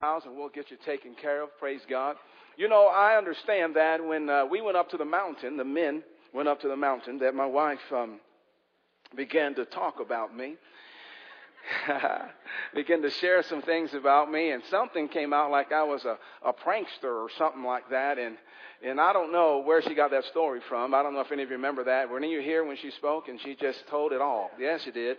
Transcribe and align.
house 0.00 0.22
and 0.24 0.34
we'll 0.34 0.48
get 0.48 0.70
you 0.70 0.78
taken 0.86 1.14
care 1.14 1.42
of. 1.42 1.50
Praise 1.58 1.82
God. 1.86 2.16
You 2.56 2.70
know, 2.70 2.86
I 2.86 3.18
understand 3.18 3.76
that 3.76 4.02
when 4.02 4.30
uh, 4.30 4.46
we 4.46 4.62
went 4.62 4.78
up 4.78 4.88
to 4.92 4.96
the 4.96 5.04
mountain, 5.04 5.58
the 5.58 5.64
men 5.64 6.02
went 6.32 6.48
up 6.48 6.58
to 6.62 6.68
the 6.68 6.76
mountain, 6.76 7.18
that 7.18 7.34
my 7.34 7.44
wife 7.44 7.78
um, 7.94 8.18
began 9.14 9.54
to 9.56 9.66
talk 9.66 10.00
about 10.00 10.34
me. 10.34 10.56
began 12.74 13.02
to 13.02 13.10
share 13.10 13.42
some 13.42 13.60
things 13.60 13.92
about 13.92 14.32
me, 14.32 14.52
and 14.52 14.62
something 14.70 15.06
came 15.06 15.34
out 15.34 15.50
like 15.50 15.70
I 15.70 15.82
was 15.82 16.02
a, 16.06 16.16
a 16.48 16.54
prankster 16.54 17.04
or 17.04 17.28
something 17.36 17.62
like 17.62 17.90
that. 17.90 18.18
And 18.18 18.38
and 18.82 18.98
I 18.98 19.12
don't 19.12 19.30
know 19.30 19.58
where 19.62 19.82
she 19.82 19.94
got 19.94 20.12
that 20.12 20.24
story 20.24 20.60
from. 20.66 20.94
I 20.94 21.02
don't 21.02 21.12
know 21.12 21.20
if 21.20 21.30
any 21.30 21.42
of 21.42 21.50
you 21.50 21.56
remember 21.56 21.84
that. 21.84 22.08
Were 22.08 22.16
any 22.16 22.28
of 22.28 22.40
you 22.40 22.40
here 22.40 22.64
when 22.64 22.78
she 22.78 22.90
spoke 22.92 23.28
and 23.28 23.38
she 23.42 23.54
just 23.54 23.86
told 23.90 24.12
it 24.12 24.22
all? 24.22 24.50
Yes, 24.58 24.80
she 24.82 24.90
did. 24.90 25.18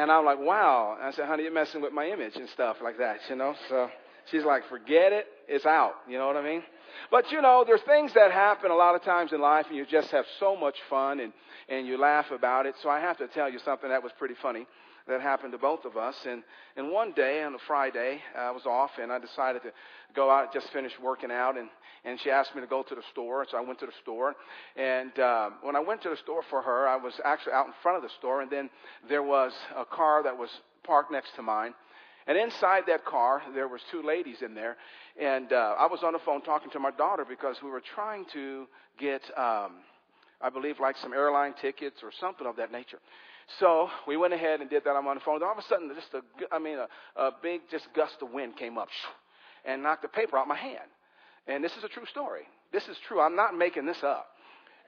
And 0.00 0.10
I'm 0.10 0.24
like, 0.24 0.38
wow. 0.38 0.96
And 0.98 1.06
I 1.06 1.12
said, 1.12 1.26
honey, 1.26 1.42
you're 1.42 1.52
messing 1.52 1.82
with 1.82 1.92
my 1.92 2.08
image 2.08 2.34
and 2.36 2.48
stuff 2.48 2.78
like 2.82 2.96
that, 2.96 3.18
you 3.28 3.36
know? 3.36 3.54
So 3.68 3.90
she's 4.30 4.44
like, 4.44 4.66
forget 4.70 5.12
it. 5.12 5.26
It's 5.46 5.66
out. 5.66 5.92
You 6.08 6.16
know 6.16 6.26
what 6.26 6.38
I 6.38 6.42
mean? 6.42 6.62
But 7.10 7.30
you 7.30 7.42
know, 7.42 7.64
there's 7.66 7.82
things 7.82 8.14
that 8.14 8.32
happen 8.32 8.70
a 8.70 8.74
lot 8.74 8.94
of 8.94 9.02
times 9.02 9.34
in 9.34 9.42
life 9.42 9.66
and 9.68 9.76
you 9.76 9.84
just 9.84 10.10
have 10.10 10.24
so 10.38 10.56
much 10.56 10.76
fun 10.88 11.20
and, 11.20 11.34
and 11.68 11.86
you 11.86 11.98
laugh 11.98 12.30
about 12.30 12.64
it. 12.64 12.76
So 12.82 12.88
I 12.88 12.98
have 13.00 13.18
to 13.18 13.28
tell 13.28 13.52
you 13.52 13.58
something 13.62 13.90
that 13.90 14.02
was 14.02 14.10
pretty 14.18 14.36
funny 14.40 14.66
that 15.10 15.20
happened 15.20 15.52
to 15.52 15.58
both 15.58 15.84
of 15.84 15.96
us. 15.96 16.16
And, 16.26 16.42
and 16.76 16.90
one 16.90 17.12
day 17.12 17.42
on 17.42 17.54
a 17.54 17.58
Friday, 17.66 18.20
I 18.36 18.50
was 18.50 18.64
off 18.64 18.92
and 19.00 19.12
I 19.12 19.18
decided 19.18 19.62
to 19.62 19.72
go 20.14 20.30
out, 20.30 20.52
just 20.52 20.72
finish 20.72 20.92
working 21.02 21.30
out. 21.30 21.58
And, 21.58 21.68
and 22.04 22.18
she 22.20 22.30
asked 22.30 22.54
me 22.54 22.60
to 22.62 22.66
go 22.66 22.82
to 22.82 22.94
the 22.94 23.02
store. 23.12 23.46
So 23.50 23.58
I 23.58 23.60
went 23.60 23.78
to 23.80 23.86
the 23.86 23.92
store. 24.02 24.34
And 24.76 25.16
uh, 25.18 25.50
when 25.62 25.76
I 25.76 25.80
went 25.80 26.02
to 26.02 26.10
the 26.10 26.16
store 26.16 26.42
for 26.48 26.62
her, 26.62 26.88
I 26.88 26.96
was 26.96 27.12
actually 27.24 27.52
out 27.52 27.66
in 27.66 27.72
front 27.82 27.96
of 27.96 28.02
the 28.02 28.14
store. 28.18 28.40
And 28.40 28.50
then 28.50 28.70
there 29.08 29.22
was 29.22 29.52
a 29.76 29.84
car 29.84 30.22
that 30.22 30.36
was 30.36 30.50
parked 30.84 31.12
next 31.12 31.34
to 31.36 31.42
mine. 31.42 31.74
And 32.26 32.38
inside 32.38 32.84
that 32.86 33.04
car, 33.04 33.42
there 33.54 33.66
was 33.66 33.80
two 33.90 34.02
ladies 34.02 34.42
in 34.42 34.54
there. 34.54 34.76
And 35.20 35.52
uh, 35.52 35.74
I 35.78 35.86
was 35.86 36.00
on 36.04 36.12
the 36.12 36.20
phone 36.20 36.42
talking 36.42 36.70
to 36.70 36.78
my 36.78 36.92
daughter 36.92 37.26
because 37.28 37.56
we 37.62 37.70
were 37.70 37.82
trying 37.94 38.24
to 38.32 38.66
get, 38.98 39.22
um, 39.36 39.82
I 40.40 40.50
believe, 40.52 40.78
like 40.78 40.96
some 40.98 41.12
airline 41.12 41.54
tickets 41.60 42.00
or 42.02 42.12
something 42.20 42.46
of 42.46 42.56
that 42.56 42.70
nature. 42.70 43.00
So 43.58 43.88
we 44.06 44.16
went 44.16 44.32
ahead 44.32 44.60
and 44.60 44.70
did 44.70 44.84
that. 44.84 44.90
I'm 44.90 45.06
on 45.06 45.16
the 45.16 45.20
phone. 45.20 45.42
All 45.42 45.52
of 45.52 45.58
a 45.58 45.62
sudden, 45.62 45.90
just 45.94 46.14
a, 46.14 46.22
I 46.54 46.58
mean, 46.58 46.78
a, 46.78 46.88
a 47.20 47.30
big 47.42 47.62
just 47.70 47.88
gust 47.94 48.16
of 48.22 48.30
wind 48.30 48.56
came 48.56 48.78
up 48.78 48.88
and 49.64 49.82
knocked 49.82 50.02
the 50.02 50.08
paper 50.08 50.36
out 50.38 50.42
of 50.42 50.48
my 50.48 50.56
hand. 50.56 50.88
And 51.46 51.64
this 51.64 51.76
is 51.76 51.84
a 51.84 51.88
true 51.88 52.06
story. 52.06 52.42
This 52.72 52.86
is 52.88 52.96
true. 53.08 53.20
I'm 53.20 53.34
not 53.34 53.56
making 53.56 53.86
this 53.86 54.02
up. 54.02 54.28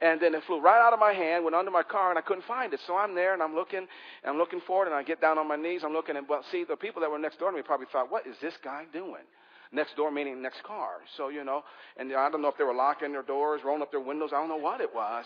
And 0.00 0.20
then 0.20 0.34
it 0.34 0.42
flew 0.44 0.60
right 0.60 0.80
out 0.80 0.92
of 0.92 0.98
my 0.98 1.12
hand, 1.12 1.44
went 1.44 1.54
under 1.54 1.70
my 1.70 1.82
car, 1.82 2.10
and 2.10 2.18
I 2.18 2.22
couldn't 2.22 2.44
find 2.44 2.72
it. 2.74 2.80
So 2.86 2.96
I'm 2.96 3.14
there, 3.14 3.34
and 3.34 3.42
I'm 3.42 3.54
looking, 3.54 3.78
and 3.78 3.88
I'm 4.26 4.36
looking 4.36 4.60
for 4.66 4.84
it, 4.84 4.86
and 4.86 4.94
I 4.94 5.02
get 5.04 5.20
down 5.20 5.38
on 5.38 5.46
my 5.46 5.56
knees. 5.56 5.82
I'm 5.84 5.92
looking, 5.92 6.16
and 6.16 6.28
well, 6.28 6.42
see, 6.50 6.64
the 6.64 6.76
people 6.76 7.00
that 7.02 7.10
were 7.10 7.18
next 7.18 7.38
door 7.38 7.50
to 7.50 7.56
me 7.56 7.62
probably 7.62 7.86
thought, 7.92 8.10
"What 8.10 8.26
is 8.26 8.36
this 8.40 8.54
guy 8.64 8.86
doing?" 8.92 9.22
Next 9.74 9.96
door 9.96 10.10
meaning 10.10 10.42
next 10.42 10.62
car. 10.64 10.98
So 11.16 11.28
you 11.28 11.44
know, 11.44 11.64
and 11.96 12.12
I 12.14 12.30
don't 12.30 12.42
know 12.42 12.48
if 12.48 12.58
they 12.58 12.64
were 12.64 12.74
locking 12.74 13.12
their 13.12 13.22
doors, 13.22 13.62
rolling 13.64 13.82
up 13.82 13.90
their 13.90 14.00
windows. 14.00 14.30
I 14.32 14.38
don't 14.38 14.48
know 14.48 14.56
what 14.56 14.80
it 14.80 14.94
was. 14.94 15.24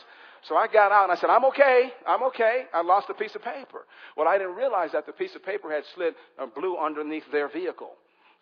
So 0.49 0.57
I 0.57 0.69
got 0.69 0.93
out 0.93 1.05
and 1.05 1.13
I 1.13 1.17
said, 1.17 1.31
"I'm 1.31 1.45
okay. 1.47 1.91
I'm 2.07 2.23
okay. 2.25 2.65
I 2.73 2.83
lost 2.83 3.09
a 3.11 3.15
piece 3.15 3.35
of 3.35 3.43
paper." 3.43 3.87
Well, 4.17 4.29
I 4.29 4.39
didn't 4.39 4.55
realize 4.55 4.93
that 4.93 5.07
the 5.07 5.13
piece 5.13 5.35
of 5.35 5.45
paper 5.45 5.71
had 5.71 5.83
slid 5.95 6.15
uh, 6.39 6.45
or 6.45 6.47
blew 6.47 6.77
underneath 6.79 7.25
their 7.33 7.49
vehicle. 7.49 7.91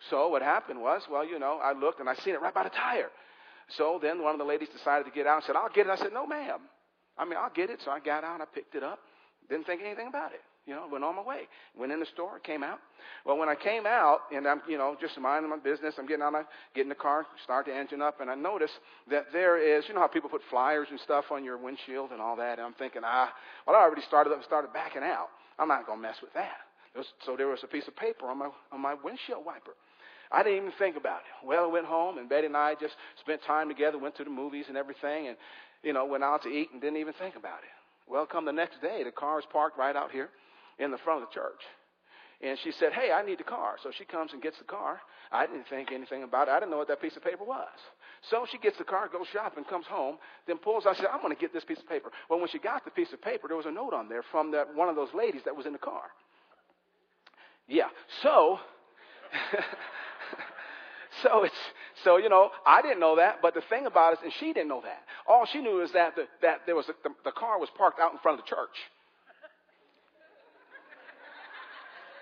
So 0.09 0.27
what 0.27 0.41
happened 0.41 0.81
was, 0.81 1.01
well, 1.09 1.25
you 1.25 1.39
know, 1.39 1.59
I 1.63 1.73
looked 1.73 1.99
and 1.99 2.09
I 2.09 2.15
seen 2.15 2.35
it 2.35 2.41
right 2.41 2.53
by 2.53 2.63
the 2.63 2.69
tire. 2.69 3.09
So 3.77 3.99
then 4.01 4.21
one 4.21 4.33
of 4.33 4.39
the 4.39 4.45
ladies 4.45 4.69
decided 4.69 5.05
to 5.05 5.11
get 5.11 5.25
out 5.25 5.37
and 5.37 5.43
said, 5.45 5.55
I'll 5.55 5.69
get 5.69 5.87
it. 5.87 5.89
I 5.89 5.95
said, 5.95 6.13
no, 6.13 6.27
ma'am. 6.27 6.59
I 7.17 7.25
mean, 7.25 7.37
I'll 7.39 7.49
get 7.49 7.69
it. 7.69 7.79
So 7.83 7.91
I 7.91 7.99
got 7.99 8.23
out, 8.23 8.35
and 8.35 8.43
I 8.43 8.45
picked 8.45 8.75
it 8.75 8.83
up, 8.83 8.99
didn't 9.49 9.65
think 9.65 9.81
anything 9.81 10.07
about 10.07 10.33
it. 10.33 10.41
You 10.65 10.73
know, 10.73 10.87
went 10.91 11.03
on 11.03 11.15
my 11.15 11.21
way. 11.21 11.41
Went 11.77 11.91
in 11.91 11.99
the 11.99 12.07
store, 12.07 12.39
came 12.39 12.63
out. 12.63 12.79
Well, 13.23 13.37
when 13.37 13.49
I 13.49 13.55
came 13.55 13.85
out, 13.85 14.21
and 14.33 14.47
I'm, 14.47 14.61
you 14.67 14.79
know, 14.79 14.97
just 14.99 15.17
minding 15.19 15.49
my 15.49 15.57
business, 15.57 15.93
I'm 15.99 16.07
getting 16.07 16.23
out, 16.23 16.33
I 16.33 16.41
get 16.73 16.81
in 16.81 16.89
the 16.89 16.95
car, 16.95 17.27
start 17.43 17.67
the 17.67 17.75
engine 17.75 18.01
up, 18.01 18.19
and 18.19 18.31
I 18.31 18.35
notice 18.35 18.71
that 19.11 19.25
there 19.31 19.57
is, 19.57 19.85
you 19.87 19.93
know 19.93 19.99
how 19.99 20.07
people 20.07 20.29
put 20.29 20.41
flyers 20.49 20.87
and 20.89 20.99
stuff 20.99 21.25
on 21.29 21.43
your 21.43 21.57
windshield 21.57 22.11
and 22.11 22.19
all 22.19 22.35
that. 22.37 22.57
And 22.57 22.65
I'm 22.65 22.73
thinking, 22.73 23.03
ah, 23.05 23.31
well, 23.67 23.75
I 23.75 23.79
already 23.79 24.01
started 24.07 24.33
up 24.33 24.43
started 24.43 24.73
backing 24.73 25.03
out. 25.03 25.27
I'm 25.59 25.67
not 25.67 25.85
to 25.85 25.97
mess 25.97 26.15
with 26.21 26.33
that. 26.33 26.57
So 27.25 27.35
there 27.37 27.47
was 27.47 27.59
a 27.63 27.67
piece 27.67 27.87
of 27.87 27.95
paper 27.95 28.25
on 28.25 28.39
my 28.39 28.49
on 28.71 28.81
my 28.81 28.95
windshield 29.03 29.45
wiper. 29.45 29.75
I 30.31 30.41
didn't 30.41 30.57
even 30.57 30.71
think 30.79 30.97
about 30.97 31.19
it. 31.19 31.47
Well, 31.47 31.65
I 31.65 31.67
went 31.67 31.85
home, 31.85 32.17
and 32.17 32.27
Betty 32.27 32.47
and 32.47 32.57
I 32.57 32.73
just 32.73 32.95
spent 33.19 33.41
time 33.45 33.67
together, 33.67 33.99
went 33.99 34.15
to 34.17 34.23
the 34.23 34.31
movies 34.31 34.65
and 34.67 34.75
everything, 34.75 35.27
and, 35.27 35.37
you 35.83 35.93
know, 35.93 36.05
went 36.05 36.23
out 36.23 36.41
to 36.43 36.49
eat 36.49 36.69
and 36.73 36.81
didn't 36.81 36.97
even 36.97 37.13
think 37.19 37.35
about 37.35 37.59
it. 37.59 38.11
Well, 38.11 38.25
come 38.25 38.45
the 38.45 38.51
next 38.51 38.81
day, 38.81 39.03
the 39.03 39.11
car 39.11 39.39
is 39.39 39.45
parked 39.51 39.77
right 39.77 39.95
out 39.95 40.11
here 40.11 40.29
in 40.79 40.91
the 40.91 40.97
front 40.99 41.23
of 41.23 41.29
the 41.29 41.33
church. 41.33 41.61
And 42.41 42.59
she 42.63 42.71
said, 42.71 42.91
Hey, 42.91 43.11
I 43.11 43.25
need 43.25 43.39
the 43.39 43.43
car. 43.45 43.75
So 43.81 43.91
she 43.97 44.05
comes 44.05 44.33
and 44.33 44.41
gets 44.41 44.57
the 44.57 44.65
car. 44.65 44.99
I 45.31 45.45
didn't 45.45 45.67
think 45.69 45.91
anything 45.91 46.23
about 46.23 46.47
it. 46.47 46.51
I 46.51 46.59
didn't 46.59 46.71
know 46.71 46.77
what 46.77 46.89
that 46.89 47.01
piece 47.01 47.15
of 47.15 47.23
paper 47.23 47.43
was. 47.45 47.77
So 48.29 48.45
she 48.51 48.57
gets 48.57 48.77
the 48.77 48.83
car, 48.83 49.07
goes 49.07 49.27
shopping, 49.31 49.63
comes 49.63 49.85
home, 49.85 50.17
then 50.47 50.57
pulls. 50.57 50.85
I 50.85 50.93
said, 50.95 51.05
I'm 51.11 51.21
going 51.21 51.33
to 51.33 51.39
get 51.39 51.53
this 51.53 51.63
piece 51.63 51.79
of 51.79 51.87
paper. 51.87 52.11
Well, 52.29 52.39
when 52.39 52.49
she 52.49 52.59
got 52.59 52.83
the 52.83 52.91
piece 52.91 53.13
of 53.13 53.21
paper, 53.21 53.47
there 53.47 53.57
was 53.57 53.65
a 53.65 53.71
note 53.71 53.93
on 53.93 54.09
there 54.09 54.23
from 54.31 54.51
that 54.51 54.75
one 54.75 54.89
of 54.89 54.95
those 54.95 55.13
ladies 55.13 55.41
that 55.45 55.55
was 55.55 55.65
in 55.65 55.71
the 55.71 55.79
car. 55.79 56.03
Yeah. 57.67 57.87
So 58.21 58.59
So 61.23 61.43
it's 61.43 61.55
so 62.03 62.17
you 62.17 62.29
know 62.29 62.49
I 62.65 62.81
didn't 62.81 62.99
know 62.99 63.15
that, 63.17 63.41
but 63.41 63.53
the 63.53 63.61
thing 63.69 63.85
about 63.85 64.13
it, 64.13 64.19
and 64.23 64.33
she 64.39 64.53
didn't 64.53 64.67
know 64.67 64.81
that. 64.81 65.03
All 65.27 65.45
she 65.45 65.61
knew 65.61 65.81
is 65.81 65.91
that 65.93 66.15
the, 66.15 66.25
that 66.41 66.61
there 66.65 66.75
was 66.75 66.87
a, 66.89 66.93
the, 67.03 67.09
the 67.23 67.31
car 67.31 67.59
was 67.59 67.69
parked 67.77 67.99
out 67.99 68.11
in 68.11 68.19
front 68.19 68.39
of 68.39 68.45
the 68.45 68.49
church, 68.49 68.75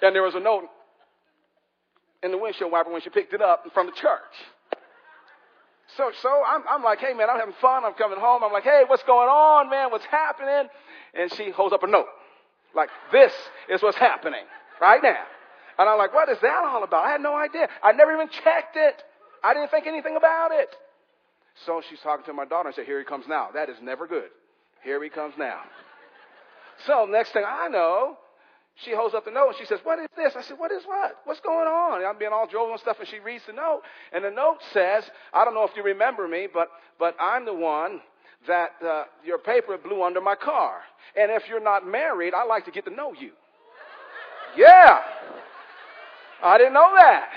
and 0.04 0.14
there 0.14 0.22
was 0.22 0.36
a 0.36 0.40
note 0.40 0.66
in 2.22 2.32
the 2.32 2.38
windshield 2.38 2.72
wiper 2.72 2.92
when 2.92 3.02
she 3.02 3.10
picked 3.10 3.34
it 3.34 3.42
up 3.42 3.64
from 3.74 3.88
the 3.88 3.94
church. 3.94 4.36
So, 5.98 6.12
so 6.22 6.30
I'm, 6.48 6.64
I'm 6.70 6.84
like, 6.84 7.00
hey 7.00 7.14
man, 7.14 7.30
I'm 7.30 7.40
having 7.40 7.56
fun. 7.62 7.86
I'm 7.86 7.94
coming 7.94 8.20
home. 8.20 8.44
I'm 8.44 8.52
like, 8.52 8.64
hey, 8.64 8.84
what's 8.88 9.04
going 9.04 9.30
on, 9.30 9.70
man? 9.70 9.92
What's 9.92 10.06
happening? 10.06 10.70
And 11.14 11.34
she 11.34 11.52
holds 11.52 11.74
up 11.74 11.84
a 11.84 11.88
note, 11.88 12.08
like, 12.76 12.90
this 13.12 13.32
is 13.70 13.82
what's 13.82 13.98
happening 13.98 14.44
right 14.82 15.02
now. 15.02 15.24
And 15.78 15.90
I'm 15.90 15.98
like, 15.98 16.14
what 16.14 16.30
is 16.30 16.38
that 16.42 16.64
all 16.66 16.84
about? 16.84 17.06
I 17.06 17.12
had 17.12 17.22
no 17.22 17.36
idea. 17.36 17.68
I 17.82 17.92
never 17.94 18.14
even 18.14 18.30
checked 18.30 18.76
it. 18.76 19.04
I 19.44 19.54
didn't 19.54 19.72
think 19.72 19.88
anything 19.88 20.16
about 20.16 20.52
it. 20.52 20.70
So 21.66 21.82
she's 21.88 22.00
talking 22.00 22.26
to 22.26 22.34
my 22.34 22.46
daughter 22.46 22.70
and 22.70 22.76
said, 22.76 22.86
here 22.86 23.00
he 23.00 23.06
comes 23.06 23.26
now. 23.28 23.50
That 23.54 23.70
is 23.70 23.78
never 23.82 24.08
good. 24.08 24.30
Here 24.84 25.02
he 25.04 25.10
comes 25.10 25.36
now. 25.38 25.62
So 26.88 27.06
next 27.06 27.34
thing 27.34 27.44
I 27.48 27.68
know, 27.68 28.18
she 28.76 28.92
holds 28.96 29.14
up 29.14 29.26
the 29.26 29.32
note 29.32 29.50
and 29.50 29.58
she 29.58 29.66
says, 29.66 29.80
what 29.84 30.00
is 30.00 30.08
this? 30.18 30.34
I 30.36 30.42
said, 30.42 30.58
what 30.58 30.72
is 30.72 30.84
what? 30.86 31.18
What's 31.26 31.40
going 31.42 31.68
on? 31.68 32.00
And 32.00 32.08
I'm 32.08 32.18
being 32.18 32.32
all 32.34 32.48
droll 32.48 32.72
and 32.72 32.80
stuff 32.80 32.98
and 33.00 33.08
she 33.08 33.20
reads 33.20 33.44
the 33.46 33.54
note 33.54 33.82
and 34.12 34.24
the 34.24 34.32
note 34.32 34.58
says, 34.72 35.04
I 35.34 35.46
don't 35.46 35.54
know 35.54 35.64
if 35.64 35.76
you 35.76 35.84
remember 35.84 36.28
me, 36.28 36.48
but, 36.52 36.70
but 37.00 37.16
I'm 37.20 37.46
the 37.46 37.54
one 37.54 38.02
that 38.48 38.72
uh, 38.86 39.04
your 39.24 39.38
paper 39.38 39.78
blew 39.78 40.04
under 40.04 40.22
my 40.22 40.36
car. 40.36 40.82
And 41.16 41.32
if 41.32 41.48
you're 41.48 41.64
not 41.64 41.88
married, 41.88 42.34
I'd 42.34 42.48
like 42.48 42.66
to 42.66 42.72
get 42.72 42.86
to 42.86 42.92
know 42.92 43.14
you. 43.14 43.32
Yeah. 44.58 45.00
I 46.42 46.58
didn't 46.58 46.74
know 46.74 46.94
that. 46.98 47.30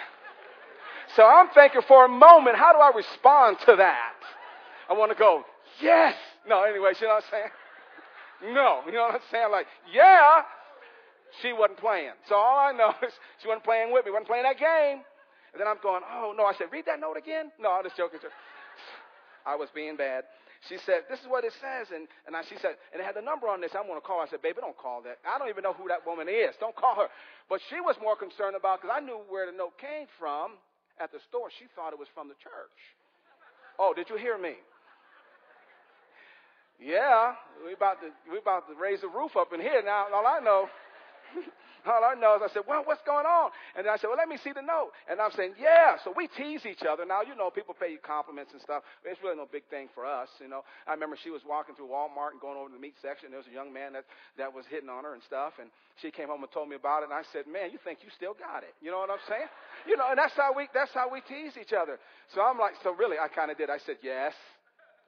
So 1.15 1.25
I'm 1.25 1.49
thinking 1.51 1.83
for 1.87 2.07
a 2.07 2.09
moment, 2.09 2.57
how 2.57 2.73
do 2.73 2.79
I 2.79 2.91
respond 2.97 3.59
to 3.67 3.77
that? 3.77 4.15
I 4.89 4.95
want 4.95 5.13
to 5.13 5.19
go, 5.19 5.45
yes. 5.81 6.15
No, 6.49 6.63
anyway, 6.63 6.93
you 7.01 7.07
know 7.07 7.15
what 7.15 7.25
I'm 7.25 7.31
saying? 7.31 8.55
No, 8.55 8.81
you 8.87 8.93
know 8.93 9.03
what 9.03 9.15
I'm 9.15 9.21
saying? 9.31 9.51
Like, 9.51 9.67
yeah. 9.93 10.43
She 11.43 11.53
wasn't 11.53 11.79
playing. 11.79 12.17
So 12.29 12.35
all 12.37 12.59
I 12.59 12.73
know 12.73 12.95
is 13.07 13.13
she 13.43 13.49
wasn't 13.49 13.65
playing 13.65 13.93
with 13.93 14.05
me, 14.05 14.13
wasn't 14.13 14.29
playing 14.29 14.45
that 14.45 14.59
game. 14.59 15.05
And 15.53 15.59
then 15.61 15.69
I'm 15.69 15.81
going, 15.83 16.03
oh 16.05 16.35
no. 16.37 16.45
I 16.45 16.53
said, 16.57 16.69
read 16.71 16.85
that 16.87 17.01
note 17.01 17.17
again. 17.17 17.53
No, 17.61 17.73
I'm 17.73 17.85
just 17.85 17.97
joking. 17.97 18.21
I 19.47 19.55
was 19.57 19.69
being 19.75 19.97
bad. 19.97 20.25
She 20.69 20.77
said, 20.85 21.07
This 21.09 21.21
is 21.21 21.29
what 21.29 21.45
it 21.45 21.53
says. 21.61 21.93
And, 21.95 22.09
and 22.27 22.35
I, 22.35 22.43
she 22.49 22.57
said, 22.59 22.75
And 22.91 22.99
it 22.99 23.07
had 23.07 23.15
the 23.15 23.23
number 23.23 23.47
on 23.47 23.61
this. 23.61 23.71
I'm 23.77 23.87
going 23.87 24.01
to 24.01 24.05
call. 24.05 24.19
Her. 24.21 24.27
I 24.27 24.31
said, 24.31 24.43
Baby, 24.43 24.59
don't 24.61 24.77
call 24.77 25.03
that. 25.07 25.23
I 25.23 25.39
don't 25.39 25.49
even 25.49 25.63
know 25.63 25.73
who 25.73 25.87
that 25.89 26.03
woman 26.03 26.27
is. 26.27 26.57
Don't 26.59 26.75
call 26.75 26.97
her. 26.97 27.09
But 27.49 27.61
she 27.71 27.79
was 27.79 27.95
more 28.03 28.17
concerned 28.17 28.57
about, 28.59 28.83
because 28.83 28.91
I 28.91 29.01
knew 29.01 29.23
where 29.31 29.47
the 29.47 29.55
note 29.55 29.79
came 29.79 30.11
from 30.19 30.59
at 30.99 31.13
the 31.13 31.23
store. 31.29 31.53
She 31.61 31.71
thought 31.77 31.93
it 31.93 32.01
was 32.01 32.11
from 32.11 32.27
the 32.27 32.39
church. 32.43 32.81
Oh, 33.79 33.93
did 33.95 34.09
you 34.11 34.17
hear 34.17 34.37
me? 34.37 34.57
Yeah, 36.81 37.33
we 37.65 37.73
about 37.73 38.05
to 38.05 38.13
we 38.29 38.37
about 38.37 38.69
to 38.69 38.77
raise 38.77 39.01
the 39.01 39.09
roof 39.09 39.33
up 39.33 39.53
in 39.57 39.61
here 39.61 39.81
now. 39.81 40.13
All 40.13 40.27
I 40.27 40.45
know 40.45 40.69
all 41.87 42.03
I 42.03 42.15
know 42.19 42.37
is 42.37 42.43
I 42.43 42.51
said, 42.53 42.67
well, 42.67 42.83
what's 42.85 43.03
going 43.07 43.27
on? 43.27 43.51
And 43.79 43.87
then 43.87 43.93
I 43.95 43.97
said, 43.97 44.09
well, 44.11 44.19
let 44.19 44.29
me 44.29 44.37
see 44.43 44.53
the 44.53 44.63
note. 44.63 44.91
And 45.09 45.21
I'm 45.21 45.31
saying, 45.33 45.55
yeah. 45.59 45.97
So 46.03 46.13
we 46.15 46.27
tease 46.27 46.67
each 46.67 46.83
other. 46.83 47.07
Now, 47.07 47.23
you 47.23 47.35
know, 47.35 47.51
people 47.51 47.75
pay 47.75 47.95
you 47.95 48.03
compliments 48.03 48.53
and 48.53 48.61
stuff. 48.61 48.83
It's 49.05 49.21
really 49.23 49.39
no 49.39 49.47
big 49.47 49.65
thing 49.71 49.89
for 49.95 50.05
us, 50.05 50.29
you 50.43 50.49
know. 50.49 50.67
I 50.87 50.93
remember 50.93 51.17
she 51.17 51.31
was 51.31 51.43
walking 51.47 51.75
through 51.75 51.89
Walmart 51.89 52.35
and 52.35 52.41
going 52.43 52.59
over 52.59 52.69
to 52.69 52.75
the 52.75 52.83
meat 52.83 52.99
section. 53.01 53.31
There 53.31 53.41
was 53.41 53.51
a 53.51 53.55
young 53.55 53.73
man 53.73 53.95
that, 53.95 54.05
that 54.39 54.51
was 54.51 54.67
hitting 54.67 54.91
on 54.91 55.05
her 55.07 55.15
and 55.15 55.23
stuff. 55.23 55.59
And 55.61 55.71
she 56.03 56.11
came 56.11 56.29
home 56.29 56.43
and 56.43 56.51
told 56.51 56.69
me 56.69 56.77
about 56.77 57.07
it. 57.07 57.11
And 57.11 57.17
I 57.17 57.23
said, 57.33 57.47
man, 57.47 57.71
you 57.71 57.79
think 57.83 58.03
you 58.03 58.11
still 58.15 58.35
got 58.35 58.67
it. 58.67 58.75
You 58.83 58.91
know 58.91 58.99
what 58.99 59.11
I'm 59.11 59.23
saying? 59.31 59.49
You 59.87 59.97
know, 59.97 60.11
and 60.11 60.19
that's 60.19 60.35
how 60.35 60.51
we, 60.53 60.69
that's 60.75 60.93
how 60.93 61.07
we 61.07 61.23
tease 61.25 61.55
each 61.55 61.73
other. 61.73 61.99
So 62.35 62.43
I'm 62.43 62.59
like, 62.59 62.75
so 62.83 62.93
really, 62.95 63.17
I 63.19 63.31
kind 63.31 63.51
of 63.51 63.57
did. 63.57 63.71
I 63.71 63.79
said, 63.87 64.03
yes. 64.03 64.35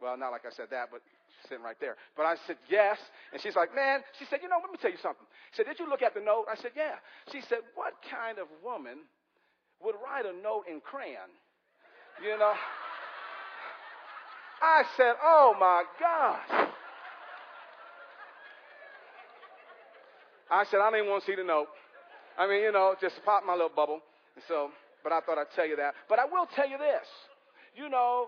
Well, 0.00 0.14
not 0.16 0.30
like 0.30 0.46
I 0.46 0.54
said 0.54 0.70
that, 0.70 0.94
but 0.94 1.02
sitting 1.46 1.62
right 1.62 1.78
there. 1.80 1.96
But 2.16 2.26
I 2.26 2.34
said, 2.46 2.56
yes. 2.68 2.98
And 3.32 3.40
she's 3.40 3.54
like, 3.54 3.74
man, 3.74 4.00
she 4.18 4.24
said, 4.26 4.40
you 4.42 4.48
know, 4.48 4.58
let 4.60 4.72
me 4.72 4.78
tell 4.80 4.90
you 4.90 4.98
something. 5.02 5.26
She 5.52 5.62
said, 5.62 5.66
did 5.66 5.78
you 5.78 5.88
look 5.88 6.02
at 6.02 6.14
the 6.14 6.20
note? 6.20 6.46
I 6.50 6.56
said, 6.56 6.72
yeah. 6.74 6.98
She 7.30 7.40
said, 7.48 7.62
what 7.74 7.94
kind 8.10 8.38
of 8.38 8.48
woman 8.64 9.06
would 9.82 9.94
write 10.02 10.26
a 10.26 10.34
note 10.42 10.64
in 10.70 10.80
crayon. 10.80 11.30
You 12.22 12.38
know? 12.38 12.52
I 14.60 14.82
said, 14.96 15.14
oh 15.22 15.54
my 15.58 15.84
gosh. 16.00 16.68
I 20.50 20.64
said, 20.64 20.80
I 20.80 20.88
even 20.96 21.10
want 21.10 21.24
to 21.24 21.30
see 21.30 21.36
the 21.36 21.44
note. 21.44 21.68
I 22.38 22.48
mean, 22.48 22.62
you 22.62 22.72
know, 22.72 22.94
just 23.00 23.16
pop 23.24 23.44
my 23.46 23.52
little 23.52 23.70
bubble. 23.74 24.00
And 24.34 24.44
so, 24.48 24.70
but 25.04 25.12
I 25.12 25.20
thought 25.20 25.38
I'd 25.38 25.52
tell 25.54 25.66
you 25.66 25.76
that. 25.76 25.94
But 26.08 26.18
I 26.18 26.24
will 26.24 26.46
tell 26.56 26.68
you 26.68 26.78
this. 26.78 27.06
You 27.76 27.88
know, 27.88 28.26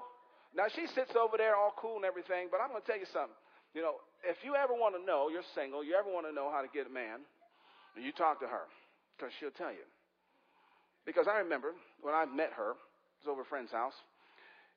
now 0.54 0.66
she 0.74 0.86
sits 0.94 1.14
over 1.14 1.36
there 1.36 1.54
all 1.54 1.74
cool 1.78 1.96
and 1.96 2.04
everything, 2.04 2.48
but 2.50 2.60
I'm 2.60 2.70
going 2.70 2.82
to 2.82 2.86
tell 2.86 2.98
you 2.98 3.06
something. 3.12 3.36
You 3.74 3.82
know, 3.82 4.02
if 4.26 4.42
you 4.42 4.58
ever 4.58 4.74
want 4.74 4.98
to 4.98 5.02
know, 5.02 5.30
you're 5.30 5.46
single, 5.54 5.84
you 5.84 5.94
ever 5.94 6.10
want 6.10 6.26
to 6.26 6.34
know 6.34 6.50
how 6.50 6.60
to 6.60 6.70
get 6.72 6.90
a 6.90 6.92
man, 6.92 7.22
you 7.94 8.10
talk 8.10 8.40
to 8.40 8.48
her, 8.48 8.66
because 9.14 9.30
she'll 9.38 9.54
tell 9.54 9.70
you. 9.70 9.86
Because 11.06 11.26
I 11.30 11.38
remember 11.38 11.72
when 12.02 12.14
I 12.14 12.26
met 12.26 12.50
her, 12.58 12.74
it 12.74 13.22
was 13.22 13.30
over 13.30 13.42
a 13.42 13.48
friend's 13.48 13.70
house. 13.70 13.94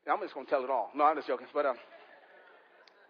I'm 0.05 0.19
just 0.21 0.33
going 0.33 0.45
to 0.45 0.49
tell 0.49 0.63
it 0.63 0.69
all. 0.69 0.91
No, 0.93 1.05
I'm 1.05 1.15
just 1.15 1.27
joking. 1.27 1.47
But 1.53 1.65
uh, 1.65 1.73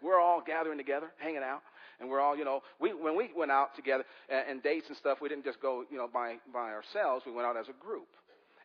we're 0.02 0.20
all 0.20 0.40
gathering 0.40 0.78
together, 0.78 1.10
hanging 1.18 1.42
out 1.42 1.60
and 2.00 2.08
we're 2.08 2.20
all, 2.20 2.36
you 2.36 2.44
know, 2.44 2.62
we 2.80 2.92
when 2.92 3.16
we 3.16 3.30
went 3.36 3.50
out 3.50 3.74
together 3.76 4.04
and, 4.28 4.48
and 4.48 4.62
dates 4.62 4.86
and 4.88 4.96
stuff, 4.96 5.18
we 5.20 5.28
didn't 5.28 5.44
just 5.44 5.60
go, 5.60 5.84
you 5.90 5.96
know, 5.96 6.08
by 6.12 6.36
by 6.52 6.72
ourselves. 6.72 7.24
We 7.26 7.32
went 7.32 7.46
out 7.46 7.56
as 7.56 7.68
a 7.68 7.76
group. 7.84 8.08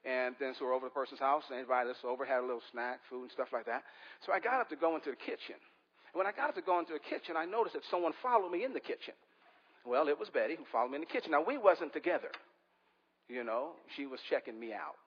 And 0.06 0.36
then 0.40 0.54
so 0.58 0.66
we're 0.66 0.74
over 0.74 0.88
the 0.88 0.96
person's 0.96 1.20
house 1.20 1.44
and 1.50 1.60
invited 1.60 1.92
us 1.92 2.00
over, 2.04 2.24
had 2.24 2.40
a 2.40 2.48
little 2.48 2.64
snack, 2.72 3.00
food 3.10 3.24
and 3.24 3.32
stuff 3.32 3.50
like 3.52 3.66
that. 3.66 3.84
So 4.26 4.32
I 4.32 4.40
got 4.40 4.62
up 4.62 4.70
to 4.70 4.76
go 4.76 4.96
into 4.96 5.12
the 5.12 5.20
kitchen. 5.20 5.60
And 6.14 6.18
when 6.18 6.26
I 6.26 6.32
got 6.32 6.50
up 6.50 6.56
to 6.56 6.62
go 6.62 6.80
into 6.80 6.94
the 6.94 7.04
kitchen, 7.04 7.36
I 7.36 7.46
noticed 7.46 7.76
that 7.76 7.84
someone 7.92 8.14
followed 8.24 8.52
me 8.52 8.64
in 8.64 8.74
the 8.74 8.80
kitchen. 8.80 9.14
Well, 9.86 10.08
it 10.08 10.18
was 10.18 10.30
Betty 10.30 10.56
who 10.56 10.64
followed 10.72 10.92
me 10.92 10.96
in 10.96 11.02
the 11.02 11.12
kitchen. 11.12 11.32
Now 11.32 11.44
we 11.46 11.58
wasn't 11.58 11.94
together. 11.94 12.32
You 13.28 13.44
know, 13.44 13.72
she 13.96 14.06
was 14.06 14.20
checking 14.30 14.60
me 14.60 14.74
out. 14.74 14.96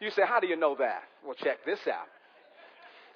You 0.00 0.10
say, 0.10 0.22
how 0.24 0.38
do 0.38 0.46
you 0.46 0.54
know 0.54 0.76
that? 0.78 1.02
Well, 1.24 1.34
check 1.34 1.64
this 1.66 1.80
out. 1.88 2.06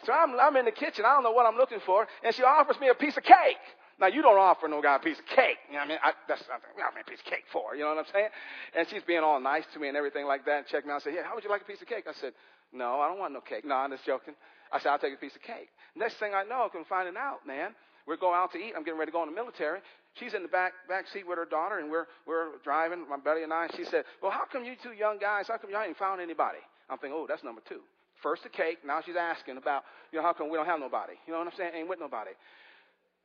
So 0.05 0.13
I'm, 0.13 0.39
I'm 0.39 0.57
in 0.57 0.65
the 0.65 0.73
kitchen. 0.73 1.05
I 1.07 1.15
don't 1.15 1.23
know 1.23 1.31
what 1.31 1.47
I'm 1.47 1.57
looking 1.57 1.79
for. 1.87 2.07
And 2.25 2.35
she 2.35 2.43
offers 2.43 2.77
me 2.81 2.89
a 2.89 2.95
piece 2.95 3.17
of 3.17 3.23
cake. 3.23 3.63
Now, 4.01 4.09
you 4.09 4.23
don't 4.23 4.39
offer 4.39 4.69
no 4.69 4.81
guy 4.83 4.97
a 4.97 4.99
piece 4.99 5.19
of 5.19 5.27
cake. 5.27 5.59
You 5.69 5.75
know 5.75 5.85
what 5.85 5.85
I 5.85 5.89
mean? 5.89 5.99
I, 6.03 6.11
that's 6.29 6.41
something 6.47 6.73
I 6.77 6.95
mean, 6.95 7.05
a 7.07 7.11
piece 7.11 7.21
of 7.21 7.29
cake 7.31 7.45
for. 7.53 7.75
You 7.75 7.85
know 7.85 7.95
what 7.95 8.05
I'm 8.05 8.13
saying? 8.13 8.33
And 8.77 8.89
she's 8.89 9.03
being 9.03 9.21
all 9.21 9.41
nice 9.41 9.65
to 9.75 9.79
me 9.79 9.89
and 9.89 9.97
everything 9.97 10.27
like 10.27 10.45
that. 10.47 10.65
And 10.65 10.67
check 10.67 10.85
me 10.87 10.93
out. 10.93 11.03
I 11.03 11.05
said, 11.05 11.15
yeah, 11.15 11.25
how 11.25 11.35
would 11.35 11.45
you 11.45 11.51
like 11.51 11.63
a 11.63 11.69
piece 11.69 11.83
of 11.83 11.89
cake? 11.89 12.05
I 12.09 12.17
said, 12.19 12.33
no, 12.73 13.01
I 13.01 13.09
don't 13.09 13.19
want 13.19 13.33
no 13.33 13.41
cake. 13.41 13.65
No, 13.65 13.77
I'm 13.77 13.91
just 13.91 14.05
joking. 14.05 14.35
I 14.73 14.81
said, 14.81 14.91
I'll 14.91 14.99
take 14.99 15.15
a 15.15 15.21
piece 15.21 15.37
of 15.37 15.43
cake. 15.43 15.69
Next 15.95 16.17
thing 16.17 16.33
I 16.35 16.43
know, 16.43 16.69
I'm 16.73 16.85
finding 16.89 17.17
out, 17.17 17.47
man. 17.47 17.77
We're 18.07 18.17
going 18.17 18.35
out 18.35 18.51
to 18.53 18.59
eat. 18.59 18.73
I'm 18.75 18.83
getting 18.83 18.99
ready 18.99 19.13
to 19.13 19.15
go 19.15 19.23
in 19.23 19.29
the 19.29 19.35
military. 19.37 19.81
She's 20.19 20.35
in 20.35 20.43
the 20.43 20.49
back 20.49 20.73
back 20.89 21.07
seat 21.09 21.25
with 21.27 21.39
her 21.39 21.47
daughter, 21.47 21.79
and 21.79 21.89
we're 21.89 22.07
we're 22.27 22.59
driving, 22.65 23.07
my 23.09 23.17
buddy 23.17 23.45
and 23.45 23.53
I. 23.53 23.65
And 23.71 23.73
she 23.77 23.85
said, 23.85 24.05
"Well, 24.21 24.33
how 24.33 24.45
come 24.51 24.65
you 24.65 24.75
two 24.83 24.93
young 24.93 25.19
guys? 25.19 25.47
How 25.49 25.57
come 25.57 25.71
y'all 25.71 25.85
ain't 25.87 25.97
found 25.97 26.21
anybody?" 26.21 26.59
I'm 26.91 26.99
thinking, 26.99 27.17
"Oh, 27.17 27.27
that's 27.29 27.45
number 27.45 27.63
two. 27.69 27.81
First 28.23 28.43
the 28.43 28.49
cake. 28.49 28.79
Now 28.87 29.01
she's 29.05 29.17
asking 29.17 29.57
about, 29.57 29.83
you 30.13 30.19
know, 30.19 30.25
how 30.25 30.33
come 30.33 30.49
we 30.49 30.57
don't 30.57 30.67
have 30.67 30.79
nobody? 30.79 31.15
You 31.27 31.33
know 31.33 31.41
what 31.41 31.49
I'm 31.49 31.57
saying? 31.57 31.73
Ain't 31.75 31.89
with 31.89 31.99
nobody. 31.99 32.31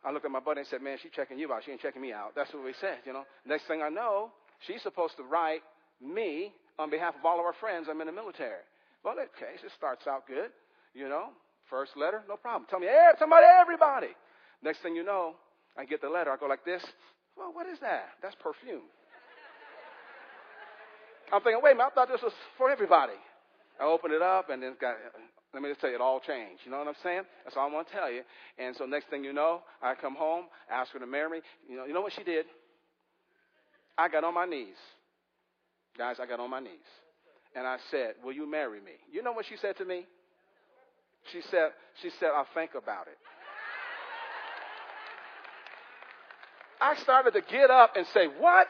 I 0.08 0.12
looked 0.12 0.24
at 0.24 0.32
my 0.32 0.40
buddy 0.40 0.62
and 0.62 0.68
said, 0.70 0.82
man, 0.82 0.96
she's 1.04 1.12
checking 1.12 1.38
you 1.38 1.52
out. 1.52 1.64
She 1.66 1.72
ain't 1.72 1.82
checking 1.82 2.02
me 2.02 2.14
out. 2.14 2.32
That's 2.34 2.54
what 2.54 2.64
we 2.64 2.72
said, 2.80 3.04
you 3.06 3.12
know. 3.12 3.24
Next 3.46 3.68
thing 3.68 3.82
I 3.84 3.90
know, 3.90 4.32
she's 4.66 4.82
supposed 4.82 5.18
to 5.18 5.24
write 5.24 5.60
me 6.00 6.54
on 6.80 6.90
behalf 6.90 7.14
of 7.20 7.26
all 7.26 7.40
of 7.40 7.46
our 7.46 7.56
friends. 7.60 7.88
I'm 7.92 8.00
in 8.00 8.08
the 8.08 8.14
military. 8.14 8.64
Well, 9.04 9.16
okay, 9.20 9.60
it 9.60 9.72
starts 9.76 10.08
out 10.08 10.26
good, 10.26 10.52
you 10.94 11.10
know. 11.10 11.36
First 11.70 11.98
letter, 11.98 12.24
no 12.30 12.38
problem. 12.38 12.68
Tell 12.70 12.80
me, 12.80 12.88
hey, 12.88 13.12
somebody, 13.20 13.46
everybody. 13.60 14.16
Next 14.64 14.80
thing 14.80 14.96
you 14.96 15.04
know, 15.04 15.36
I 15.78 15.84
get 15.84 16.00
the 16.00 16.08
letter. 16.08 16.32
I 16.32 16.38
go 16.38 16.48
like 16.48 16.64
this. 16.64 16.84
Well, 17.38 17.52
what 17.52 17.68
is 17.68 17.78
that? 17.82 18.16
That's 18.24 18.36
perfume. 18.40 18.88
I'm 21.34 21.42
thinking, 21.42 21.60
wait 21.62 21.72
a 21.72 21.76
minute, 21.76 21.92
I 21.92 21.96
thought 21.96 22.08
this 22.08 22.22
was 22.24 22.32
for 22.58 22.72
everybody. 22.72 23.20
I 23.78 23.84
open 23.84 24.12
it 24.12 24.22
up, 24.22 24.50
and 24.50 24.64
then 24.64 24.72
it's 24.72 24.80
got. 24.80 24.96
Let 25.58 25.64
me 25.64 25.70
just 25.70 25.82
tell 25.82 25.90
you, 25.90 25.96
it 25.96 26.02
all 26.02 26.20
changed. 26.20 26.62
You 26.66 26.70
know 26.70 26.78
what 26.78 26.88
I'm 26.88 27.02
saying? 27.02 27.24
That's 27.44 27.58
all 27.58 27.68
I 27.68 27.74
want 27.74 27.88
to 27.88 27.94
tell 27.94 28.12
you. 28.12 28.22
And 28.60 28.76
so 28.76 28.86
next 28.86 29.10
thing 29.10 29.24
you 29.24 29.34
know, 29.34 29.64
I 29.82 29.96
come 29.96 30.14
home, 30.14 30.46
ask 30.70 30.92
her 30.92 31.00
to 31.00 31.08
marry 31.08 31.32
me. 31.32 31.40
You 31.68 31.78
know, 31.78 31.86
you 31.86 31.96
know 31.96 32.02
what 32.02 32.14
she 32.14 32.24
did? 32.24 32.46
I 33.98 34.08
got 34.08 34.24
on 34.24 34.36
my 34.36 34.46
knees, 34.46 34.78
guys. 35.98 36.18
I 36.22 36.28
got 36.28 36.40
on 36.40 36.52
my 36.52 36.60
knees, 36.60 36.86
and 37.56 37.66
I 37.66 37.78
said, 37.90 38.14
"Will 38.24 38.34
you 38.34 38.46
marry 38.46 38.80
me?" 38.80 38.92
You 39.12 39.24
know 39.24 39.32
what 39.32 39.48
she 39.50 39.58
said 39.58 39.76
to 39.78 39.86
me? 39.86 40.06
She 41.32 41.42
said, 41.50 41.72
"She 42.04 42.12
said 42.20 42.30
I'll 42.36 42.46
think 42.54 42.76
about 42.76 43.08
it." 43.08 43.18
I 46.80 46.98
started 46.98 47.32
to 47.32 47.42
get 47.42 47.72
up 47.72 47.96
and 47.96 48.06
say, 48.14 48.28
"What?" 48.28 48.68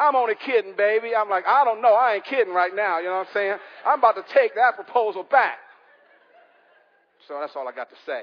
I'm 0.00 0.14
only 0.16 0.34
kidding, 0.34 0.74
baby. 0.76 1.14
I'm 1.16 1.28
like, 1.28 1.44
I 1.46 1.64
don't 1.64 1.80
know. 1.80 1.94
I 1.94 2.14
ain't 2.14 2.24
kidding 2.24 2.52
right 2.52 2.74
now. 2.74 2.98
You 2.98 3.06
know 3.06 3.18
what 3.18 3.28
I'm 3.28 3.34
saying? 3.34 3.56
I'm 3.86 3.98
about 3.98 4.16
to 4.16 4.24
take 4.34 4.54
that 4.54 4.74
proposal 4.74 5.24
back. 5.24 5.58
So 7.28 7.38
that's 7.40 7.52
all 7.56 7.66
I 7.66 7.72
got 7.72 7.88
to 7.90 7.96
say. 8.06 8.22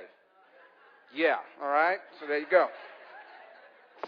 Yeah, 1.14 1.36
all 1.62 1.70
right? 1.70 1.98
So 2.20 2.28
there 2.28 2.40
you 2.40 2.46
go. 2.50 2.68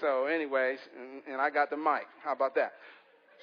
So, 0.01 0.25
anyways, 0.25 0.79
and, 1.00 1.33
and 1.33 1.41
I 1.41 1.50
got 1.50 1.69
the 1.69 1.77
mic. 1.77 2.07
How 2.23 2.33
about 2.33 2.56
that? 2.56 2.73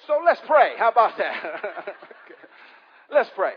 So 0.07 0.19
let's 0.25 0.41
pray. 0.45 0.73
How 0.77 0.89
about 0.91 1.17
that? 1.17 1.35
let's 3.11 3.29
pray. 3.35 3.53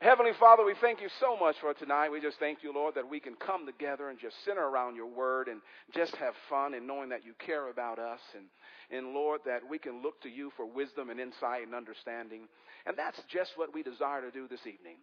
Heavenly 0.00 0.32
Father, 0.40 0.64
we 0.64 0.72
thank 0.80 1.02
you 1.02 1.10
so 1.20 1.36
much 1.36 1.56
for 1.60 1.74
tonight. 1.74 2.08
We 2.08 2.22
just 2.22 2.38
thank 2.38 2.62
you, 2.62 2.72
Lord, 2.72 2.94
that 2.94 3.10
we 3.10 3.20
can 3.20 3.34
come 3.34 3.66
together 3.66 4.08
and 4.08 4.18
just 4.18 4.32
center 4.46 4.64
around 4.64 4.96
your 4.96 5.12
word 5.12 5.46
and 5.46 5.60
just 5.94 6.16
have 6.16 6.32
fun 6.48 6.72
and 6.72 6.86
knowing 6.86 7.10
that 7.10 7.22
you 7.22 7.34
care 7.44 7.68
about 7.68 7.98
us. 7.98 8.20
And, 8.32 8.48
and 8.88 9.12
Lord, 9.12 9.42
that 9.44 9.60
we 9.68 9.76
can 9.76 10.00
look 10.00 10.16
to 10.22 10.30
you 10.30 10.52
for 10.56 10.64
wisdom 10.64 11.10
and 11.10 11.20
insight 11.20 11.66
and 11.66 11.74
understanding. 11.74 12.48
And 12.86 12.96
that's 12.96 13.20
just 13.28 13.52
what 13.60 13.74
we 13.74 13.82
desire 13.82 14.22
to 14.22 14.30
do 14.30 14.48
this 14.48 14.64
evening. 14.64 14.96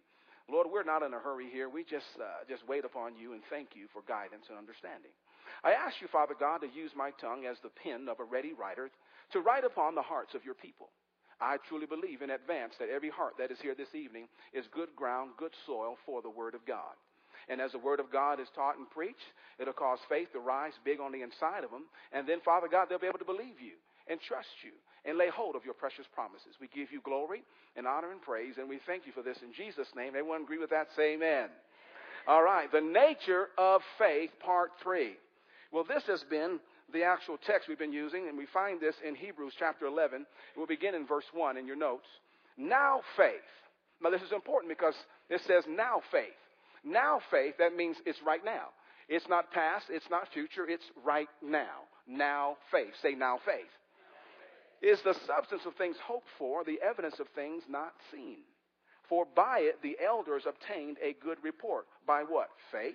Lord, 0.50 0.66
we're 0.66 0.82
not 0.82 1.04
in 1.06 1.14
a 1.14 1.22
hurry 1.22 1.46
here. 1.46 1.68
We 1.68 1.84
just, 1.84 2.18
uh, 2.18 2.42
just 2.48 2.66
wait 2.66 2.84
upon 2.84 3.14
you 3.14 3.34
and 3.34 3.42
thank 3.50 3.78
you 3.78 3.86
for 3.92 4.02
guidance 4.02 4.50
and 4.50 4.58
understanding. 4.58 5.14
I 5.62 5.78
ask 5.78 5.94
you, 6.02 6.08
Father 6.10 6.34
God, 6.34 6.66
to 6.66 6.74
use 6.74 6.90
my 6.98 7.12
tongue 7.20 7.46
as 7.46 7.58
the 7.62 7.70
pen 7.70 8.08
of 8.10 8.18
a 8.18 8.26
ready 8.26 8.50
writer 8.50 8.90
to 9.30 9.38
write 9.46 9.62
upon 9.62 9.94
the 9.94 10.02
hearts 10.02 10.34
of 10.34 10.44
your 10.44 10.58
people. 10.58 10.90
I 11.40 11.56
truly 11.68 11.86
believe 11.86 12.22
in 12.22 12.30
advance 12.30 12.74
that 12.78 12.90
every 12.90 13.10
heart 13.10 13.34
that 13.38 13.50
is 13.50 13.58
here 13.60 13.74
this 13.74 13.94
evening 13.94 14.26
is 14.52 14.66
good 14.74 14.94
ground, 14.96 15.32
good 15.36 15.52
soil 15.66 15.96
for 16.04 16.22
the 16.22 16.30
Word 16.30 16.54
of 16.54 16.66
God. 16.66 16.94
And 17.48 17.60
as 17.60 17.72
the 17.72 17.78
Word 17.78 18.00
of 18.00 18.12
God 18.12 18.40
is 18.40 18.48
taught 18.54 18.76
and 18.76 18.90
preached, 18.90 19.32
it'll 19.58 19.72
cause 19.72 19.98
faith 20.08 20.32
to 20.32 20.40
rise 20.40 20.74
big 20.84 21.00
on 21.00 21.12
the 21.12 21.22
inside 21.22 21.64
of 21.64 21.70
them. 21.70 21.84
And 22.12 22.28
then, 22.28 22.40
Father 22.44 22.68
God, 22.68 22.88
they'll 22.88 22.98
be 22.98 23.06
able 23.06 23.20
to 23.20 23.24
believe 23.24 23.60
you 23.60 23.78
and 24.08 24.20
trust 24.20 24.48
you 24.64 24.72
and 25.04 25.16
lay 25.16 25.30
hold 25.30 25.56
of 25.56 25.64
your 25.64 25.74
precious 25.74 26.06
promises. 26.12 26.58
We 26.60 26.68
give 26.74 26.92
you 26.92 27.00
glory 27.00 27.42
and 27.76 27.86
honor 27.86 28.10
and 28.10 28.20
praise, 28.20 28.54
and 28.58 28.68
we 28.68 28.80
thank 28.86 29.06
you 29.06 29.12
for 29.12 29.22
this 29.22 29.38
in 29.42 29.52
Jesus' 29.54 29.88
name. 29.96 30.08
Everyone 30.08 30.42
agree 30.42 30.58
with 30.58 30.70
that? 30.70 30.88
Say 30.96 31.14
amen. 31.14 31.48
All 32.26 32.42
right, 32.42 32.70
the 32.70 32.80
nature 32.80 33.48
of 33.56 33.80
faith, 33.96 34.30
part 34.44 34.72
three. 34.82 35.16
Well, 35.72 35.84
this 35.84 36.02
has 36.06 36.22
been 36.28 36.60
the 36.92 37.04
actual 37.04 37.36
text 37.46 37.68
we've 37.68 37.78
been 37.78 37.92
using, 37.92 38.28
and 38.28 38.36
we 38.36 38.46
find 38.46 38.80
this 38.80 38.94
in 39.06 39.14
Hebrews 39.14 39.54
chapter 39.58 39.86
11. 39.86 40.26
We'll 40.56 40.66
begin 40.66 40.94
in 40.94 41.06
verse 41.06 41.26
1 41.32 41.56
in 41.56 41.66
your 41.66 41.76
notes. 41.76 42.06
Now 42.56 43.00
faith. 43.16 43.34
Now, 44.02 44.10
this 44.10 44.22
is 44.22 44.32
important 44.32 44.70
because 44.70 44.94
it 45.28 45.40
says 45.46 45.64
now 45.68 46.00
faith. 46.12 46.38
Now 46.84 47.20
faith, 47.30 47.54
that 47.58 47.74
means 47.74 47.96
it's 48.06 48.22
right 48.24 48.44
now. 48.44 48.68
It's 49.08 49.28
not 49.28 49.50
past, 49.52 49.86
it's 49.88 50.08
not 50.10 50.28
future, 50.32 50.68
it's 50.68 50.84
right 51.04 51.28
now. 51.42 51.88
Now 52.06 52.56
faith. 52.70 52.92
Say 53.02 53.14
now 53.14 53.38
faith. 53.44 53.66
Is 54.80 55.00
the 55.02 55.14
substance 55.26 55.62
of 55.66 55.74
things 55.74 55.96
hoped 56.04 56.28
for, 56.38 56.62
the 56.62 56.78
evidence 56.80 57.18
of 57.18 57.26
things 57.34 57.64
not 57.68 57.92
seen. 58.12 58.38
For 59.08 59.26
by 59.34 59.60
it 59.60 59.82
the 59.82 59.96
elders 60.04 60.44
obtained 60.46 60.98
a 61.02 61.16
good 61.24 61.38
report. 61.42 61.86
By 62.06 62.22
what? 62.22 62.48
Faith. 62.70 62.94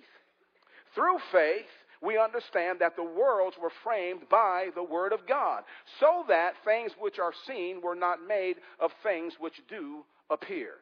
Through 0.94 1.18
faith, 1.32 1.66
we 2.04 2.18
understand 2.18 2.80
that 2.80 2.96
the 2.96 3.04
worlds 3.04 3.56
were 3.60 3.72
framed 3.82 4.28
by 4.30 4.68
the 4.74 4.82
Word 4.82 5.12
of 5.12 5.26
God, 5.26 5.62
so 6.00 6.24
that 6.28 6.54
things 6.64 6.92
which 6.98 7.18
are 7.18 7.32
seen 7.46 7.80
were 7.82 7.94
not 7.94 8.26
made 8.26 8.56
of 8.80 8.90
things 9.02 9.34
which 9.38 9.60
do 9.68 10.04
appear. 10.30 10.72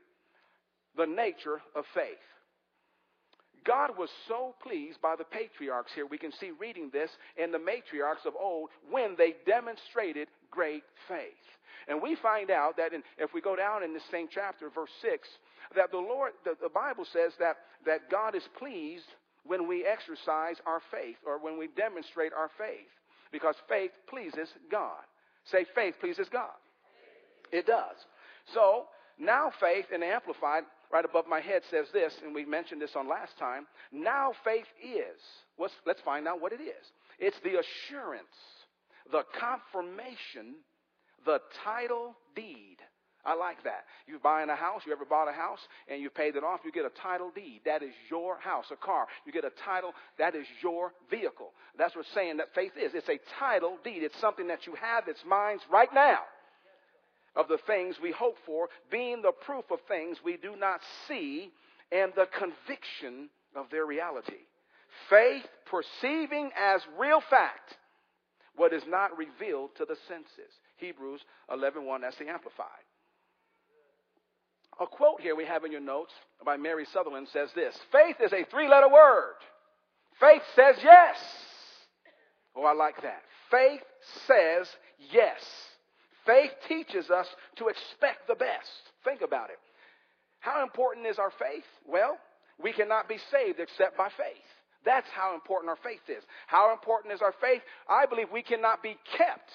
The 0.97 1.07
nature 1.07 1.63
of 1.75 1.85
faith. 1.95 2.19
God 3.65 3.91
was 3.97 4.11
so 4.27 4.55
pleased 4.63 5.01
by 5.01 5.15
the 5.17 5.25
patriarchs 5.25 5.93
here. 5.95 6.07
We 6.07 6.19
can 6.19 6.33
see 6.33 6.51
reading 6.59 6.91
this 6.93 7.11
in 7.37 7.53
the 7.53 7.59
matriarchs 7.59 8.27
of 8.27 8.35
old 8.39 8.71
when 8.91 9.15
they 9.17 9.37
demonstrated 9.47 10.29
great 10.51 10.83
faith. 11.09 11.47
And 11.89 12.03
we 12.03 12.17
find 12.17 12.51
out 12.51 12.77
that 12.77 12.93
in, 12.93 13.03
if 13.19 13.33
we 13.33 13.41
go 13.41 13.57
down 13.57 13.83
in 13.83 13.93
this 13.93 14.03
same 14.11 14.29
chapter, 14.31 14.71
verse 14.71 14.91
6, 15.01 15.29
that 15.77 15.91
the 15.91 15.99
Lord, 15.99 16.33
the, 16.45 16.55
the 16.61 16.69
Bible 16.69 17.05
says 17.13 17.33
that, 17.39 17.57
that 17.87 18.11
God 18.11 18.35
is 18.35 18.43
pleased 18.59 19.07
when 19.45 19.69
we 19.69 19.85
exercise 19.85 20.57
our 20.67 20.81
faith 20.91 21.17
or 21.27 21.39
when 21.39 21.59
we 21.59 21.69
demonstrate 21.69 22.33
our 22.33 22.51
faith 22.59 22.89
because 23.33 23.57
faith 23.69 23.91
pleases 24.09 24.49
God. 24.71 25.03
Say, 25.45 25.67
faith 25.75 25.95
pleases 26.01 26.29
God. 26.31 26.55
It 27.51 27.67
does. 27.67 27.97
So, 28.55 28.87
now 29.19 29.51
faith 29.61 29.87
in 29.93 30.03
Amplified, 30.03 30.65
right 30.93 31.05
above 31.05 31.27
my 31.27 31.41
head, 31.41 31.63
says 31.71 31.87
this, 31.93 32.15
and 32.25 32.35
we 32.35 32.45
mentioned 32.45 32.81
this 32.81 32.95
on 32.97 33.09
last 33.09 33.37
time. 33.39 33.67
Now 33.91 34.33
faith 34.45 34.67
is. 34.83 35.21
What's, 35.57 35.75
let's 35.87 36.01
find 36.03 36.29
out 36.29 36.41
what 36.41 36.53
it 36.53 36.61
is. 36.61 36.93
It's 37.19 37.39
the 37.41 37.59
assurance, 37.61 38.25
the 39.11 39.23
confirmation, 39.39 40.57
the 41.25 41.41
title 41.65 42.17
deed. 42.35 42.79
I 43.25 43.35
like 43.35 43.63
that. 43.65 43.85
You're 44.07 44.19
buying 44.19 44.51
a 44.51 44.57
house, 44.57 44.83
you 44.85 44.93
ever 44.93 45.05
bought 45.05 45.29
a 45.29 45.33
house 45.33 45.61
and 45.89 46.03
you 46.03 46.11
paid 46.11 46.35
it 46.35 46.43
off, 46.43 46.61
you 46.65 46.73
get 46.73 46.85
a 46.85 47.03
title 47.03 47.31
deed. 47.35 47.61
That 47.65 47.83
is 47.83 47.93
your 48.11 48.39
house, 48.39 48.67
a 48.73 48.77
car. 48.77 49.07
You 49.25 49.33
get 49.33 49.45
a 49.45 49.53
title, 49.65 49.93
that 50.19 50.35
is 50.35 50.47
your 50.63 50.93
vehicle. 51.09 51.53
That's 51.79 51.95
what 51.95 52.05
saying 52.15 52.39
that 52.39 52.55
faith 52.55 52.73
is. 52.77 52.93
It's 52.95 53.09
a 53.09 53.21
title 53.39 53.79
deed. 53.85 54.03
It's 54.03 54.21
something 54.21 54.49
that 54.49 54.67
you 54.67 54.75
have, 54.75 55.05
it's 55.07 55.23
mine 55.27 55.59
right 55.71 55.93
now 55.95 56.21
of 57.35 57.49
the 57.49 57.59
things 57.67 57.97
we 58.03 58.13
hope 58.13 58.37
for, 58.45 58.69
being 58.91 59.23
the 59.23 59.33
proof 59.47 59.65
of 59.71 59.79
things 59.89 60.19
we 60.25 60.37
do 60.37 60.55
not 60.57 60.81
see 61.09 61.51
and 61.91 62.13
the 62.15 62.27
conviction 62.39 63.31
of 63.55 63.67
their 63.71 63.87
reality. 63.87 64.45
Faith 65.09 65.47
perceiving 65.71 66.51
as 66.59 66.83
real 66.99 67.23
fact 67.31 67.77
what 68.57 68.73
is 68.73 68.83
not 68.87 69.17
revealed 69.17 69.71
to 69.77 69.85
the 69.87 69.97
senses. 70.09 70.53
Hebrews 70.77 71.21
11:1 71.51 72.03
that's 72.03 72.19
the 72.19 72.29
amplified. 72.29 72.85
A 74.81 74.87
quote 74.87 75.21
here 75.21 75.37
we 75.37 75.45
have 75.45 75.65
in 75.65 75.73
your 75.73 75.81
notes 75.81 76.13
by 76.45 76.57
Mary 76.57 76.87
Sutherland 76.93 77.29
says 77.33 77.51
this 77.55 77.77
Faith 77.91 78.17
is 78.25 78.33
a 78.33 78.45
three 78.51 78.69
letter 78.69 78.89
word. 78.89 79.35
Faith 80.21 80.43
says 80.55 80.77
yes. 80.83 81.17
Oh, 82.55 82.65
I 82.65 82.73
like 82.73 83.01
that. 83.03 83.23
Faith 83.51 83.83
says 84.27 84.69
yes. 85.13 85.41
Faith 86.27 86.53
teaches 86.69 87.11
us 87.11 87.27
to 87.57 87.69
expect 87.69 88.29
the 88.29 88.35
best. 88.35 88.69
Think 89.05 89.21
about 89.23 89.51
it. 89.51 89.59
How 90.41 90.63
important 90.63 91.07
is 91.07 91.19
our 91.19 91.33
faith? 91.39 91.65
Well, 91.87 92.19
we 92.63 92.73
cannot 92.73 93.09
be 93.09 93.19
saved 93.31 93.61
except 93.61 93.97
by 93.97 94.09
faith. 94.09 94.47
That's 94.85 95.09
how 95.15 95.35
important 95.35 95.71
our 95.71 95.79
faith 95.83 96.03
is. 96.09 96.23
How 96.47 96.73
important 96.73 97.15
is 97.15 97.23
our 97.23 97.35
faith? 97.41 97.63
I 97.89 98.07
believe 98.07 98.29
we 98.33 98.43
cannot 98.43 98.83
be 98.83 98.97
kept. 99.17 99.51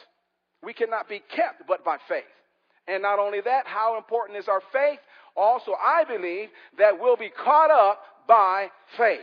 We 0.64 0.74
cannot 0.74 1.10
be 1.10 1.22
kept 1.36 1.68
but 1.68 1.84
by 1.84 1.98
faith. 2.08 2.24
And 2.88 3.04
not 3.04 3.20
only 3.20 3.42
that, 3.42 3.68
how 3.68 3.98
important 3.98 4.38
is 4.38 4.48
our 4.48 4.62
faith? 4.72 5.00
Also, 5.36 5.74
I 5.74 6.04
believe 6.06 6.50
that 6.78 7.00
we'll 7.00 7.18
be 7.18 7.30
caught 7.30 7.72
up 7.72 8.02
by 8.28 8.70
faith. 8.98 9.20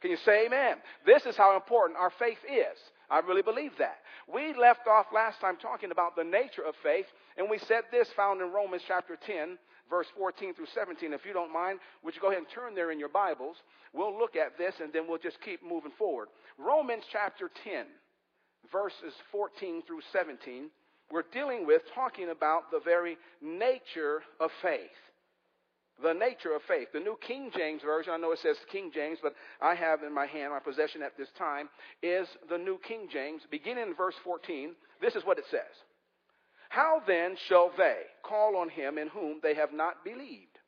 Can 0.00 0.10
you 0.10 0.16
say 0.18 0.46
amen? 0.46 0.76
This 1.04 1.24
is 1.26 1.36
how 1.36 1.56
important 1.56 1.98
our 1.98 2.12
faith 2.18 2.38
is. 2.48 2.78
I 3.10 3.20
really 3.20 3.42
believe 3.42 3.72
that. 3.78 3.98
We 4.32 4.54
left 4.54 4.86
off 4.88 5.06
last 5.14 5.40
time 5.40 5.56
talking 5.56 5.92
about 5.92 6.16
the 6.16 6.24
nature 6.24 6.62
of 6.66 6.74
faith, 6.82 7.06
and 7.36 7.48
we 7.48 7.58
said 7.58 7.84
this 7.90 8.08
found 8.16 8.40
in 8.40 8.52
Romans 8.52 8.82
chapter 8.86 9.16
10, 9.26 9.58
verse 9.88 10.06
14 10.16 10.54
through 10.54 10.66
17. 10.74 11.12
If 11.12 11.24
you 11.24 11.32
don't 11.32 11.52
mind, 11.52 11.78
would 12.02 12.14
you 12.14 12.20
go 12.20 12.28
ahead 12.28 12.38
and 12.38 12.48
turn 12.48 12.74
there 12.74 12.90
in 12.90 12.98
your 12.98 13.08
Bibles? 13.08 13.56
We'll 13.92 14.16
look 14.18 14.34
at 14.36 14.58
this, 14.58 14.74
and 14.82 14.92
then 14.92 15.06
we'll 15.08 15.18
just 15.18 15.40
keep 15.40 15.62
moving 15.62 15.92
forward. 15.96 16.28
Romans 16.58 17.04
chapter 17.10 17.50
10, 17.64 17.86
verses 18.70 19.14
14 19.30 19.82
through 19.86 20.00
17. 20.12 20.70
We're 21.10 21.24
dealing 21.32 21.66
with 21.66 21.82
talking 21.94 22.30
about 22.30 22.70
the 22.70 22.80
very 22.80 23.16
nature 23.40 24.22
of 24.40 24.50
faith 24.62 24.90
the 26.02 26.12
nature 26.12 26.54
of 26.54 26.62
faith. 26.68 26.88
The 26.92 27.00
New 27.00 27.16
King 27.26 27.50
James 27.56 27.82
Version, 27.82 28.12
I 28.12 28.16
know 28.18 28.32
it 28.32 28.38
says 28.40 28.56
King 28.70 28.90
James, 28.92 29.18
but 29.22 29.34
I 29.60 29.74
have 29.74 30.02
in 30.02 30.12
my 30.12 30.26
hand, 30.26 30.52
my 30.52 30.60
possession 30.60 31.02
at 31.02 31.16
this 31.16 31.28
time, 31.38 31.68
is 32.02 32.28
the 32.50 32.58
New 32.58 32.78
King 32.86 33.08
James. 33.10 33.42
Beginning 33.50 33.88
in 33.88 33.94
verse 33.94 34.14
14, 34.24 34.74
this 35.00 35.14
is 35.14 35.24
what 35.24 35.38
it 35.38 35.44
says 35.50 35.60
How 36.68 37.02
then 37.06 37.36
shall 37.48 37.70
they 37.76 38.00
call 38.22 38.56
on 38.56 38.68
him 38.68 38.98
in 38.98 39.08
whom 39.08 39.40
they 39.42 39.54
have 39.54 39.72
not 39.72 40.04
believed? 40.04 40.58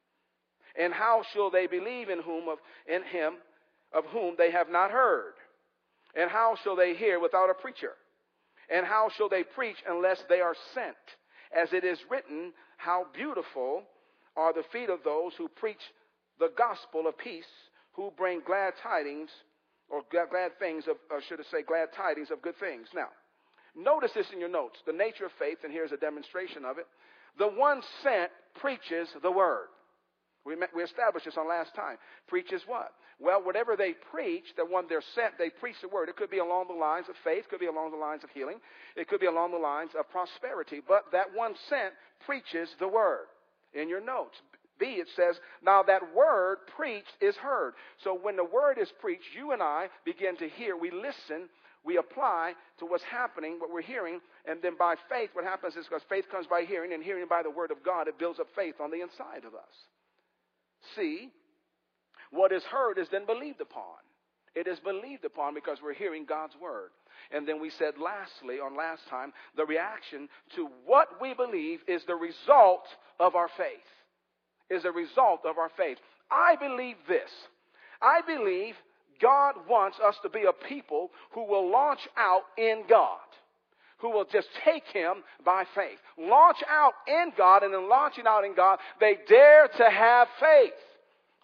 And 0.79 0.93
how 0.93 1.23
shall 1.35 1.51
they 1.51 1.67
believe 1.67 2.09
in 2.09 2.23
whom 2.23 2.49
of 2.49 2.59
in 2.87 3.03
him 3.03 3.35
of 3.93 4.05
whom 4.07 4.35
they 4.39 4.51
have 4.51 4.71
not 4.71 4.91
heard? 4.91 5.35
And 6.15 6.31
how 6.31 6.57
shall 6.63 6.77
they 6.77 6.95
hear 6.95 7.21
without 7.21 7.51
a 7.51 7.55
preacher? 7.55 7.93
And 8.71 8.87
how 8.87 9.09
shall 9.17 9.29
they 9.29 9.45
preach 9.45 9.77
unless 9.89 10.23
they 10.29 10.41
are 10.41 10.55
sent? 10.75 10.97
As 11.57 11.73
it 11.73 11.85
is 11.85 11.99
written, 12.11 12.53
how 12.77 13.07
beautiful 13.15 13.83
are 14.37 14.53
the 14.53 14.65
feet 14.73 14.91
of 14.91 15.01
those 15.05 15.33
who 15.37 15.49
preach 15.49 15.81
the 16.39 16.53
gospel 16.57 17.07
of 17.07 17.17
peace, 17.19 17.49
who 17.93 18.13
bring 18.17 18.41
glad 18.47 18.75
tidings, 18.83 19.31
or 19.89 20.03
glad 20.11 20.59
things 20.59 20.87
of, 20.87 20.97
or 21.11 21.21
should 21.23 21.41
I 21.41 21.45
say, 21.51 21.63
glad 21.63 21.89
tidings 21.97 22.31
of 22.31 22.43
good 22.43 22.57
things. 22.61 22.89
Now, 22.95 23.09
notice 23.75 24.13
this 24.15 24.31
in 24.33 24.41
your 24.41 24.51
notes 24.51 24.79
the 24.87 24.93
nature 24.93 25.25
of 25.25 25.33
faith, 25.39 25.59
and 25.65 25.73
here's 25.73 25.93
a 25.93 25.97
demonstration 25.97 26.65
of 26.65 26.79
it. 26.79 26.87
The 27.39 27.49
one 27.49 27.83
sent 28.03 28.31
preaches 28.61 29.09
the 29.23 29.33
word. 29.33 29.69
We, 30.49 30.57
met, 30.57 30.71
we 30.75 30.83
established 30.83 31.27
this 31.27 31.37
on 31.37 31.47
last 31.47 31.75
time. 31.75 31.99
Preaches 32.27 32.63
what? 32.67 32.93
Well, 33.21 33.45
whatever 33.45 33.77
they 33.77 33.93
preach, 34.11 34.45
the 34.57 34.65
one 34.65 34.87
they're 34.89 35.05
sent, 35.15 35.37
they 35.39 35.51
preach 35.51 35.77
the 35.83 35.89
word. 35.89 36.09
It 36.09 36.17
could 36.17 36.31
be 36.31 36.39
along 36.39 36.69
the 36.69 36.75
lines 36.75 37.07
of 37.09 37.17
faith, 37.23 37.45
could 37.51 37.61
be 37.61 37.67
along 37.67 37.91
the 37.91 37.99
lines 37.99 38.25
of 38.25 38.31
healing, 38.31 38.59
it 38.97 39.09
could 39.09 39.21
be 39.21 39.27
along 39.27 39.51
the 39.53 39.59
lines 39.59 39.91
of 39.99 40.09
prosperity, 40.11 40.81
but 40.87 41.05
that 41.13 41.35
one 41.35 41.55
sent 41.69 41.93
preaches 42.25 42.69
the 42.81 42.89
word 42.89 43.27
in 43.75 43.89
your 43.89 44.01
notes. 44.01 44.37
B, 44.79 44.87
it 44.87 45.09
says, 45.17 45.37
now 45.63 45.83
that 45.83 46.15
word 46.15 46.59
preached 46.77 47.13
is 47.21 47.35
heard. 47.37 47.75
So 48.05 48.17
when 48.17 48.37
the 48.37 48.45
word 48.45 48.79
is 48.81 48.89
preached, 49.01 49.35
you 49.37 49.51
and 49.51 49.61
I 49.61 49.89
begin 50.05 50.37
to 50.39 50.49
hear, 50.49 50.77
we 50.77 50.93
listen, 50.93 51.49
we 51.85 51.97
apply 51.99 52.53
to 52.79 52.87
what's 52.87 53.03
happening, 53.05 53.57
what 53.59 53.73
we're 53.73 53.83
hearing, 53.83 54.21
and 54.47 54.63
then 54.63 54.77
by 54.79 54.95
faith, 55.11 55.31
what 55.33 55.45
happens 55.45 55.75
is 55.75 55.87
because 55.87 56.03
faith 56.09 56.27
comes 56.31 56.47
by 56.47 56.63
hearing, 56.63 56.93
and 56.93 57.03
hearing 57.03 57.27
by 57.29 57.43
the 57.43 57.51
word 57.51 57.73
of 57.73 57.83
God, 57.85 58.07
it 58.07 58.19
builds 58.19 58.39
up 58.39 58.47
faith 58.55 58.77
on 58.81 58.91
the 58.91 59.03
inside 59.03 59.45
of 59.45 59.55
us. 59.55 59.75
C, 60.97 61.31
what 62.31 62.53
is 62.53 62.63
heard 62.65 62.99
is 62.99 63.09
then 63.11 63.27
believed 63.27 63.61
upon. 63.61 63.97
It 64.55 64.67
is 64.67 64.81
believed 64.81 65.25
upon 65.25 65.55
because 65.55 65.79
we're 65.83 65.95
hearing 65.95 66.25
God's 66.25 66.55
word. 66.61 66.91
And 67.31 67.47
then 67.47 67.61
we 67.61 67.71
said 67.71 67.95
lastly, 67.99 68.61
on 68.61 68.77
last 68.77 69.03
time, 69.09 69.33
the 69.57 69.65
reaction 69.65 70.29
to 70.57 70.69
what 70.85 71.21
we 71.21 71.35
believe 71.35 71.81
is 71.87 72.03
the 72.07 72.15
result 72.15 72.87
of 73.21 73.35
our 73.35 73.49
faith. 73.57 73.69
Is 74.71 74.85
a 74.85 74.93
result 74.93 75.41
of 75.47 75.59
our 75.59 75.71
faith. 75.77 75.99
I 76.31 76.57
believe 76.57 76.97
this. 77.09 77.31
I 78.03 78.21
believe 78.27 78.75
God 79.21 79.55
wants 79.69 79.99
us 80.05 80.17
to 80.23 80.29
be 80.29 80.45
a 80.45 80.69
people 80.69 81.11
who 81.33 81.45
will 81.45 81.71
launch 81.71 82.07
out 82.17 82.43
in 82.57 82.83
God. 82.89 83.19
Who 83.99 84.11
will 84.11 84.27
just 84.31 84.49
take 84.65 84.85
Him 84.93 85.25
by 85.45 85.65
faith. 85.75 85.99
Launch 86.19 86.59
out 86.69 86.93
in 87.07 87.33
God, 87.37 87.63
and 87.63 87.75
in 87.75 87.89
launching 87.89 88.27
out 88.27 88.45
in 88.45 88.55
God, 88.55 88.79
they 89.01 89.17
dare 89.29 89.69
to 89.69 89.91
have 89.91 90.29
faith. 90.41 90.73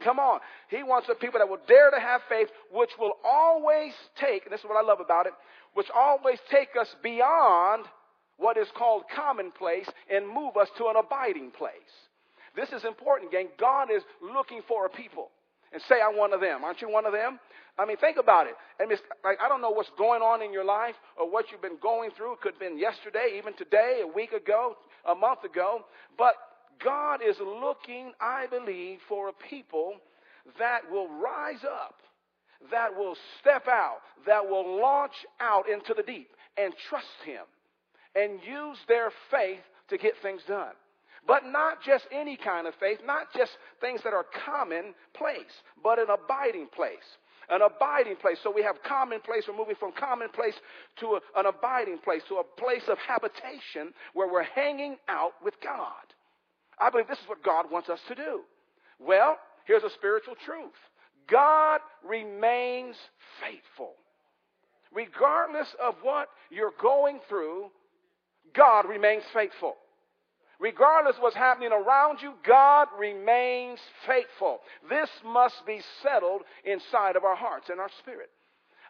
Come 0.02 0.18
on. 0.18 0.40
He 0.68 0.82
wants 0.82 1.08
the 1.08 1.14
people 1.14 1.38
that 1.40 1.48
will 1.48 1.60
dare 1.66 1.90
to 1.90 2.00
have 2.00 2.20
faith, 2.28 2.48
which 2.72 2.90
will 2.98 3.14
always 3.24 3.92
take, 4.20 4.44
and 4.44 4.52
this 4.52 4.60
is 4.60 4.66
what 4.66 4.82
I 4.82 4.86
love 4.86 5.00
about 5.00 5.26
it, 5.26 5.32
which 5.74 5.86
always 5.94 6.38
take 6.50 6.70
us 6.80 6.94
beyond 7.02 7.86
what 8.36 8.56
is 8.56 8.68
called 8.76 9.04
commonplace 9.14 9.88
and 10.10 10.26
move 10.28 10.56
us 10.56 10.68
to 10.78 10.86
an 10.86 10.96
abiding 10.96 11.50
place. 11.52 11.74
This 12.56 12.70
is 12.70 12.84
important, 12.84 13.32
gang. 13.32 13.48
God 13.58 13.88
is 13.90 14.02
looking 14.20 14.60
for 14.68 14.86
a 14.86 14.88
people. 14.88 15.30
And 15.72 15.82
say, 15.88 15.96
I'm 16.00 16.16
one 16.16 16.32
of 16.32 16.40
them. 16.40 16.62
Aren't 16.62 16.80
you 16.82 16.88
one 16.88 17.04
of 17.04 17.12
them? 17.12 17.40
I 17.78 17.86
mean, 17.86 17.96
think 17.96 18.18
about 18.18 18.46
it. 18.46 18.54
I 18.80 18.84
like, 19.24 19.38
I 19.42 19.48
don't 19.48 19.60
know 19.60 19.70
what's 19.70 19.90
going 19.98 20.22
on 20.22 20.42
in 20.42 20.52
your 20.52 20.64
life 20.64 20.94
or 21.18 21.30
what 21.30 21.46
you've 21.50 21.62
been 21.62 21.78
going 21.82 22.10
through. 22.16 22.34
It 22.34 22.40
could 22.40 22.52
have 22.52 22.60
been 22.60 22.78
yesterday, 22.78 23.34
even 23.36 23.54
today, 23.54 24.00
a 24.02 24.06
week 24.06 24.32
ago, 24.32 24.76
a 25.08 25.14
month 25.14 25.42
ago. 25.42 25.84
But 26.16 26.34
God 26.82 27.20
is 27.26 27.36
looking, 27.40 28.12
I 28.20 28.46
believe, 28.46 28.98
for 29.08 29.28
a 29.28 29.32
people 29.50 29.94
that 30.58 30.80
will 30.90 31.08
rise 31.08 31.64
up, 31.64 31.96
that 32.70 32.94
will 32.96 33.16
step 33.40 33.66
out, 33.66 33.98
that 34.26 34.48
will 34.48 34.80
launch 34.80 35.14
out 35.40 35.68
into 35.68 35.94
the 35.94 36.02
deep 36.02 36.28
and 36.56 36.72
trust 36.88 37.06
Him 37.24 37.42
and 38.14 38.38
use 38.46 38.78
their 38.86 39.10
faith 39.30 39.64
to 39.88 39.98
get 39.98 40.12
things 40.22 40.42
done. 40.46 40.72
But 41.26 41.46
not 41.46 41.82
just 41.82 42.06
any 42.12 42.36
kind 42.36 42.66
of 42.66 42.74
faith, 42.78 42.98
not 43.04 43.32
just 43.34 43.50
things 43.80 44.00
that 44.04 44.12
are 44.12 44.26
commonplace, 44.44 45.54
but 45.82 45.98
an 45.98 46.06
abiding 46.10 46.68
place. 46.74 46.98
An 47.48 47.60
abiding 47.62 48.16
place. 48.16 48.38
So 48.42 48.50
we 48.50 48.62
have 48.62 48.76
commonplace. 48.86 49.44
We're 49.48 49.56
moving 49.56 49.76
from 49.78 49.92
commonplace 49.92 50.54
to 51.00 51.18
a, 51.18 51.40
an 51.40 51.46
abiding 51.46 51.98
place, 51.98 52.22
to 52.28 52.36
a 52.36 52.60
place 52.60 52.84
of 52.88 52.98
habitation 52.98 53.92
where 54.14 54.30
we're 54.30 54.42
hanging 54.42 54.96
out 55.08 55.32
with 55.42 55.54
God. 55.62 56.04
I 56.78 56.90
believe 56.90 57.08
this 57.08 57.18
is 57.18 57.28
what 57.28 57.42
God 57.44 57.70
wants 57.70 57.88
us 57.88 58.00
to 58.08 58.14
do. 58.14 58.40
Well, 58.98 59.38
here's 59.66 59.82
a 59.82 59.90
spiritual 59.90 60.34
truth 60.44 60.72
God 61.28 61.80
remains 62.06 62.96
faithful. 63.40 63.92
Regardless 64.92 65.68
of 65.82 65.96
what 66.02 66.28
you're 66.50 66.74
going 66.80 67.18
through, 67.28 67.66
God 68.54 68.86
remains 68.88 69.24
faithful. 69.32 69.74
Regardless 70.64 71.16
of 71.16 71.22
what's 71.22 71.36
happening 71.36 71.72
around 71.72 72.22
you, 72.22 72.32
God 72.42 72.88
remains 72.98 73.78
faithful. 74.06 74.60
This 74.88 75.10
must 75.22 75.56
be 75.66 75.82
settled 76.02 76.40
inside 76.64 77.16
of 77.16 77.24
our 77.24 77.36
hearts 77.36 77.68
and 77.68 77.78
our 77.78 77.90
spirit. 77.98 78.30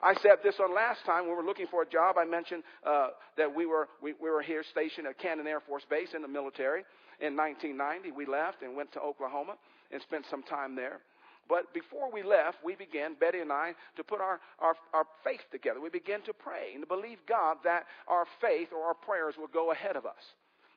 I 0.00 0.14
said 0.22 0.38
this 0.44 0.54
on 0.60 0.72
last 0.72 1.04
time 1.04 1.22
when 1.26 1.30
we 1.30 1.34
were 1.34 1.42
looking 1.42 1.66
for 1.66 1.82
a 1.82 1.88
job. 1.88 2.14
I 2.16 2.26
mentioned 2.26 2.62
uh, 2.86 3.08
that 3.36 3.52
we 3.52 3.66
were 3.66 3.88
we, 4.00 4.12
we 4.22 4.30
were 4.30 4.40
here 4.40 4.62
stationed 4.70 5.08
at 5.08 5.18
Cannon 5.18 5.48
Air 5.48 5.58
Force 5.58 5.82
Base 5.90 6.14
in 6.14 6.22
the 6.22 6.28
military, 6.28 6.84
in 7.18 7.36
1990. 7.36 8.12
We 8.12 8.24
left 8.24 8.62
and 8.62 8.76
went 8.76 8.92
to 8.92 9.00
Oklahoma 9.00 9.56
and 9.90 10.00
spent 10.00 10.26
some 10.30 10.44
time 10.44 10.76
there. 10.76 11.00
But 11.48 11.74
before 11.74 12.08
we 12.12 12.22
left, 12.22 12.58
we 12.64 12.76
began, 12.76 13.16
Betty 13.18 13.40
and 13.40 13.50
I, 13.50 13.74
to 13.96 14.04
put 14.04 14.20
our, 14.20 14.38
our, 14.60 14.76
our 14.92 15.06
faith 15.24 15.42
together. 15.50 15.80
We 15.80 15.90
began 15.90 16.22
to 16.22 16.32
pray 16.32 16.70
and 16.72 16.84
to 16.84 16.86
believe 16.86 17.18
God 17.28 17.56
that 17.64 17.86
our 18.06 18.26
faith 18.40 18.68
or 18.70 18.86
our 18.86 18.94
prayers 18.94 19.34
will 19.36 19.50
go 19.50 19.72
ahead 19.72 19.96
of 19.96 20.06
us. 20.06 20.22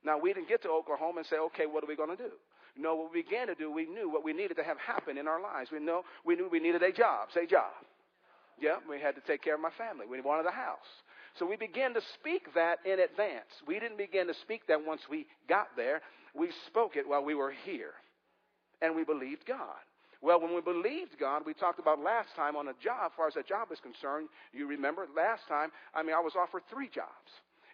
Now, 0.03 0.17
we 0.17 0.33
didn't 0.33 0.47
get 0.47 0.61
to 0.63 0.69
Oklahoma 0.69 1.19
and 1.19 1.27
say, 1.27 1.37
okay, 1.37 1.65
what 1.65 1.83
are 1.83 1.87
we 1.87 1.95
going 1.95 2.15
to 2.15 2.17
do? 2.17 2.31
No, 2.77 2.95
what 2.95 3.11
we 3.11 3.23
began 3.23 3.47
to 3.47 3.55
do, 3.55 3.71
we 3.71 3.85
knew 3.85 4.09
what 4.09 4.23
we 4.23 4.33
needed 4.33 4.55
to 4.57 4.63
have 4.63 4.77
happen 4.77 5.17
in 5.17 5.27
our 5.27 5.41
lives. 5.41 5.71
We 5.71 5.79
know 5.79 6.03
we 6.23 6.35
knew 6.35 6.47
we 6.49 6.59
needed 6.59 6.83
a 6.83 6.91
job. 6.91 7.29
Say 7.33 7.47
job. 7.47 7.73
Yeah, 8.59 8.77
we 8.89 8.99
had 8.99 9.15
to 9.15 9.21
take 9.21 9.41
care 9.41 9.55
of 9.55 9.61
my 9.61 9.71
family. 9.77 10.05
We 10.09 10.21
wanted 10.21 10.45
a 10.45 10.51
house. 10.51 10.77
So 11.37 11.45
we 11.45 11.57
began 11.57 11.93
to 11.93 12.01
speak 12.15 12.53
that 12.55 12.79
in 12.85 12.99
advance. 12.99 13.49
We 13.67 13.79
didn't 13.79 13.97
begin 13.97 14.27
to 14.27 14.33
speak 14.33 14.67
that 14.67 14.85
once 14.85 15.01
we 15.09 15.27
got 15.47 15.69
there. 15.75 16.01
We 16.35 16.49
spoke 16.67 16.95
it 16.95 17.07
while 17.07 17.23
we 17.23 17.35
were 17.35 17.53
here. 17.65 17.93
And 18.81 18.95
we 18.95 19.03
believed 19.03 19.45
God. 19.45 19.81
Well, 20.21 20.41
when 20.41 20.55
we 20.55 20.61
believed 20.61 21.19
God, 21.19 21.43
we 21.45 21.53
talked 21.53 21.79
about 21.79 21.99
last 21.99 22.29
time 22.35 22.55
on 22.55 22.67
a 22.67 22.73
job, 22.83 23.11
as 23.11 23.15
far 23.15 23.27
as 23.27 23.35
a 23.35 23.43
job 23.43 23.71
is 23.71 23.79
concerned, 23.79 24.29
you 24.51 24.67
remember 24.67 25.05
last 25.15 25.47
time, 25.47 25.71
I 25.93 26.01
mean, 26.01 26.15
I 26.15 26.19
was 26.19 26.33
offered 26.35 26.63
three 26.71 26.89
jobs. 26.89 27.29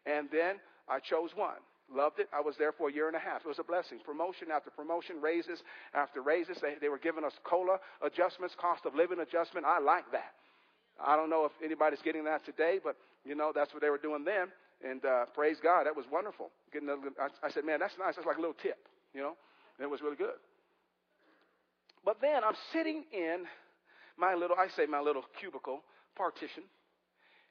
And 0.06 0.28
then 0.32 0.56
I 0.90 1.00
chose 1.00 1.32
one. 1.36 1.60
Loved 1.92 2.20
it. 2.20 2.30
I 2.34 2.42
was 2.42 2.56
there 2.58 2.72
for 2.72 2.90
a 2.90 2.94
year 2.94 3.08
and 3.08 3.16
a 3.16 3.20
half. 3.20 3.42
It 3.42 3.48
was 3.48 3.60
a 3.60 3.64
blessing. 3.64 4.00
Promotion 4.04 4.48
after 4.54 4.70
promotion, 4.70 5.22
raises 5.22 5.62
after 5.94 6.22
raises. 6.22 6.58
They, 6.62 6.76
they 6.80 6.90
were 6.90 6.98
giving 6.98 7.24
us 7.24 7.34
COLA 7.44 7.78
adjustments, 8.02 8.56
cost 8.60 8.86
of 8.86 8.96
living 8.96 9.20
adjustment. 9.20 9.66
I 9.66 9.80
like 9.80 10.12
that. 10.12 10.34
I 11.04 11.16
don't 11.16 11.30
know 11.30 11.46
if 11.46 11.52
anybody's 11.64 12.02
getting 12.02 12.24
that 12.26 12.46
today, 12.46 12.80
but 12.84 12.96
you 13.26 13.36
know 13.36 13.52
that's 13.54 13.74
what 13.74 13.82
they 13.82 13.90
were 13.90 13.98
doing 13.98 14.24
then. 14.24 14.48
And 14.84 15.04
uh, 15.06 15.26
praise 15.34 15.58
God, 15.62 15.86
that 15.86 15.96
was 15.96 16.06
wonderful. 16.12 16.52
Getting 16.72 16.90
I, 16.90 17.50
said, 17.50 17.66
man, 17.66 17.80
that's 17.80 17.96
nice. 17.98 18.16
That's 18.16 18.28
like 18.28 18.38
a 18.38 18.42
little 18.42 18.58
tip, 18.62 18.78
you 19.14 19.22
know. 19.22 19.36
And 19.78 19.86
it 19.86 19.90
was 19.90 20.02
really 20.02 20.18
good. 20.18 20.38
But 22.06 22.18
then 22.22 22.44
I'm 22.44 22.56
sitting 22.72 23.06
in 23.12 23.46
my 24.18 24.34
little, 24.36 24.58
I 24.60 24.68
say 24.76 24.86
my 24.86 25.00
little 25.00 25.24
cubicle 25.40 25.82
partition, 26.16 26.64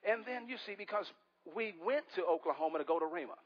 and 0.04 0.24
then 0.26 0.48
you 0.48 0.56
see 0.66 0.74
because 0.76 1.06
we 1.56 1.74
went 1.84 2.04
to 2.16 2.24
Oklahoma 2.24 2.78
to 2.78 2.84
go 2.84 2.98
to 2.98 3.06
Rhema. 3.06 3.38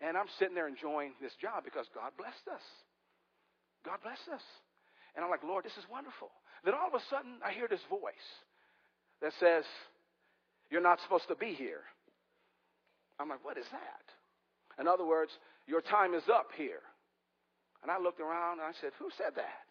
And 0.00 0.16
I'm 0.16 0.28
sitting 0.38 0.54
there 0.54 0.68
enjoying 0.68 1.16
this 1.20 1.32
job 1.40 1.64
because 1.64 1.86
God 1.94 2.12
blessed 2.20 2.44
us. 2.52 2.64
God 3.84 3.96
blessed 4.04 4.28
us. 4.28 4.44
And 5.14 5.24
I'm 5.24 5.30
like, 5.30 5.44
Lord, 5.44 5.64
this 5.64 5.76
is 5.80 5.88
wonderful. 5.88 6.28
Then 6.64 6.74
all 6.76 6.88
of 6.88 6.94
a 6.94 7.04
sudden, 7.08 7.40
I 7.40 7.52
hear 7.52 7.68
this 7.68 7.84
voice 7.88 8.28
that 9.22 9.32
says, 9.40 9.64
You're 10.68 10.84
not 10.84 11.00
supposed 11.00 11.28
to 11.28 11.36
be 11.36 11.56
here. 11.56 11.80
I'm 13.16 13.28
like, 13.28 13.40
What 13.44 13.56
is 13.56 13.64
that? 13.72 14.04
In 14.76 14.84
other 14.84 15.06
words, 15.06 15.32
your 15.64 15.80
time 15.80 16.12
is 16.12 16.28
up 16.28 16.52
here. 16.52 16.84
And 17.80 17.88
I 17.88 17.96
looked 17.96 18.20
around 18.20 18.60
and 18.60 18.68
I 18.68 18.76
said, 18.84 18.92
Who 18.98 19.08
said 19.16 19.32
that? 19.40 19.66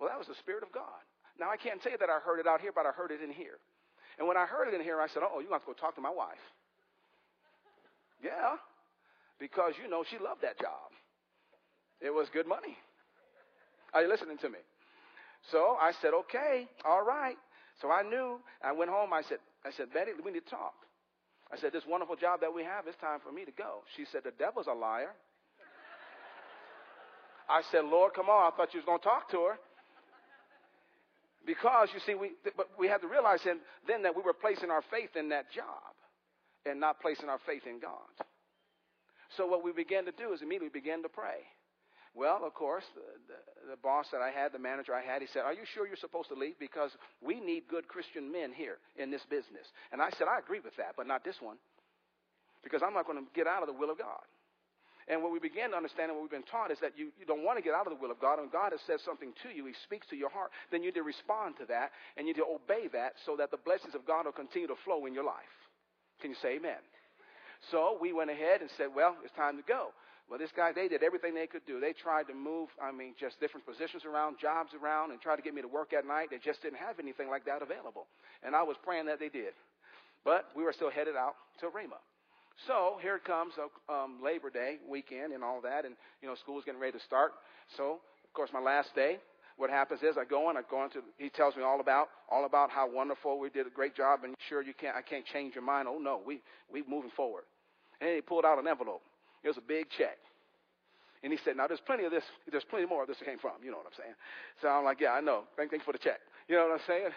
Well, 0.00 0.08
that 0.10 0.18
was 0.18 0.26
the 0.26 0.40
Spirit 0.42 0.66
of 0.66 0.74
God. 0.74 1.02
Now, 1.38 1.50
I 1.50 1.56
can't 1.56 1.82
say 1.82 1.94
that 1.94 2.10
I 2.10 2.18
heard 2.18 2.42
it 2.42 2.50
out 2.50 2.60
here, 2.60 2.74
but 2.74 2.86
I 2.86 2.90
heard 2.90 3.14
it 3.14 3.22
in 3.22 3.30
here. 3.30 3.62
And 4.18 4.26
when 4.26 4.36
I 4.36 4.46
heard 4.46 4.66
it 4.66 4.74
in 4.74 4.82
here, 4.82 4.98
I 4.98 5.06
said, 5.06 5.22
Oh, 5.22 5.38
you 5.38 5.54
have 5.54 5.62
to 5.62 5.70
go 5.70 5.78
talk 5.78 5.94
to 5.94 6.02
my 6.02 6.10
wife. 6.10 6.42
Yeah 8.18 8.58
because, 9.38 9.74
you 9.82 9.88
know, 9.88 10.04
she 10.08 10.18
loved 10.18 10.42
that 10.42 10.58
job. 10.58 10.90
It 12.00 12.10
was 12.10 12.28
good 12.32 12.46
money. 12.46 12.76
Are 13.94 14.02
you 14.02 14.08
listening 14.08 14.38
to 14.38 14.48
me? 14.48 14.58
So 15.50 15.76
I 15.80 15.92
said, 16.02 16.12
okay, 16.14 16.68
all 16.84 17.04
right. 17.04 17.36
So 17.80 17.90
I 17.90 18.02
knew. 18.02 18.40
I 18.62 18.72
went 18.72 18.90
home. 18.90 19.12
I 19.12 19.22
said, 19.22 19.38
I 19.64 19.70
said, 19.70 19.92
Betty, 19.92 20.12
we 20.24 20.32
need 20.32 20.44
to 20.44 20.50
talk. 20.50 20.74
I 21.52 21.56
said, 21.56 21.72
this 21.72 21.84
wonderful 21.88 22.16
job 22.16 22.40
that 22.40 22.52
we 22.52 22.62
have, 22.62 22.86
it's 22.86 22.98
time 22.98 23.20
for 23.24 23.32
me 23.32 23.44
to 23.44 23.52
go. 23.52 23.82
She 23.96 24.04
said, 24.12 24.20
the 24.24 24.32
devil's 24.32 24.66
a 24.66 24.74
liar. 24.74 25.14
I 27.48 27.62
said, 27.72 27.84
Lord, 27.84 28.12
come 28.14 28.28
on. 28.28 28.52
I 28.52 28.56
thought 28.56 28.74
you 28.74 28.80
was 28.80 28.84
going 28.84 28.98
to 28.98 29.04
talk 29.04 29.30
to 29.30 29.40
her. 29.48 29.58
Because, 31.46 31.88
you 31.94 32.00
see, 32.04 32.14
we, 32.14 32.32
but 32.56 32.68
we 32.78 32.88
had 32.88 33.00
to 33.00 33.08
realize 33.08 33.40
then, 33.42 33.60
then 33.86 34.02
that 34.02 34.14
we 34.14 34.20
were 34.20 34.34
placing 34.34 34.70
our 34.70 34.82
faith 34.90 35.16
in 35.16 35.30
that 35.30 35.50
job 35.50 35.96
and 36.66 36.78
not 36.78 37.00
placing 37.00 37.30
our 37.30 37.38
faith 37.46 37.62
in 37.66 37.80
God. 37.80 38.27
So 39.36 39.46
what 39.46 39.64
we 39.64 39.72
began 39.72 40.04
to 40.06 40.12
do 40.12 40.32
is 40.32 40.42
immediately 40.42 40.72
began 40.72 41.02
to 41.02 41.08
pray. 41.08 41.44
Well, 42.14 42.42
of 42.44 42.54
course, 42.54 42.84
the, 42.94 43.04
the, 43.28 43.76
the, 43.76 43.76
boss 43.78 44.06
that 44.10 44.22
I 44.22 44.30
had, 44.30 44.52
the 44.52 44.58
manager 44.58 44.94
I 44.94 45.04
had, 45.04 45.20
he 45.20 45.28
said, 45.28 45.42
Are 45.44 45.52
you 45.52 45.62
sure 45.74 45.86
you're 45.86 46.00
supposed 46.00 46.28
to 46.30 46.34
leave? 46.34 46.58
Because 46.58 46.90
we 47.20 47.38
need 47.38 47.68
good 47.68 47.86
Christian 47.86 48.32
men 48.32 48.50
here 48.52 48.78
in 48.96 49.10
this 49.10 49.22
business. 49.28 49.68
And 49.92 50.00
I 50.00 50.10
said, 50.16 50.26
I 50.26 50.38
agree 50.38 50.58
with 50.58 50.74
that, 50.76 50.96
but 50.96 51.06
not 51.06 51.22
this 51.22 51.36
one. 51.40 51.58
Because 52.64 52.82
I'm 52.82 52.94
not 52.94 53.06
going 53.06 53.22
to 53.22 53.28
get 53.36 53.46
out 53.46 53.62
of 53.62 53.68
the 53.68 53.76
will 53.76 53.90
of 53.90 53.98
God. 53.98 54.24
And 55.06 55.22
what 55.22 55.32
we 55.32 55.38
began 55.38 55.70
to 55.70 55.76
understand 55.76 56.10
and 56.10 56.20
what 56.20 56.22
we've 56.26 56.36
been 56.36 56.50
taught 56.50 56.70
is 56.70 56.80
that 56.80 56.92
you, 56.98 57.08
you 57.16 57.24
don't 57.24 57.44
want 57.44 57.56
to 57.56 57.64
get 57.64 57.72
out 57.72 57.86
of 57.86 57.96
the 57.96 58.00
will 58.00 58.10
of 58.10 58.20
God. 58.20 58.40
When 58.40 58.52
God 58.52 58.72
has 58.72 58.80
said 58.84 59.00
something 59.00 59.32
to 59.42 59.48
you, 59.48 59.64
He 59.64 59.72
speaks 59.84 60.06
to 60.08 60.16
your 60.16 60.28
heart, 60.28 60.50
then 60.70 60.82
you 60.82 60.90
need 60.90 61.00
to 61.00 61.06
respond 61.06 61.56
to 61.60 61.66
that 61.72 61.92
and 62.16 62.26
you 62.26 62.34
need 62.34 62.40
to 62.40 62.50
obey 62.50 62.88
that 62.92 63.14
so 63.24 63.36
that 63.36 63.50
the 63.50 63.56
blessings 63.56 63.94
of 63.94 64.04
God 64.04 64.26
will 64.26 64.36
continue 64.36 64.68
to 64.68 64.76
flow 64.84 65.06
in 65.06 65.14
your 65.14 65.24
life. 65.24 65.56
Can 66.20 66.30
you 66.30 66.36
say 66.42 66.56
amen? 66.56 66.82
So 67.70 67.98
we 68.00 68.12
went 68.12 68.30
ahead 68.30 68.60
and 68.60 68.70
said, 68.76 68.88
well, 68.94 69.16
it's 69.24 69.34
time 69.34 69.56
to 69.56 69.62
go. 69.62 69.90
Well, 70.28 70.38
this 70.38 70.52
guy, 70.54 70.72
they 70.72 70.88
did 70.88 71.02
everything 71.02 71.34
they 71.34 71.46
could 71.46 71.64
do. 71.66 71.80
They 71.80 71.94
tried 71.94 72.28
to 72.28 72.34
move, 72.34 72.68
I 72.82 72.92
mean, 72.92 73.14
just 73.18 73.40
different 73.40 73.64
positions 73.64 74.04
around, 74.04 74.36
jobs 74.38 74.70
around, 74.76 75.10
and 75.10 75.20
tried 75.20 75.36
to 75.36 75.42
get 75.42 75.54
me 75.54 75.62
to 75.62 75.68
work 75.68 75.92
at 75.92 76.06
night. 76.06 76.28
They 76.30 76.38
just 76.38 76.60
didn't 76.60 76.78
have 76.78 77.00
anything 77.00 77.30
like 77.30 77.46
that 77.46 77.62
available. 77.62 78.06
And 78.44 78.54
I 78.54 78.62
was 78.62 78.76
praying 78.84 79.06
that 79.06 79.18
they 79.18 79.30
did. 79.30 79.56
But 80.24 80.46
we 80.54 80.64
were 80.64 80.72
still 80.74 80.90
headed 80.90 81.16
out 81.16 81.34
to 81.60 81.66
Rhema. 81.66 81.96
So 82.66 82.98
here 83.00 83.16
it 83.16 83.24
comes 83.24 83.54
um, 83.88 84.18
Labor 84.22 84.50
Day 84.50 84.78
weekend 84.88 85.32
and 85.32 85.44
all 85.44 85.60
that, 85.62 85.84
and 85.84 85.94
you 86.20 86.28
know 86.28 86.34
school's 86.34 86.64
getting 86.64 86.80
ready 86.80 86.98
to 86.98 87.04
start. 87.04 87.32
So 87.76 88.00
of 88.24 88.32
course 88.34 88.50
my 88.52 88.60
last 88.60 88.94
day, 88.94 89.18
what 89.58 89.70
happens 89.70 90.00
is 90.02 90.16
I 90.16 90.24
go 90.24 90.50
in, 90.50 90.56
I 90.56 90.62
go 90.70 90.84
into, 90.84 91.00
he 91.18 91.28
tells 91.28 91.56
me 91.56 91.62
all 91.62 91.80
about, 91.80 92.08
all 92.30 92.46
about 92.46 92.70
how 92.70 92.88
wonderful 92.90 93.40
we 93.40 93.50
did 93.50 93.66
a 93.66 93.70
great 93.70 93.94
job 93.94 94.20
and 94.22 94.34
sure 94.48 94.62
you 94.62 94.72
can't, 94.72 94.96
I 94.96 95.02
can't 95.02 95.26
change 95.26 95.54
your 95.54 95.64
mind. 95.64 95.88
Oh 95.90 95.98
no, 95.98 96.22
we, 96.24 96.40
we 96.72 96.84
moving 96.88 97.10
forward. 97.16 97.42
And 98.00 98.10
he 98.14 98.20
pulled 98.20 98.44
out 98.44 98.58
an 98.58 98.68
envelope. 98.68 99.02
It 99.42 99.48
was 99.48 99.58
a 99.58 99.66
big 99.66 99.90
check. 99.90 100.16
And 101.24 101.32
he 101.32 101.38
said, 101.44 101.56
now 101.56 101.66
there's 101.66 101.82
plenty 101.84 102.04
of 102.04 102.12
this, 102.12 102.22
there's 102.50 102.64
plenty 102.70 102.86
more 102.86 103.02
of 103.02 103.08
this 103.08 103.16
came 103.24 103.38
from. 103.38 103.58
You 103.62 103.72
know 103.72 103.78
what 103.78 103.86
I'm 103.86 103.98
saying? 103.98 104.14
So 104.62 104.68
I'm 104.68 104.84
like, 104.84 105.00
yeah, 105.00 105.10
I 105.10 105.20
know. 105.20 105.42
Thank, 105.56 105.72
thanks 105.72 105.84
for 105.84 105.92
the 105.92 105.98
check. 105.98 106.20
You 106.46 106.54
know 106.54 106.68
what 106.68 106.78
I'm 106.78 106.86
saying? 106.86 107.10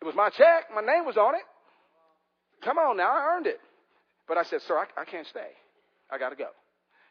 It 0.00 0.04
was 0.06 0.14
my 0.16 0.30
check. 0.30 0.72
My 0.74 0.80
name 0.80 1.04
was 1.04 1.18
on 1.18 1.34
it. 1.34 1.44
Come 2.64 2.78
on 2.78 2.96
now, 2.96 3.12
I 3.12 3.36
earned 3.36 3.46
it. 3.46 3.60
But 4.26 4.38
I 4.38 4.44
said, 4.44 4.60
sir, 4.66 4.78
I, 4.78 5.02
I 5.02 5.04
can't 5.04 5.26
stay. 5.26 5.52
I 6.10 6.16
got 6.16 6.30
to 6.30 6.36
go. 6.36 6.48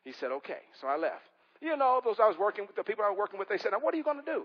He 0.04 0.13
said, 0.19 0.32
okay. 0.41 0.65
So 0.82 0.88
I 0.88 0.98
left. 0.98 1.29
You 1.62 1.76
know, 1.76 2.02
those 2.04 2.17
I 2.22 2.28
was 2.28 2.38
working 2.38 2.65
with, 2.67 2.76
the 2.76 2.84
people 2.84 3.04
I 3.04 3.10
was 3.10 3.17
working 3.17 3.39
with, 3.39 3.50
they 3.50 3.58
said, 3.58 3.72
now 3.72 3.80
what 3.80 3.93
are 3.93 3.98
you 3.98 4.04
going 4.04 4.19
to 4.19 4.26
do? 4.26 4.43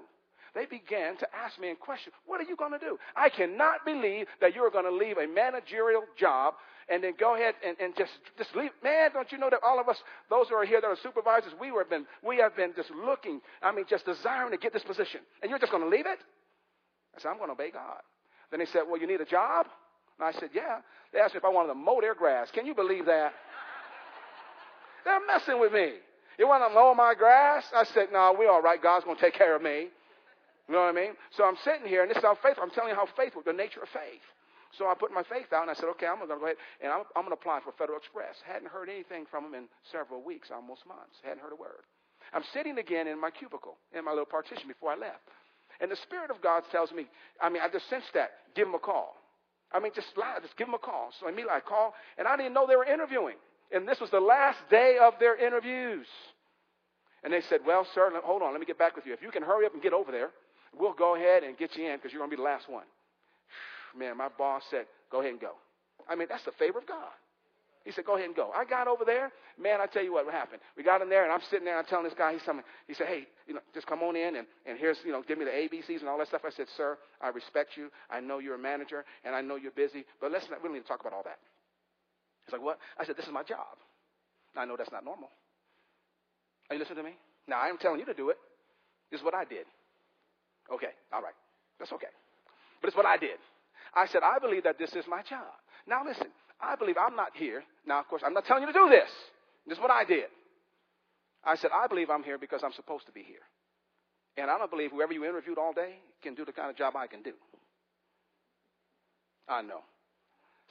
They 0.54 0.66
began 0.66 1.16
to 1.18 1.26
ask 1.34 1.58
me 1.58 1.68
in 1.68 1.76
question, 1.76 2.12
what 2.26 2.40
are 2.40 2.44
you 2.44 2.54
going 2.54 2.72
to 2.72 2.78
do? 2.78 2.96
I 3.16 3.28
cannot 3.28 3.84
believe 3.84 4.26
that 4.40 4.54
you're 4.54 4.70
going 4.70 4.84
to 4.84 4.90
leave 4.94 5.18
a 5.18 5.26
managerial 5.26 6.04
job 6.16 6.54
and 6.88 7.02
then 7.02 7.14
go 7.18 7.34
ahead 7.34 7.54
and, 7.66 7.76
and 7.80 7.96
just, 7.96 8.12
just 8.38 8.54
leave. 8.54 8.70
Man, 8.82 9.10
don't 9.12 9.30
you 9.32 9.38
know 9.38 9.50
that 9.50 9.60
all 9.64 9.80
of 9.80 9.88
us, 9.88 9.96
those 10.30 10.48
who 10.48 10.54
are 10.54 10.64
here 10.64 10.80
that 10.80 10.86
are 10.86 10.96
supervisors, 11.02 11.52
we 11.60 11.68
have 11.68 11.90
been, 11.90 12.06
we 12.22 12.36
have 12.38 12.54
been 12.54 12.72
just 12.76 12.90
looking, 12.90 13.40
I 13.62 13.72
mean, 13.72 13.84
just 13.88 14.04
desiring 14.04 14.52
to 14.52 14.58
get 14.58 14.72
this 14.72 14.84
position. 14.84 15.20
And 15.42 15.50
you're 15.50 15.58
just 15.58 15.72
going 15.72 15.82
to 15.82 15.88
leave 15.88 16.06
it? 16.06 16.18
I 17.16 17.20
said, 17.20 17.28
I'm 17.28 17.36
going 17.38 17.48
to 17.48 17.54
obey 17.54 17.70
God. 17.70 18.02
Then 18.50 18.60
they 18.60 18.66
said, 18.66 18.82
well, 18.88 19.00
you 19.00 19.08
need 19.08 19.20
a 19.20 19.24
job? 19.24 19.66
And 20.18 20.28
I 20.28 20.38
said, 20.38 20.50
yeah. 20.54 20.78
They 21.12 21.18
asked 21.18 21.34
me 21.34 21.38
if 21.38 21.44
I 21.44 21.48
wanted 21.48 21.68
to 21.68 21.74
mow 21.74 22.00
their 22.00 22.14
grass. 22.14 22.50
Can 22.52 22.66
you 22.66 22.74
believe 22.74 23.06
that? 23.06 23.32
They're 25.04 25.26
messing 25.26 25.58
with 25.58 25.72
me. 25.72 25.94
You 26.38 26.48
want 26.48 26.66
to 26.66 26.74
mow 26.74 26.94
my 26.94 27.14
grass? 27.14 27.64
I 27.74 27.84
said, 27.84 28.08
no, 28.12 28.34
we're 28.36 28.50
all 28.50 28.62
right. 28.62 28.82
God's 28.82 29.04
going 29.04 29.16
to 29.16 29.22
take 29.22 29.34
care 29.34 29.54
of 29.54 29.62
me. 29.62 29.88
You 30.68 30.74
know 30.74 30.80
what 30.80 30.96
I 30.96 30.96
mean? 30.96 31.12
So 31.36 31.44
I'm 31.44 31.56
sitting 31.64 31.86
here, 31.86 32.02
and 32.02 32.10
this 32.10 32.18
is 32.18 32.24
how 32.24 32.36
faithful. 32.42 32.64
I'm 32.64 32.70
telling 32.70 32.90
you 32.90 32.96
how 32.96 33.06
faithful, 33.16 33.42
the 33.44 33.52
nature 33.52 33.82
of 33.82 33.88
faith. 33.88 34.24
So 34.78 34.88
I 34.88 34.94
put 34.94 35.12
my 35.12 35.22
faith 35.22 35.52
out, 35.52 35.62
and 35.62 35.70
I 35.70 35.74
said, 35.74 35.86
okay, 35.94 36.06
I'm 36.06 36.16
going 36.18 36.28
to 36.28 36.34
go 36.34 36.44
ahead, 36.44 36.56
and 36.82 36.90
I'm, 36.90 37.06
I'm 37.14 37.22
going 37.22 37.36
to 37.36 37.38
apply 37.38 37.60
for 37.62 37.70
Federal 37.78 37.98
Express. 37.98 38.34
Hadn't 38.42 38.72
heard 38.72 38.88
anything 38.88 39.26
from 39.30 39.44
them 39.44 39.54
in 39.54 39.64
several 39.92 40.22
weeks, 40.22 40.50
almost 40.50 40.82
months. 40.88 41.20
Hadn't 41.22 41.40
heard 41.44 41.52
a 41.52 41.60
word. 41.60 41.86
I'm 42.32 42.42
sitting 42.52 42.78
again 42.78 43.06
in 43.06 43.20
my 43.20 43.30
cubicle, 43.30 43.76
in 43.94 44.04
my 44.04 44.10
little 44.10 44.26
partition 44.26 44.66
before 44.66 44.90
I 44.90 44.96
left. 44.96 45.22
And 45.80 45.90
the 45.90 46.00
Spirit 46.02 46.30
of 46.30 46.40
God 46.42 46.64
tells 46.72 46.90
me, 46.90 47.06
I 47.40 47.50
mean, 47.50 47.62
I 47.62 47.68
just 47.68 47.88
sensed 47.88 48.10
that. 48.14 48.30
Give 48.56 48.66
them 48.66 48.74
a 48.74 48.82
call. 48.82 49.14
I 49.70 49.78
mean, 49.78 49.92
just 49.94 50.08
lie, 50.16 50.38
just 50.40 50.56
give 50.56 50.66
them 50.66 50.74
a 50.74 50.78
call. 50.78 51.10
So 51.20 51.28
immediately 51.28 51.54
I 51.54 51.60
call, 51.60 51.94
and 52.16 52.26
I 52.26 52.36
didn't 52.36 52.54
know 52.54 52.66
they 52.66 52.76
were 52.76 52.86
interviewing. 52.86 53.36
And 53.72 53.88
this 53.88 54.00
was 54.00 54.10
the 54.10 54.20
last 54.20 54.58
day 54.70 54.98
of 55.00 55.14
their 55.18 55.36
interviews. 55.36 56.06
And 57.22 57.32
they 57.32 57.40
said, 57.40 57.60
Well, 57.66 57.86
sir, 57.94 58.10
hold 58.22 58.42
on, 58.42 58.52
let 58.52 58.60
me 58.60 58.66
get 58.66 58.78
back 58.78 58.94
with 58.94 59.06
you. 59.06 59.12
If 59.12 59.22
you 59.22 59.30
can 59.30 59.42
hurry 59.42 59.66
up 59.66 59.72
and 59.72 59.82
get 59.82 59.92
over 59.92 60.12
there, 60.12 60.30
we'll 60.78 60.92
go 60.92 61.16
ahead 61.16 61.42
and 61.42 61.56
get 61.56 61.74
you 61.76 61.88
in 61.90 61.96
because 61.96 62.12
you're 62.12 62.20
going 62.20 62.30
to 62.30 62.36
be 62.36 62.40
the 62.40 62.46
last 62.46 62.68
one. 62.68 62.84
Man, 63.98 64.16
my 64.16 64.28
boss 64.36 64.62
said, 64.70 64.86
Go 65.10 65.20
ahead 65.20 65.32
and 65.32 65.40
go. 65.40 65.52
I 66.08 66.14
mean, 66.14 66.28
that's 66.28 66.44
the 66.44 66.52
favor 66.52 66.78
of 66.78 66.86
God. 66.86 67.12
He 67.84 67.92
said, 67.92 68.04
Go 68.04 68.14
ahead 68.14 68.26
and 68.26 68.36
go. 68.36 68.50
I 68.54 68.64
got 68.64 68.88
over 68.88 69.04
there. 69.04 69.32
Man, 69.58 69.80
I 69.80 69.86
tell 69.86 70.02
you 70.02 70.12
what 70.12 70.30
happened. 70.30 70.60
We 70.76 70.82
got 70.82 71.00
in 71.00 71.08
there, 71.08 71.24
and 71.24 71.32
I'm 71.32 71.40
sitting 71.48 71.64
there, 71.64 71.78
and 71.78 71.84
I'm 71.84 71.88
telling 71.88 72.04
this 72.04 72.14
guy, 72.14 72.32
he's 72.32 72.42
something. 72.42 72.64
He 72.88 72.94
said, 72.94 73.06
Hey, 73.06 73.26
you 73.46 73.54
know, 73.54 73.60
just 73.72 73.86
come 73.86 74.02
on 74.02 74.16
in, 74.16 74.36
and, 74.36 74.46
and 74.66 74.78
here's, 74.78 74.98
you 75.04 75.12
know, 75.12 75.22
give 75.26 75.38
me 75.38 75.44
the 75.44 75.50
ABCs 75.50 76.00
and 76.00 76.08
all 76.08 76.18
that 76.18 76.28
stuff. 76.28 76.42
I 76.46 76.50
said, 76.50 76.66
Sir, 76.76 76.98
I 77.20 77.28
respect 77.28 77.76
you. 77.76 77.90
I 78.10 78.20
know 78.20 78.38
you're 78.38 78.56
a 78.56 78.58
manager, 78.58 79.04
and 79.24 79.34
I 79.34 79.40
know 79.40 79.56
you're 79.56 79.72
busy, 79.72 80.04
but 80.20 80.30
let's 80.30 80.48
not, 80.50 80.62
we 80.62 80.68
don't 80.68 80.76
need 80.76 80.82
to 80.82 80.88
talk 80.88 81.00
about 81.00 81.12
all 81.12 81.22
that. 81.24 81.38
He's 82.46 82.52
like, 82.52 82.62
What? 82.62 82.78
I 82.98 83.04
said, 83.04 83.16
This 83.16 83.26
is 83.26 83.32
my 83.32 83.42
job. 83.42 83.78
I 84.56 84.64
know 84.64 84.76
that's 84.76 84.92
not 84.92 85.04
normal. 85.04 85.30
Are 86.70 86.76
you 86.76 86.80
listening 86.80 86.98
to 86.98 87.04
me? 87.04 87.16
Now, 87.46 87.60
I 87.60 87.68
am 87.68 87.78
telling 87.78 88.00
you 88.00 88.06
to 88.06 88.14
do 88.14 88.30
it. 88.30 88.38
This 89.10 89.20
is 89.20 89.24
what 89.24 89.34
I 89.34 89.44
did. 89.44 89.66
Okay, 90.72 90.94
all 91.12 91.22
right. 91.22 91.34
That's 91.78 91.92
okay. 91.92 92.12
But 92.80 92.88
it's 92.88 92.96
what 92.96 93.06
I 93.06 93.16
did. 93.16 93.36
I 93.94 94.06
said, 94.06 94.22
I 94.22 94.38
believe 94.38 94.64
that 94.64 94.78
this 94.78 94.92
is 94.94 95.04
my 95.08 95.22
job. 95.22 95.52
Now, 95.86 96.02
listen, 96.04 96.28
I 96.60 96.76
believe 96.76 96.96
I'm 96.96 97.16
not 97.16 97.32
here. 97.34 97.62
Now, 97.86 98.00
of 98.00 98.08
course, 98.08 98.22
I'm 98.24 98.32
not 98.32 98.46
telling 98.46 98.62
you 98.62 98.68
to 98.68 98.72
do 98.72 98.88
this. 98.88 99.10
This 99.66 99.78
is 99.78 99.82
what 99.82 99.90
I 99.90 100.04
did. 100.04 100.26
I 101.44 101.56
said, 101.56 101.70
I 101.74 101.86
believe 101.86 102.08
I'm 102.08 102.22
here 102.22 102.38
because 102.38 102.62
I'm 102.64 102.72
supposed 102.72 103.06
to 103.06 103.12
be 103.12 103.22
here. 103.22 103.44
And 104.36 104.50
I 104.50 104.58
don't 104.58 104.70
believe 104.70 104.90
whoever 104.90 105.12
you 105.12 105.24
interviewed 105.24 105.58
all 105.58 105.72
day 105.72 105.96
can 106.22 106.34
do 106.34 106.44
the 106.44 106.52
kind 106.52 106.70
of 106.70 106.76
job 106.76 106.96
I 106.96 107.06
can 107.06 107.22
do. 107.22 107.32
I 109.48 109.62
know. 109.62 109.80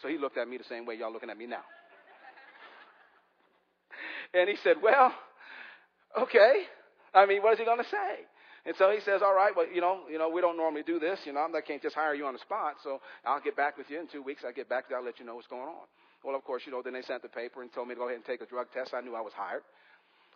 So 0.03 0.09
he 0.09 0.17
looked 0.19 0.37
at 0.37 0.47
me 0.47 0.57
the 0.57 0.67
same 0.67 0.85
way 0.85 0.95
y'all 0.95 1.11
looking 1.11 1.31
at 1.31 1.37
me 1.37 1.47
now. 1.47 1.63
and 4.35 4.49
he 4.49 4.57
said, 4.63 4.77
Well, 4.83 5.13
okay. 6.19 6.67
I 7.15 7.25
mean, 7.25 7.41
what 7.41 7.53
is 7.53 7.59
he 7.59 7.65
going 7.65 7.79
to 7.79 7.89
say? 7.89 8.27
And 8.65 8.75
so 8.79 8.91
he 8.91 9.03
says, 9.03 9.19
all 9.19 9.35
right, 9.35 9.51
well, 9.51 9.67
you 9.67 9.81
know, 9.81 10.07
you 10.09 10.17
know, 10.17 10.29
we 10.31 10.39
don't 10.39 10.55
normally 10.55 10.83
do 10.87 10.97
this. 10.97 11.19
You 11.25 11.33
know, 11.33 11.43
I 11.43 11.61
can't 11.61 11.81
just 11.81 11.95
hire 11.95 12.15
you 12.15 12.25
on 12.25 12.33
the 12.33 12.39
spot. 12.39 12.79
So 12.81 13.03
I'll 13.27 13.43
get 13.43 13.59
back 13.59 13.77
with 13.77 13.91
you 13.91 13.99
in 13.99 14.07
two 14.07 14.23
weeks. 14.23 14.43
I'll 14.47 14.55
get 14.55 14.69
back, 14.69 14.85
I'll 14.87 15.03
let 15.03 15.19
you 15.19 15.25
know 15.25 15.35
what's 15.35 15.51
going 15.51 15.67
on. 15.67 15.85
Well, 16.23 16.35
of 16.35 16.43
course, 16.47 16.63
you 16.65 16.71
know, 16.71 16.81
then 16.81 16.93
they 16.93 17.03
sent 17.03 17.21
the 17.21 17.27
paper 17.27 17.61
and 17.61 17.67
told 17.75 17.91
me 17.91 17.95
to 17.95 17.99
go 17.99 18.07
ahead 18.07 18.15
and 18.15 18.25
take 18.25 18.39
a 18.39 18.47
drug 18.47 18.71
test. 18.71 18.95
I 18.95 19.01
knew 19.01 19.15
I 19.15 19.21
was 19.21 19.35
hired. 19.35 19.67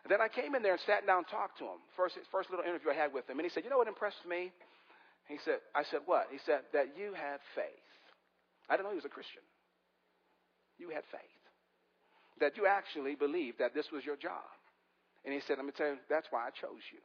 And 0.03 0.11
then 0.11 0.19
I 0.19 0.27
came 0.27 0.55
in 0.55 0.61
there 0.61 0.75
and 0.75 0.83
sat 0.83 1.07
down 1.07 1.23
and 1.23 1.27
talked 1.31 1.57
to 1.59 1.65
him. 1.71 1.79
First, 1.95 2.19
first 2.29 2.51
little 2.51 2.67
interview 2.67 2.91
I 2.91 2.99
had 2.99 3.15
with 3.15 3.23
him. 3.31 3.39
And 3.39 3.47
he 3.47 3.51
said, 3.51 3.63
you 3.63 3.71
know 3.71 3.79
what 3.79 3.87
impressed 3.87 4.27
me? 4.27 4.51
He 5.31 5.39
said, 5.47 5.63
I 5.71 5.87
said, 5.87 6.03
what? 6.05 6.27
He 6.27 6.39
said, 6.45 6.67
that 6.75 6.99
you 6.99 7.15
had 7.15 7.39
faith. 7.55 7.87
I 8.67 8.75
didn't 8.75 8.91
know 8.91 8.95
he 8.95 8.99
was 8.99 9.07
a 9.07 9.15
Christian. 9.15 9.43
You 10.77 10.89
had 10.89 11.03
faith. 11.11 11.21
That 12.39 12.57
you 12.57 12.67
actually 12.67 13.15
believed 13.15 13.59
that 13.59 13.73
this 13.73 13.87
was 13.91 14.05
your 14.05 14.15
job. 14.15 14.45
And 15.25 15.33
he 15.33 15.41
said, 15.47 15.57
let 15.57 15.65
me 15.65 15.73
tell 15.75 15.87
you, 15.87 15.97
that's 16.09 16.27
why 16.29 16.47
I 16.47 16.49
chose 16.49 16.85
you. 16.91 16.99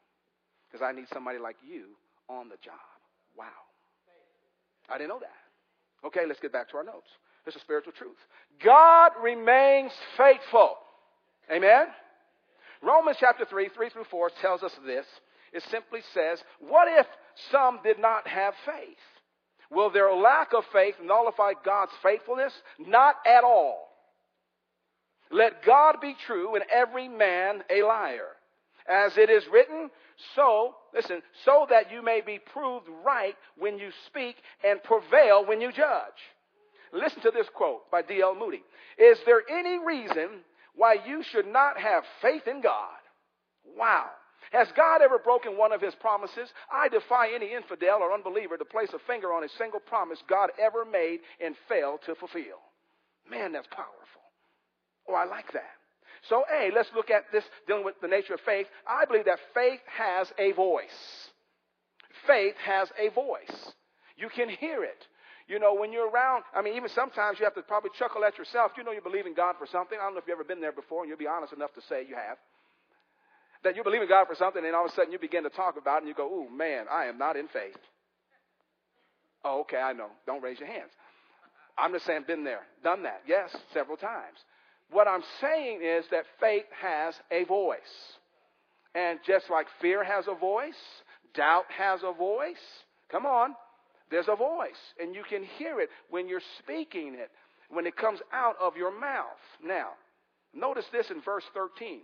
Because 0.70 0.84
I 0.84 0.92
need 0.92 1.06
somebody 1.12 1.38
like 1.38 1.56
you 1.66 1.96
on 2.28 2.48
the 2.48 2.56
job. 2.62 2.78
Wow. 3.36 3.46
I 4.88 4.98
didn't 4.98 5.10
know 5.10 5.20
that. 5.20 6.06
Okay, 6.06 6.26
let's 6.26 6.40
get 6.40 6.52
back 6.52 6.70
to 6.70 6.76
our 6.76 6.84
notes. 6.84 7.08
This 7.44 7.56
is 7.56 7.62
spiritual 7.62 7.92
truth. 7.92 8.16
God 8.62 9.12
remains 9.22 9.92
faithful. 10.16 10.76
Amen? 11.50 11.86
Romans 12.82 13.16
chapter 13.18 13.44
3, 13.44 13.70
3 13.74 13.90
through 13.90 14.04
4 14.10 14.30
tells 14.40 14.62
us 14.62 14.72
this. 14.84 15.06
It 15.52 15.62
simply 15.70 16.00
says, 16.14 16.42
What 16.60 16.88
if 16.88 17.06
some 17.50 17.80
did 17.84 17.98
not 17.98 18.26
have 18.26 18.54
faith? 18.64 18.96
Will 19.72 19.90
their 19.90 20.12
lack 20.14 20.52
of 20.52 20.64
faith 20.72 20.96
nullify 21.02 21.52
God's 21.64 21.92
faithfulness? 22.02 22.52
Not 22.78 23.16
at 23.26 23.42
all. 23.42 23.88
Let 25.30 25.64
God 25.64 25.96
be 26.00 26.14
true 26.26 26.54
and 26.54 26.64
every 26.70 27.08
man 27.08 27.62
a 27.70 27.82
liar. 27.82 28.28
As 28.86 29.16
it 29.16 29.30
is 29.30 29.44
written, 29.50 29.90
so, 30.34 30.74
listen, 30.92 31.22
so 31.44 31.66
that 31.70 31.90
you 31.90 32.02
may 32.02 32.20
be 32.20 32.38
proved 32.52 32.86
right 33.04 33.34
when 33.56 33.78
you 33.78 33.90
speak 34.06 34.36
and 34.62 34.82
prevail 34.82 35.46
when 35.46 35.60
you 35.60 35.72
judge. 35.72 36.20
Listen 36.92 37.22
to 37.22 37.30
this 37.30 37.46
quote 37.54 37.90
by 37.90 38.02
D.L. 38.02 38.34
Moody. 38.34 38.62
Is 38.98 39.18
there 39.24 39.42
any 39.50 39.78
reason 39.78 40.40
why 40.74 40.96
you 41.06 41.22
should 41.22 41.46
not 41.46 41.80
have 41.80 42.04
faith 42.20 42.46
in 42.46 42.60
God? 42.60 42.98
Wow. 43.78 44.10
Has 44.52 44.68
God 44.76 45.00
ever 45.00 45.18
broken 45.18 45.56
one 45.56 45.72
of 45.72 45.80
his 45.80 45.94
promises? 45.94 46.52
I 46.70 46.88
defy 46.88 47.30
any 47.34 47.54
infidel 47.54 48.00
or 48.00 48.12
unbeliever 48.12 48.58
to 48.58 48.64
place 48.66 48.90
a 48.94 48.98
finger 49.06 49.32
on 49.32 49.44
a 49.44 49.48
single 49.56 49.80
promise 49.80 50.18
God 50.28 50.50
ever 50.60 50.84
made 50.84 51.20
and 51.42 51.54
failed 51.68 52.00
to 52.04 52.14
fulfill. 52.14 52.60
Man, 53.30 53.52
that's 53.52 53.68
powerful. 53.68 54.22
Oh, 55.08 55.14
I 55.14 55.24
like 55.24 55.50
that. 55.52 55.72
So, 56.28 56.44
A, 56.52 56.70
let's 56.74 56.90
look 56.94 57.10
at 57.10 57.24
this 57.32 57.44
dealing 57.66 57.84
with 57.84 57.94
the 58.02 58.08
nature 58.08 58.34
of 58.34 58.40
faith. 58.40 58.66
I 58.86 59.06
believe 59.06 59.24
that 59.24 59.38
faith 59.54 59.80
has 59.86 60.30
a 60.38 60.52
voice. 60.52 61.30
Faith 62.26 62.54
has 62.62 62.88
a 63.00 63.08
voice. 63.08 63.72
You 64.16 64.28
can 64.28 64.50
hear 64.50 64.84
it. 64.84 65.06
You 65.48 65.58
know, 65.58 65.74
when 65.74 65.92
you're 65.92 66.08
around, 66.08 66.44
I 66.54 66.62
mean, 66.62 66.76
even 66.76 66.90
sometimes 66.90 67.38
you 67.38 67.44
have 67.44 67.54
to 67.54 67.62
probably 67.62 67.90
chuckle 67.98 68.22
at 68.24 68.38
yourself. 68.38 68.72
You 68.76 68.84
know, 68.84 68.92
you 68.92 69.00
believe 69.00 69.26
in 69.26 69.34
God 69.34 69.56
for 69.58 69.66
something. 69.66 69.98
I 69.98 70.04
don't 70.04 70.12
know 70.12 70.20
if 70.20 70.28
you've 70.28 70.36
ever 70.36 70.44
been 70.44 70.60
there 70.60 70.72
before, 70.72 71.02
and 71.02 71.08
you'll 71.08 71.18
be 71.18 71.26
honest 71.26 71.52
enough 71.52 71.72
to 71.74 71.80
say 71.88 72.06
you 72.06 72.14
have. 72.14 72.36
That 73.64 73.76
you 73.76 73.84
believe 73.84 74.02
in 74.02 74.08
God 74.08 74.26
for 74.26 74.34
something, 74.34 74.64
and 74.64 74.74
all 74.74 74.86
of 74.86 74.90
a 74.90 74.94
sudden 74.94 75.12
you 75.12 75.18
begin 75.18 75.44
to 75.44 75.50
talk 75.50 75.76
about 75.76 75.98
it, 75.98 76.00
and 76.00 76.08
you 76.08 76.14
go, 76.14 76.28
"Oh 76.30 76.48
man, 76.48 76.86
I 76.90 77.06
am 77.06 77.18
not 77.18 77.36
in 77.36 77.48
faith." 77.48 77.76
Oh, 79.44 79.60
okay, 79.60 79.78
I 79.78 79.92
know. 79.92 80.10
Don't 80.26 80.42
raise 80.42 80.58
your 80.58 80.68
hands. 80.68 80.90
I'm 81.76 81.92
just 81.92 82.06
saying, 82.06 82.24
been 82.26 82.44
there, 82.44 82.60
done 82.84 83.02
that. 83.04 83.22
Yes, 83.26 83.54
several 83.72 83.96
times. 83.96 84.38
What 84.90 85.08
I'm 85.08 85.22
saying 85.40 85.80
is 85.82 86.04
that 86.10 86.24
faith 86.38 86.66
has 86.80 87.14
a 87.30 87.44
voice. 87.44 87.80
And 88.94 89.18
just 89.26 89.48
like 89.50 89.66
fear 89.80 90.04
has 90.04 90.26
a 90.28 90.34
voice, 90.34 90.76
doubt 91.34 91.64
has 91.76 92.00
a 92.04 92.12
voice. 92.12 92.60
Come 93.10 93.24
on. 93.24 93.54
There's 94.10 94.28
a 94.28 94.36
voice. 94.36 94.76
And 95.00 95.14
you 95.14 95.22
can 95.28 95.42
hear 95.42 95.80
it 95.80 95.88
when 96.10 96.28
you're 96.28 96.42
speaking 96.58 97.14
it, 97.14 97.30
when 97.70 97.86
it 97.86 97.96
comes 97.96 98.20
out 98.32 98.56
of 98.60 98.76
your 98.76 98.98
mouth. 99.00 99.40
Now, 99.64 99.88
notice 100.52 100.84
this 100.92 101.10
in 101.10 101.22
verse 101.22 101.44
13. 101.54 102.00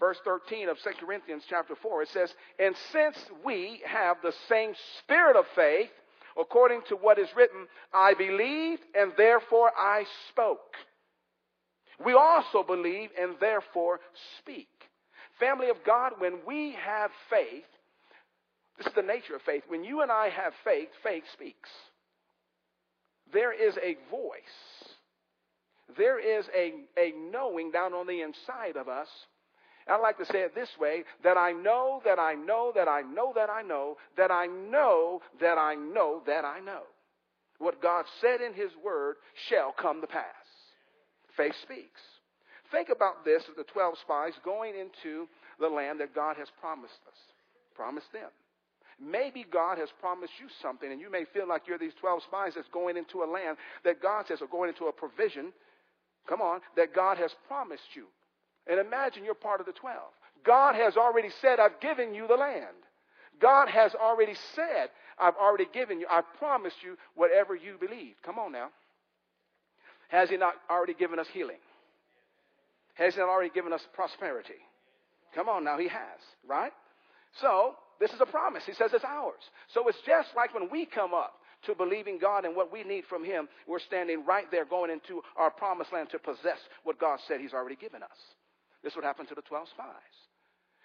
Verse 0.00 0.18
13 0.24 0.68
of 0.68 0.76
2 0.78 0.90
Corinthians 1.04 1.44
chapter 1.48 1.74
4. 1.80 2.02
It 2.02 2.08
says, 2.08 2.34
And 2.58 2.74
since 2.92 3.16
we 3.44 3.80
have 3.86 4.16
the 4.22 4.34
same 4.48 4.72
spirit 4.98 5.36
of 5.36 5.44
faith, 5.54 5.90
according 6.38 6.82
to 6.88 6.96
what 6.96 7.18
is 7.18 7.28
written, 7.36 7.66
I 7.92 8.14
believed 8.14 8.82
and 8.94 9.12
therefore 9.16 9.70
I 9.76 10.04
spoke. 10.30 10.74
We 12.04 12.12
also 12.12 12.64
believe 12.64 13.10
and 13.20 13.36
therefore 13.40 14.00
speak. 14.40 14.68
Family 15.38 15.68
of 15.68 15.76
God, 15.86 16.14
when 16.18 16.40
we 16.46 16.76
have 16.84 17.10
faith, 17.30 17.64
this 18.78 18.88
is 18.88 18.92
the 18.94 19.02
nature 19.02 19.36
of 19.36 19.42
faith. 19.42 19.62
When 19.68 19.84
you 19.84 20.02
and 20.02 20.10
I 20.10 20.28
have 20.30 20.52
faith, 20.64 20.88
faith 21.02 21.24
speaks. 21.32 21.70
There 23.32 23.52
is 23.52 23.76
a 23.76 23.96
voice. 24.10 24.94
There 25.96 26.18
is 26.18 26.46
a, 26.56 26.72
a 26.98 27.12
knowing 27.30 27.70
down 27.70 27.92
on 27.92 28.06
the 28.06 28.22
inside 28.22 28.76
of 28.76 28.88
us. 28.88 29.08
I 29.86 29.98
like 29.98 30.16
to 30.18 30.24
say 30.26 30.40
it 30.40 30.54
this 30.54 30.70
way 30.80 31.04
that 31.22 31.36
I 31.36 31.52
know, 31.52 32.00
that 32.04 32.18
I 32.18 32.34
know, 32.34 32.72
that 32.74 32.88
I 32.88 33.02
know, 33.02 33.32
that 33.36 33.50
I 33.50 33.62
know, 33.62 33.96
that 34.16 34.30
I 34.30 34.46
know, 34.46 35.20
that 35.40 35.58
I 35.58 35.74
know, 35.74 36.22
that 36.26 36.44
I 36.44 36.60
know. 36.60 36.82
What 37.58 37.82
God 37.82 38.04
said 38.20 38.40
in 38.40 38.54
His 38.54 38.70
Word 38.82 39.16
shall 39.48 39.72
come 39.72 40.00
to 40.00 40.06
pass. 40.06 40.24
Faith 41.36 41.54
speaks. 41.62 42.00
Think 42.70 42.88
about 42.88 43.24
this 43.24 43.42
of 43.48 43.56
the 43.56 43.70
12 43.72 43.98
spies 43.98 44.32
going 44.44 44.74
into 44.74 45.28
the 45.60 45.68
land 45.68 46.00
that 46.00 46.14
God 46.14 46.36
has 46.36 46.48
promised 46.60 46.98
us, 47.06 47.18
promised 47.74 48.12
them. 48.12 48.30
Maybe 49.00 49.44
God 49.50 49.78
has 49.78 49.88
promised 50.00 50.32
you 50.40 50.46
something, 50.62 50.90
and 50.90 51.00
you 51.00 51.10
may 51.10 51.24
feel 51.32 51.48
like 51.48 51.62
you're 51.66 51.78
these 51.78 51.98
12 52.00 52.22
spies 52.22 52.52
that's 52.54 52.68
going 52.72 52.96
into 52.96 53.22
a 53.22 53.28
land 53.30 53.58
that 53.84 54.00
God 54.00 54.26
says 54.28 54.40
are 54.40 54.46
going 54.46 54.70
into 54.70 54.86
a 54.86 54.92
provision, 54.92 55.52
come 56.28 56.40
on, 56.40 56.60
that 56.76 56.94
God 56.94 57.18
has 57.18 57.32
promised 57.48 57.94
you. 57.94 58.06
And 58.66 58.80
imagine 58.80 59.24
you're 59.24 59.34
part 59.34 59.60
of 59.60 59.66
the 59.66 59.72
12. 59.72 59.98
God 60.44 60.74
has 60.74 60.96
already 60.96 61.30
said, 61.40 61.58
I've 61.58 61.80
given 61.80 62.14
you 62.14 62.26
the 62.26 62.34
land. 62.34 62.76
God 63.40 63.68
has 63.68 63.94
already 63.94 64.34
said, 64.54 64.88
I've 65.18 65.36
already 65.36 65.66
given 65.72 66.00
you, 66.00 66.06
I've 66.10 66.24
promised 66.38 66.76
you 66.82 66.96
whatever 67.14 67.54
you 67.54 67.76
believe. 67.78 68.14
Come 68.24 68.38
on 68.38 68.52
now. 68.52 68.68
Has 70.08 70.30
He 70.30 70.36
not 70.36 70.54
already 70.70 70.94
given 70.94 71.18
us 71.18 71.26
healing? 71.32 71.58
Has 72.94 73.14
He 73.14 73.20
not 73.20 73.28
already 73.28 73.50
given 73.50 73.72
us 73.72 73.82
prosperity? 73.92 74.54
Come 75.34 75.48
on 75.48 75.64
now, 75.64 75.78
He 75.78 75.88
has, 75.88 76.20
right? 76.46 76.72
So, 77.40 77.74
this 78.00 78.12
is 78.12 78.20
a 78.20 78.26
promise. 78.26 78.64
He 78.66 78.74
says 78.74 78.90
it's 78.92 79.04
ours. 79.04 79.42
So 79.72 79.88
it's 79.88 79.98
just 80.06 80.28
like 80.36 80.54
when 80.54 80.68
we 80.70 80.86
come 80.86 81.14
up 81.14 81.34
to 81.66 81.74
believing 81.74 82.18
God 82.18 82.44
and 82.44 82.54
what 82.54 82.72
we 82.72 82.84
need 82.84 83.04
from 83.08 83.24
Him, 83.24 83.48
we're 83.66 83.78
standing 83.78 84.24
right 84.24 84.50
there 84.50 84.64
going 84.64 84.90
into 84.90 85.22
our 85.36 85.50
promised 85.50 85.92
land 85.92 86.10
to 86.10 86.18
possess 86.18 86.58
what 86.82 86.98
God 86.98 87.18
said 87.26 87.40
He's 87.40 87.54
already 87.54 87.76
given 87.76 88.02
us. 88.02 88.18
This 88.84 88.92
is 88.92 88.96
what 88.96 89.04
happened 89.04 89.28
to 89.30 89.34
the 89.34 89.42
12 89.42 89.68
spies. 89.70 90.14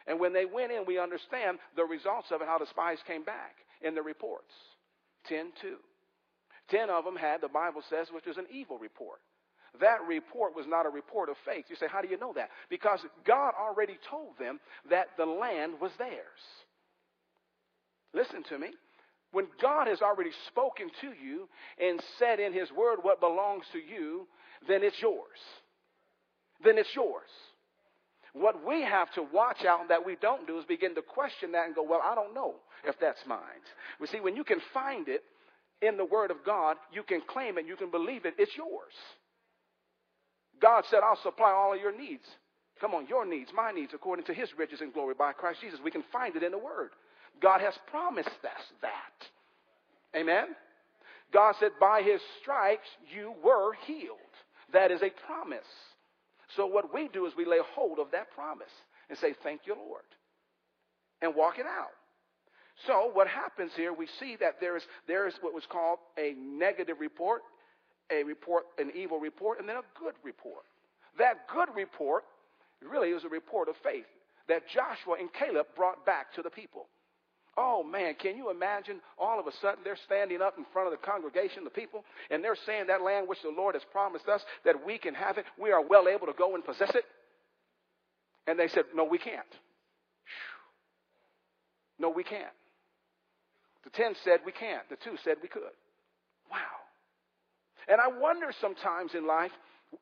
And 0.08 0.20
when 0.20 0.34
they 0.34 0.46
went 0.46 0.72
in, 0.72 0.86
we 0.88 0.98
understand 0.98 1.60
the 1.76 1.84
results 1.84 2.32
of 2.32 2.42
it, 2.42 2.48
how 2.48 2.58
the 2.58 2.66
spies 2.68 2.98
came 3.06 3.24
back 3.24 3.56
in 3.82 3.94
the 3.94 4.02
reports. 4.02 4.54
10 5.28 5.52
2. 5.62 5.76
Ten 6.70 6.90
of 6.90 7.04
them 7.04 7.16
had, 7.16 7.42
the 7.42 7.48
Bible 7.48 7.82
says, 7.90 8.08
which 8.12 8.28
is 8.28 8.38
an 8.38 8.48
evil 8.52 8.78
report. 8.78 9.20
That 9.82 10.00
report 10.08 10.56
was 10.56 10.66
not 10.68 10.86
a 10.86 10.90
report 10.90 11.30
of 11.30 11.36
faith. 11.46 11.66
You 11.68 11.76
say, 11.76 11.88
how 11.92 12.02
do 12.02 12.08
you 12.08 12.18
know 12.18 12.34
that? 12.34 12.50
Because 12.70 13.00
God 13.26 13.54
already 13.60 13.98
told 14.10 14.38
them 14.40 14.60
that 14.90 15.08
the 15.18 15.26
land 15.26 15.74
was 15.82 15.92
theirs. 15.98 16.42
Listen 18.14 18.44
to 18.50 18.58
me. 18.58 18.70
When 19.32 19.48
God 19.62 19.88
has 19.88 20.02
already 20.02 20.32
spoken 20.48 20.90
to 21.02 21.08
you 21.08 21.48
and 21.80 22.02
said 22.18 22.40
in 22.40 22.52
His 22.52 22.72
Word 22.72 23.00
what 23.04 23.20
belongs 23.20 23.66
to 23.74 23.78
you, 23.78 24.28
then 24.68 24.84
it's 24.84 25.00
yours. 25.02 25.38
Then 26.64 26.78
it's 26.80 26.90
yours. 26.96 27.30
What 28.34 28.66
we 28.66 28.82
have 28.82 29.12
to 29.14 29.24
watch 29.34 29.66
out 29.66 29.90
that 29.90 30.06
we 30.06 30.16
don't 30.22 30.46
do 30.46 30.60
is 30.60 30.66
begin 30.66 30.96
to 30.96 31.02
question 31.02 31.52
that 31.54 31.66
and 31.66 31.76
go, 31.76 31.84
well, 31.84 32.02
I 32.04 32.16
don't 32.16 32.34
know 32.34 32.56
if 32.86 32.96
that's 33.00 33.20
mine. 33.28 33.40
We 34.00 34.08
see, 34.08 34.20
when 34.20 34.36
you 34.36 34.44
can 34.44 34.60
find 34.74 35.08
it, 35.08 35.24
in 35.82 35.98
the 35.98 36.06
Word 36.06 36.32
of 36.32 36.38
God, 36.46 36.78
you 36.92 37.04
can 37.04 37.22
claim 37.28 37.58
it, 37.58 37.66
you 37.66 37.76
can 37.76 37.92
believe 37.92 38.26
it, 38.26 38.36
it's 38.38 38.56
yours. 38.56 38.94
God 40.62 40.84
said, 40.90 41.00
I'll 41.04 41.22
supply 41.24 41.52
all 41.52 41.74
of 41.74 41.80
your 41.80 41.98
needs. 41.98 42.26
Come 42.82 42.94
on, 42.94 43.08
your 43.08 43.26
needs, 43.26 43.52
my 43.56 43.72
needs, 43.72 43.94
according 43.94 44.26
to 44.26 44.34
His 44.34 44.50
riches 44.58 44.82
and 44.82 44.94
glory 44.94 45.14
by 45.18 45.34
Christ 45.34 45.62
Jesus. 45.62 45.80
We 45.84 45.92
can 45.92 46.04
find 46.12 46.36
it 46.36 46.44
in 46.44 46.52
the 46.52 46.58
Word. 46.58 46.90
God 47.42 47.62
has 47.62 47.74
promised 47.90 48.28
us 48.28 48.64
that. 48.82 50.20
Amen? 50.20 50.48
God 51.32 51.56
said, 51.60 51.72
by 51.80 52.02
His 52.02 52.22
stripes 52.42 52.88
you 53.14 53.34
were 53.44 53.74
healed. 53.86 54.18
That 54.74 54.92
is 54.92 55.02
a 55.02 55.12
promise. 55.26 55.60
So 56.56 56.66
what 56.66 56.94
we 56.94 57.08
do 57.08 57.26
is 57.26 57.34
we 57.38 57.46
lay 57.46 57.60
hold 57.76 58.00
of 58.00 58.12
that 58.12 58.32
promise 58.32 58.72
and 59.10 59.18
say, 59.18 59.34
Thank 59.44 59.62
you, 59.66 59.76
Lord, 59.76 60.04
and 61.22 61.36
walk 61.36 61.60
it 61.60 61.66
out. 61.66 61.92
So 62.88 63.12
what 63.12 63.28
happens 63.28 63.72
here, 63.76 63.92
we 63.94 64.08
see 64.20 64.38
that 64.40 64.62
there 64.62 64.78
is, 64.78 64.84
there 65.08 65.28
is 65.28 65.34
what 65.42 65.54
was 65.54 65.66
called 65.70 66.00
a 66.18 66.34
negative 66.38 66.98
report, 67.00 67.42
a 68.10 68.24
report, 68.24 68.64
an 68.78 68.92
evil 68.96 69.20
report, 69.20 69.60
and 69.60 69.68
then 69.68 69.76
a 69.76 70.00
good 70.00 70.14
report. 70.24 70.64
That 71.18 71.48
good 71.54 71.70
report 71.76 72.24
really 72.82 73.10
is 73.10 73.26
a 73.26 73.30
report 73.30 73.68
of 73.68 73.76
faith 73.84 74.06
that 74.48 74.64
Joshua 74.68 75.16
and 75.20 75.30
Caleb 75.34 75.68
brought 75.76 76.06
back 76.06 76.34
to 76.34 76.42
the 76.42 76.50
people. 76.50 76.88
Oh 77.62 77.84
man, 77.84 78.16
can 78.16 78.38
you 78.38 78.52
imagine 78.52 79.02
all 79.18 79.38
of 79.38 79.46
a 79.46 79.52
sudden 79.60 79.80
they're 79.84 80.00
standing 80.06 80.42
up 80.42 80.58
in 80.58 80.64
front 80.72 80.88
of 80.88 80.98
the 80.98 81.06
congregation, 81.06 81.66
the 81.66 81.70
people, 81.70 82.06
and 82.32 82.42
they're 82.42 82.56
saying 82.66 82.88
that 82.88 83.02
land 83.02 83.28
which 83.28 83.42
the 83.44 83.50
Lord 83.50 83.76
has 83.76 83.84
promised 83.92 84.30
us 84.30 84.42
that 84.64 84.86
we 84.86 84.98
can 84.98 85.14
have 85.14 85.38
it, 85.38 85.44
we 85.62 85.72
are 85.72 85.86
well 85.86 86.08
able 86.08 86.26
to 86.28 86.34
go 86.34 86.56
and 86.56 86.64
possess 86.64 86.96
it? 86.96 87.04
And 88.48 88.58
they 88.58 88.70
said, 88.70 88.86
No, 88.96 89.04
we 89.04 89.18
can't. 89.18 89.44
No, 92.00 92.10
we 92.10 92.24
can't. 92.24 92.56
The 93.84 93.90
10 93.90 94.16
said 94.24 94.40
we 94.46 94.54
can't. 94.54 94.88
The 94.90 94.96
2 95.04 95.18
said 95.26 95.36
we 95.42 95.50
could. 95.50 95.76
Wow. 96.50 96.80
And 97.90 98.00
I 98.00 98.08
wonder 98.08 98.54
sometimes 98.62 99.16
in 99.16 99.28
life 99.28 99.52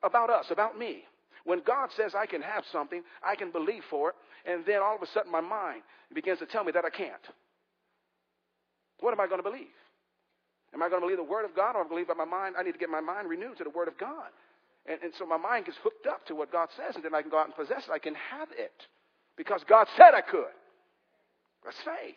about 0.04 0.30
us, 0.30 0.46
about 0.50 0.78
me. 0.78 1.02
When 1.42 1.62
God 1.66 1.88
says 1.96 2.14
I 2.14 2.26
can 2.26 2.42
have 2.42 2.62
something, 2.70 3.02
I 3.26 3.34
can 3.34 3.50
believe 3.50 3.82
for 3.90 4.10
it, 4.10 4.14
and 4.46 4.64
then 4.64 4.78
all 4.80 4.94
of 4.94 5.02
a 5.02 5.06
sudden 5.06 5.32
my 5.32 5.40
mind 5.40 5.82
begins 6.14 6.38
to 6.38 6.46
tell 6.46 6.62
me 6.62 6.70
that 6.70 6.84
I 6.84 6.90
can't. 6.90 7.26
What 9.00 9.12
am 9.12 9.20
I 9.20 9.26
going 9.26 9.42
to 9.42 9.48
believe? 9.48 9.74
Am 10.74 10.82
I 10.82 10.88
going 10.88 11.00
to 11.00 11.06
believe 11.06 11.18
the 11.18 11.30
Word 11.30 11.44
of 11.44 11.54
God 11.54 11.76
or 11.76 11.80
am 11.80 11.86
I 11.86 11.88
believe 11.88 12.08
by 12.08 12.14
my 12.14 12.24
mind? 12.24 12.56
I 12.58 12.62
need 12.62 12.72
to 12.72 12.78
get 12.78 12.90
my 12.90 13.00
mind 13.00 13.28
renewed 13.28 13.58
to 13.58 13.64
the 13.64 13.70
Word 13.70 13.88
of 13.88 13.96
God. 13.98 14.28
And, 14.86 15.00
and 15.02 15.12
so 15.18 15.26
my 15.26 15.36
mind 15.36 15.66
gets 15.66 15.78
hooked 15.82 16.06
up 16.06 16.26
to 16.26 16.34
what 16.34 16.52
God 16.52 16.68
says, 16.76 16.94
and 16.94 17.04
then 17.04 17.14
I 17.14 17.22
can 17.22 17.30
go 17.30 17.38
out 17.38 17.46
and 17.46 17.54
possess 17.54 17.84
it. 17.84 17.90
I 17.90 17.98
can 17.98 18.14
have 18.14 18.48
it 18.56 18.86
because 19.36 19.62
God 19.68 19.86
said 19.96 20.14
I 20.14 20.20
could. 20.20 20.54
That's 21.64 21.76
faith. 21.78 22.16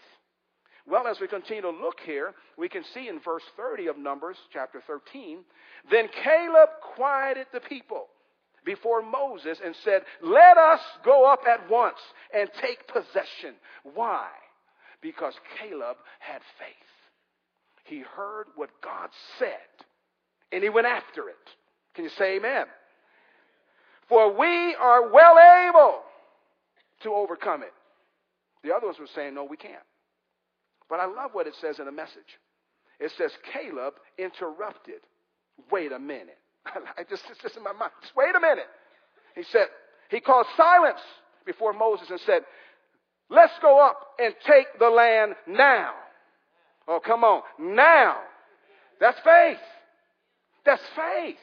Well, 0.88 1.08
as 1.08 1.20
we 1.20 1.28
continue 1.28 1.62
to 1.62 1.70
look 1.70 2.00
here, 2.06 2.34
we 2.58 2.68
can 2.68 2.84
see 2.94 3.08
in 3.08 3.20
verse 3.20 3.44
30 3.56 3.88
of 3.88 3.98
Numbers, 3.98 4.38
chapter 4.52 4.82
13, 4.88 5.40
then 5.92 6.08
Caleb 6.24 6.70
quieted 6.96 7.48
the 7.54 7.60
people 7.60 8.08
before 8.66 9.02
Moses 9.02 9.60
and 9.64 9.76
said, 9.84 10.02
Let 10.22 10.58
us 10.58 10.80
go 11.06 11.32
up 11.32 11.42
at 11.48 11.70
once 11.70 12.00
and 12.34 12.50
take 12.62 12.88
possession. 12.88 13.56
Why? 13.94 14.28
Because 15.02 15.34
Caleb 15.60 15.98
had 16.20 16.42
faith. 16.60 16.76
He 17.86 18.04
heard 18.16 18.46
what 18.56 18.70
God 18.82 19.10
said 19.40 19.86
and 20.52 20.64
he 20.64 20.70
went 20.70 20.88
after 20.88 21.30
it. 21.30 21.36
Can 21.94 22.04
you 22.04 22.10
say 22.18 22.38
amen? 22.38 22.66
For 24.10 24.38
we 24.38 24.76
are 24.76 25.10
well 25.10 25.38
able 25.70 26.02
to 27.04 27.14
overcome 27.14 27.64
it. 27.64 27.74
The 28.64 28.74
others 28.76 28.98
were 29.00 29.08
saying, 29.16 29.34
No, 29.34 29.46
we 29.46 29.58
can't. 29.58 29.76
But 30.90 31.00
I 31.00 31.06
love 31.06 31.32
what 31.34 31.48
it 31.48 31.56
says 31.62 31.80
in 31.80 31.86
the 31.86 31.92
message. 31.92 32.38
It 33.00 33.12
says, 33.18 33.32
Caleb 33.54 33.94
interrupted. 34.18 35.00
Wait 35.72 35.92
a 35.92 36.00
minute. 36.00 36.38
I 36.66 37.04
just, 37.10 37.24
it's 37.30 37.42
just 37.42 37.58
in 37.58 37.64
my 37.64 37.72
mind. 37.72 37.92
Just 38.02 38.16
wait 38.16 38.36
a 38.36 38.40
minute. 38.40 38.68
He 39.36 39.44
said, 39.44 39.68
he 40.10 40.20
called 40.20 40.46
silence 40.58 41.00
before 41.46 41.74
Moses 41.74 42.10
and 42.10 42.20
said, 42.20 42.42
let's 43.32 43.54
go 43.62 43.84
up 43.84 43.98
and 44.20 44.36
take 44.46 44.68
the 44.80 44.90
land 44.90 45.34
now. 45.48 45.94
Oh, 46.88 47.00
come 47.04 47.24
on. 47.24 47.42
Now. 47.60 48.18
That's 49.00 49.20
faith. 49.22 49.58
That's 50.66 50.84
faith. 50.96 51.38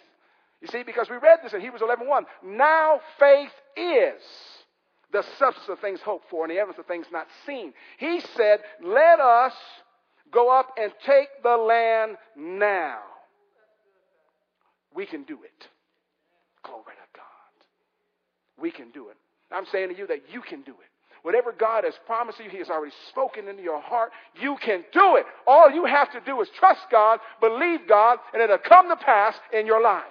You 0.61 0.69
see, 0.69 0.83
because 0.85 1.09
we 1.11 1.17
read 1.17 1.41
this 1.43 1.53
in 1.53 1.61
Hebrews 1.61 1.83
11.1. 1.83 2.23
Now 2.45 3.01
faith 3.19 3.51
is 3.77 4.23
the 5.13 5.25
substance 5.39 5.69
of 5.69 5.79
things 5.81 6.01
hoped 6.01 6.29
for 6.31 6.45
and 6.45 6.51
the 6.51 6.59
evidence 6.59 6.79
of 6.79 6.87
things 6.87 7.07
not 7.13 7.27
seen. 7.47 7.73
He 7.99 8.21
said, 8.37 8.61
let 8.85 9.21
us 9.21 9.55
go 10.33 10.51
up 10.51 10.75
and 10.81 10.93
take 11.07 11.29
the 11.43 11.57
land 11.57 12.17
now. 12.37 12.99
We 14.95 15.07
can 15.07 15.23
do 15.23 15.39
it. 15.45 15.69
Glory 16.65 16.83
to 16.85 17.19
God. 17.19 17.67
We 18.61 18.71
can 18.71 18.91
do 18.91 19.09
it. 19.09 19.17
I'm 19.51 19.67
saying 19.67 19.91
to 19.91 19.97
you 19.97 20.07
that 20.09 20.25
you 20.33 20.43
can 20.43 20.63
do 20.63 20.73
it. 20.73 20.98
Whatever 21.23 21.53
God 21.53 21.85
has 21.85 21.95
promised 22.07 22.39
you, 22.39 22.49
He 22.51 22.59
has 22.59 22.71
already 22.71 22.95
spoken 23.09 23.49
into 23.49 23.63
your 23.63 23.81
heart. 23.81 24.13
You 24.41 24.57
can 24.63 24.85
do 24.93 25.17
it. 25.17 25.27
All 25.47 25.71
you 25.71 25.85
have 25.85 26.13
to 26.13 26.21
do 26.21 26.41
is 26.41 26.49
trust 26.59 26.81
God, 26.91 27.21
believe 27.41 27.81
God, 27.89 28.19
and 28.33 28.43
it'll 28.43 28.59
come 28.59 28.89
to 28.89 28.97
pass 28.97 29.35
in 29.53 29.67
your 29.67 29.83
life. 29.83 30.05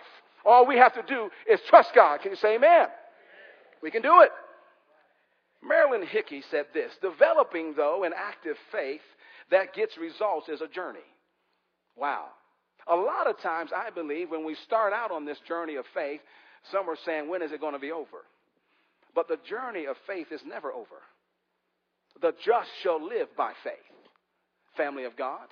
All 0.45 0.65
we 0.65 0.77
have 0.77 0.93
to 0.93 1.03
do 1.07 1.29
is 1.49 1.59
trust 1.67 1.91
God. 1.93 2.21
Can 2.21 2.31
you 2.31 2.37
say 2.37 2.55
amen? 2.55 2.87
We 3.81 3.91
can 3.91 4.01
do 4.01 4.21
it. 4.21 4.31
Marilyn 5.63 6.05
Hickey 6.07 6.43
said 6.49 6.65
this 6.73 6.91
Developing, 7.01 7.73
though, 7.75 8.03
an 8.03 8.13
active 8.15 8.57
faith 8.71 9.01
that 9.51 9.73
gets 9.73 9.97
results 9.97 10.49
is 10.49 10.61
a 10.61 10.67
journey. 10.67 10.99
Wow. 11.95 12.25
A 12.87 12.95
lot 12.95 13.27
of 13.27 13.39
times, 13.39 13.71
I 13.75 13.89
believe, 13.89 14.29
when 14.29 14.45
we 14.45 14.55
start 14.55 14.93
out 14.93 15.11
on 15.11 15.25
this 15.25 15.39
journey 15.47 15.75
of 15.75 15.85
faith, 15.93 16.21
some 16.71 16.89
are 16.89 16.97
saying, 17.05 17.29
when 17.29 17.41
is 17.41 17.51
it 17.51 17.59
going 17.59 17.73
to 17.73 17.79
be 17.79 17.91
over? 17.91 18.25
But 19.17 19.27
the 19.27 19.39
journey 19.49 19.87
of 19.87 19.95
faith 20.05 20.27
is 20.31 20.41
never 20.45 20.71
over. 20.71 21.01
The 22.21 22.33
just 22.45 22.69
shall 22.83 23.03
live 23.03 23.29
by 23.35 23.53
faith, 23.63 23.73
family 24.77 25.05
of 25.05 25.17
God. 25.17 25.47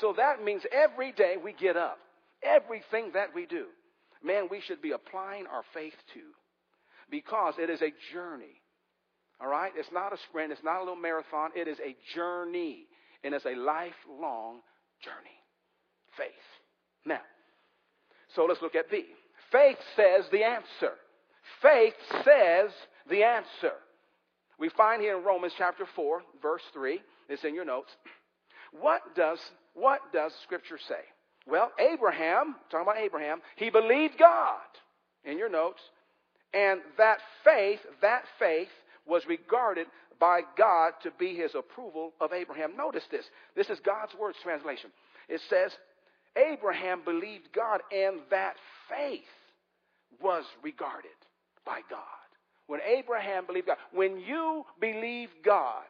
So 0.00 0.14
that 0.16 0.42
means 0.42 0.62
every 0.72 1.12
day 1.12 1.34
we 1.36 1.52
get 1.52 1.76
up, 1.76 1.98
everything 2.42 3.10
that 3.12 3.34
we 3.34 3.44
do, 3.44 3.66
man, 4.24 4.48
we 4.50 4.62
should 4.62 4.80
be 4.80 4.92
applying 4.92 5.46
our 5.46 5.62
faith 5.74 5.92
to 6.14 6.20
because 7.10 7.52
it 7.58 7.68
is 7.68 7.82
a 7.82 7.92
journey. 8.14 8.62
All 9.42 9.48
right? 9.48 9.72
It's 9.76 9.92
not 9.92 10.14
a 10.14 10.18
sprint, 10.30 10.50
it's 10.50 10.64
not 10.64 10.78
a 10.78 10.80
little 10.80 10.96
marathon, 10.96 11.50
it 11.54 11.68
is 11.68 11.76
a 11.80 11.94
journey, 12.14 12.86
and 13.22 13.34
it's 13.34 13.44
a 13.44 13.50
lifelong 13.50 14.60
journey. 15.04 15.36
Faith. 16.16 16.30
Now, 17.04 17.20
so 18.34 18.46
let's 18.46 18.62
look 18.62 18.74
at 18.74 18.90
B. 18.90 19.04
Faith 19.50 19.76
says 19.96 20.24
the 20.32 20.44
answer. 20.44 20.94
Faith 21.60 21.94
says 22.24 22.70
the 23.08 23.24
answer. 23.24 23.74
We 24.58 24.68
find 24.70 25.02
here 25.02 25.18
in 25.18 25.24
Romans 25.24 25.54
chapter 25.56 25.86
4, 25.96 26.22
verse 26.40 26.62
3, 26.72 27.00
it's 27.28 27.44
in 27.44 27.54
your 27.54 27.64
notes. 27.64 27.90
What 28.80 29.02
does, 29.14 29.38
what 29.74 30.00
does 30.12 30.32
Scripture 30.44 30.78
say? 30.88 31.02
Well, 31.46 31.72
Abraham, 31.78 32.56
talking 32.70 32.86
about 32.86 33.02
Abraham, 33.02 33.40
he 33.56 33.70
believed 33.70 34.18
God, 34.18 34.60
in 35.24 35.38
your 35.38 35.48
notes, 35.48 35.80
and 36.54 36.80
that 36.98 37.18
faith, 37.44 37.80
that 38.00 38.24
faith 38.38 38.68
was 39.06 39.26
regarded 39.26 39.86
by 40.20 40.42
God 40.56 40.92
to 41.02 41.10
be 41.18 41.34
his 41.34 41.54
approval 41.54 42.12
of 42.20 42.32
Abraham. 42.32 42.76
Notice 42.76 43.04
this. 43.10 43.24
This 43.56 43.70
is 43.70 43.80
God's 43.80 44.14
words 44.14 44.38
translation. 44.42 44.90
It 45.28 45.40
says, 45.50 45.72
Abraham 46.36 47.02
believed 47.04 47.48
God, 47.52 47.80
and 47.90 48.20
that 48.30 48.54
faith 48.88 49.24
was 50.20 50.44
regarded 50.62 51.10
by 51.66 51.80
God. 51.90 52.21
When 52.72 52.80
Abraham 52.80 53.44
believed 53.44 53.66
God, 53.66 53.76
when 53.92 54.18
you 54.18 54.64
believe 54.80 55.28
God, 55.44 55.82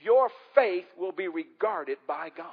your 0.00 0.30
faith 0.54 0.86
will 0.96 1.12
be 1.12 1.28
regarded 1.28 1.98
by 2.08 2.30
God. 2.34 2.46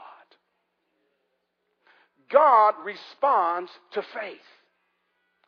God 2.30 2.74
responds 2.84 3.72
to 3.94 4.02
faith. 4.02 4.38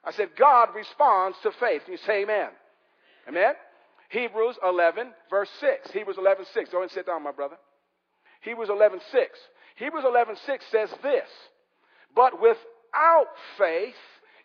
I 0.06 0.13
said, 0.13 0.30
God 0.39 0.70
responds 0.74 1.38
to 1.44 1.52
faith. 1.60 1.82
You 1.89 1.98
say 1.98 2.22
amen? 2.22 2.52
Amen? 3.28 3.56
Hebrews 4.08 4.56
11, 4.65 5.12
verse 5.30 5.50
6. 5.60 5.91
Hebrews 5.91 6.15
11, 6.17 6.46
6. 6.54 6.70
Go 6.70 6.84
and 6.84 6.91
sit 6.91 7.08
down, 7.08 7.24
my 7.24 7.34
brother. 7.34 7.58
Hebrews 8.39 8.70
11, 8.70 9.02
6. 9.12 9.39
Hebrews 9.76 10.06
11, 10.08 10.38
6 10.46 10.65
says 10.72 10.89
this 11.04 11.28
but 12.15 12.41
without 12.41 13.28
faith, 13.58 13.94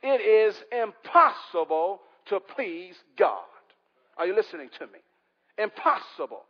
it 0.03 0.21
is 0.21 0.57
impossible 0.73 2.01
to 2.27 2.41
please 2.41 2.97
God. 3.17 3.45
Are 4.17 4.27
you 4.27 4.35
listening 4.35 4.71
to 4.79 4.87
me? 4.87 4.99
Impossible. 5.59 6.45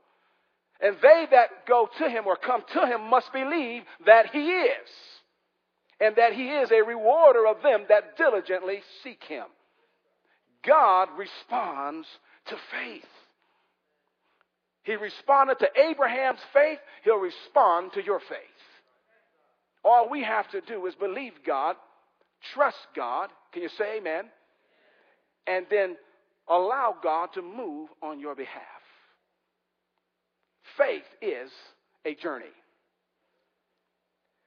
And 0.80 0.96
they 1.00 1.26
that 1.30 1.66
go 1.66 1.88
to 1.98 2.08
him 2.08 2.26
or 2.26 2.36
come 2.36 2.62
to 2.74 2.86
him 2.86 3.08
must 3.08 3.32
believe 3.32 3.82
that 4.04 4.30
he 4.30 4.50
is, 4.50 4.88
and 6.00 6.16
that 6.16 6.34
he 6.34 6.48
is 6.48 6.70
a 6.70 6.82
rewarder 6.82 7.46
of 7.46 7.62
them 7.62 7.84
that 7.88 8.16
diligently 8.16 8.80
seek 9.02 9.22
him. 9.24 9.46
God 10.66 11.08
responds 11.16 12.06
to 12.48 12.56
faith. 12.70 13.04
He 14.82 14.94
responded 14.94 15.58
to 15.60 15.68
Abraham's 15.80 16.40
faith, 16.52 16.78
he'll 17.02 17.16
respond 17.16 17.92
to 17.94 18.04
your 18.04 18.20
faith. 18.20 18.38
All 19.84 20.10
we 20.10 20.22
have 20.22 20.48
to 20.50 20.60
do 20.60 20.86
is 20.86 20.94
believe 20.94 21.32
God, 21.46 21.76
trust 22.54 22.76
God. 22.94 23.30
Can 23.52 23.62
you 23.62 23.68
say 23.78 23.98
amen? 23.98 24.24
And 25.46 25.66
then 25.70 25.96
allow 26.48 26.96
God 27.02 27.30
to 27.34 27.42
move 27.42 27.88
on 28.02 28.20
your 28.20 28.34
behalf. 28.34 28.62
Faith 30.76 31.04
is 31.22 31.50
a 32.04 32.14
journey. 32.14 32.46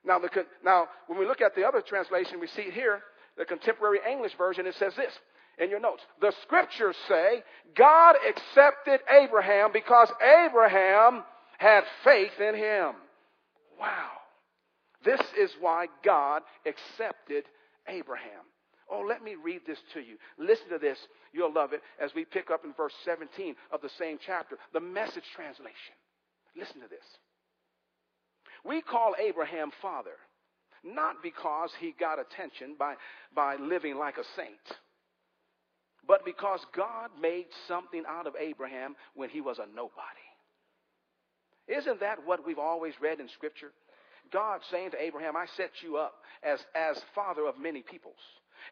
Now, 0.05 0.19
the, 0.19 0.29
now, 0.63 0.87
when 1.07 1.19
we 1.19 1.25
look 1.25 1.41
at 1.41 1.55
the 1.55 1.65
other 1.67 1.81
translation, 1.81 2.39
we 2.39 2.47
see 2.47 2.69
here, 2.71 3.01
the 3.37 3.45
contemporary 3.45 3.99
English 4.09 4.33
version, 4.37 4.65
it 4.65 4.75
says 4.75 4.93
this 4.95 5.13
in 5.57 5.69
your 5.69 5.79
notes. 5.79 6.03
The 6.21 6.33
scriptures 6.43 6.95
say 7.07 7.43
God 7.75 8.15
accepted 8.27 9.01
Abraham 9.09 9.71
because 9.73 10.09
Abraham 10.21 11.23
had 11.57 11.83
faith 12.03 12.39
in 12.39 12.55
him. 12.55 12.93
Wow. 13.79 14.11
This 15.03 15.21
is 15.37 15.51
why 15.59 15.87
God 16.03 16.41
accepted 16.65 17.45
Abraham. 17.87 18.43
Oh, 18.91 19.05
let 19.07 19.23
me 19.23 19.35
read 19.35 19.61
this 19.67 19.77
to 19.93 19.99
you. 19.99 20.17
Listen 20.37 20.69
to 20.69 20.79
this. 20.79 20.97
You'll 21.31 21.53
love 21.53 21.73
it 21.73 21.81
as 22.01 22.11
we 22.15 22.25
pick 22.25 22.49
up 22.49 22.65
in 22.65 22.73
verse 22.73 22.93
17 23.05 23.55
of 23.71 23.81
the 23.81 23.89
same 23.99 24.17
chapter, 24.25 24.57
the 24.73 24.79
message 24.79 25.23
translation. 25.35 25.93
Listen 26.57 26.81
to 26.81 26.87
this. 26.87 27.05
We 28.65 28.81
call 28.81 29.15
Abraham 29.19 29.71
father, 29.81 30.17
not 30.83 31.21
because 31.21 31.69
he 31.79 31.93
got 31.99 32.19
attention 32.19 32.75
by, 32.77 32.95
by 33.35 33.55
living 33.57 33.97
like 33.97 34.17
a 34.17 34.23
saint, 34.35 34.79
but 36.07 36.25
because 36.25 36.65
God 36.75 37.11
made 37.21 37.45
something 37.67 38.03
out 38.07 38.25
of 38.25 38.33
Abraham 38.39 38.95
when 39.13 39.29
he 39.29 39.41
was 39.41 39.59
a 39.59 39.67
nobody. 39.75 40.25
Isn't 41.67 41.99
that 41.99 42.25
what 42.25 42.45
we've 42.45 42.57
always 42.57 42.93
read 42.99 43.19
in 43.19 43.29
Scripture? 43.29 43.71
God 44.31 44.61
saying 44.71 44.91
to 44.91 45.01
Abraham, 45.01 45.35
I 45.35 45.45
set 45.55 45.69
you 45.81 45.97
up 45.97 46.15
as, 46.43 46.59
as 46.75 46.99
father 47.13 47.45
of 47.45 47.59
many 47.59 47.81
peoples. 47.81 48.15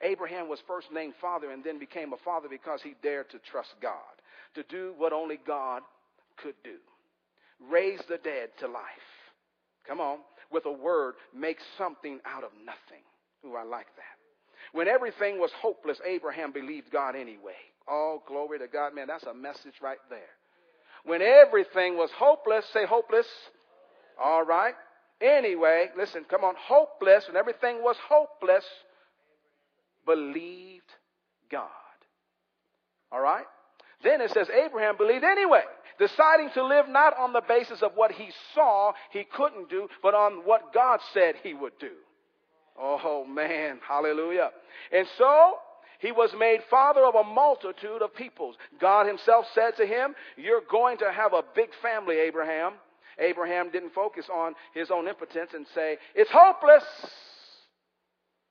Abraham 0.02 0.50
was 0.50 0.60
first 0.68 0.92
named 0.92 1.14
father 1.20 1.52
and 1.52 1.64
then 1.64 1.80
became 1.80 2.14
a 2.14 2.18
father 2.18 2.48
because 2.50 2.82
he 2.82 2.96
dared 3.02 3.30
to 3.32 3.40
trust 3.40 3.76
God, 3.82 3.94
to 4.56 4.64
do 4.64 4.94
what 4.98 5.14
only 5.14 5.40
God 5.46 5.82
could 6.38 6.56
do 6.64 6.78
raise 7.60 8.00
the 8.08 8.18
dead 8.18 8.50
to 8.60 8.68
life. 8.68 8.84
Come 9.88 10.00
on, 10.00 10.20
with 10.52 10.66
a 10.66 10.72
word, 10.72 11.16
make 11.36 11.58
something 11.78 12.20
out 12.26 12.44
of 12.44 12.52
nothing. 12.66 13.04
Ooh, 13.46 13.56
I 13.56 13.64
like 13.64 13.88
that. 13.96 14.74
When 14.74 14.88
everything 14.88 15.40
was 15.40 15.52
hopeless, 15.62 16.00
Abraham 16.06 16.52
believed 16.52 16.92
God 16.92 17.16
anyway. 17.16 17.56
All 17.88 18.22
glory 18.28 18.60
to 18.60 18.68
God. 18.68 18.94
Man, 18.94 19.08
that's 19.08 19.24
a 19.24 19.34
message 19.34 19.76
right 19.82 20.00
there. 20.10 20.20
When 21.06 21.22
everything 21.22 21.96
was 21.96 22.10
hopeless, 22.18 22.66
say 22.74 22.86
hopeless. 22.86 23.28
All 24.22 24.44
right. 24.44 24.74
Anyway, 25.22 25.86
listen, 25.98 26.26
come 26.30 26.44
on. 26.44 26.56
Hopeless, 26.58 27.26
when 27.28 27.38
everything 27.38 27.82
was 27.82 27.96
hopeless, 28.10 28.66
believed 30.08 30.90
God. 31.52 31.70
All 33.12 33.22
right? 33.22 33.46
Then 34.04 34.22
it 34.22 34.32
says 34.32 34.48
Abraham 34.50 34.98
believed 34.98 35.24
anyway, 35.24 35.64
deciding 36.00 36.50
to 36.54 36.66
live 36.66 36.88
not 36.90 37.18
on 37.18 37.34
the 37.34 37.42
basis 37.48 37.82
of 37.82 37.92
what 37.96 38.12
he 38.12 38.30
saw 38.56 38.94
he 39.12 39.24
couldn't 39.24 39.70
do, 39.70 39.88
but 40.02 40.14
on 40.14 40.46
what 40.46 40.74
God 40.74 41.00
said 41.14 41.36
he 41.44 41.54
would 41.54 41.78
do. 41.80 41.92
Oh 42.80 43.26
man, 43.26 43.80
hallelujah. 43.88 44.52
And 44.92 45.08
so 45.18 45.56
he 46.00 46.12
was 46.12 46.30
made 46.38 46.60
father 46.70 47.04
of 47.04 47.16
a 47.16 47.24
multitude 47.24 48.02
of 48.02 48.16
peoples. 48.16 48.56
God 48.80 49.08
himself 49.08 49.46
said 49.56 49.76
to 49.78 49.86
him, 49.86 50.14
You're 50.36 50.62
going 50.70 51.00
to 51.00 51.12
have 51.12 51.34
a 51.34 51.44
big 51.56 51.70
family, 51.82 52.18
Abraham. 52.20 52.74
Abraham 53.20 53.72
didn't 53.72 53.94
focus 53.96 54.26
on 54.32 54.54
his 54.76 54.92
own 54.92 55.08
impotence 55.08 55.52
and 55.56 55.66
say, 55.74 55.98
It's 56.14 56.30
hopeless. 56.32 56.84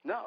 No. 0.05 0.23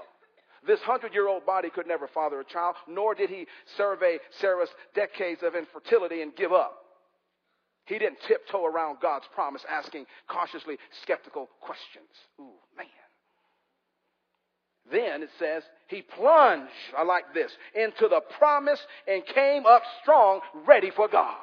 This 0.69 0.82
hundred 0.82 1.15
year 1.15 1.27
old 1.27 1.47
body 1.47 1.71
could 1.71 1.88
never 1.88 2.08
father 2.08 2.39
a 2.39 2.45
child, 2.45 2.75
nor 2.88 3.15
did 3.15 3.32
he 3.32 3.47
survey 3.75 4.19
Sarah's 4.39 4.69
decades 4.93 5.41
of 5.41 5.55
infertility 5.55 6.21
and 6.21 6.36
give 6.36 6.53
up. 6.53 6.77
He 7.86 7.97
didn't 7.97 8.19
tiptoe 8.27 8.63
around 8.63 8.99
God's 9.01 9.25
promise 9.34 9.65
asking 9.67 10.05
cautiously 10.27 10.77
skeptical 11.01 11.49
questions. 11.60 12.05
Ooh, 12.39 12.53
man. 12.77 12.86
Then 14.91 15.23
it 15.23 15.32
says, 15.39 15.63
he 15.88 16.03
plunged, 16.03 16.69
I 16.95 17.01
like 17.01 17.34
this, 17.34 17.51
into 17.73 18.08
the 18.08 18.21
promise 18.38 18.79
and 19.08 19.25
came 19.25 19.65
up 19.65 19.82
strong, 20.03 20.39
ready 20.67 20.91
for 20.91 21.08
God. 21.08 21.34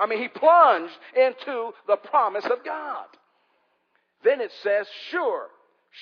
I 0.00 0.06
mean, 0.06 0.20
he 0.20 0.26
plunged 0.26 0.94
into 1.14 1.70
the 1.86 1.96
promise 1.96 2.46
of 2.46 2.64
God. 2.64 3.06
Then 4.24 4.40
it 4.40 4.50
says, 4.64 4.88
sure, 5.10 5.46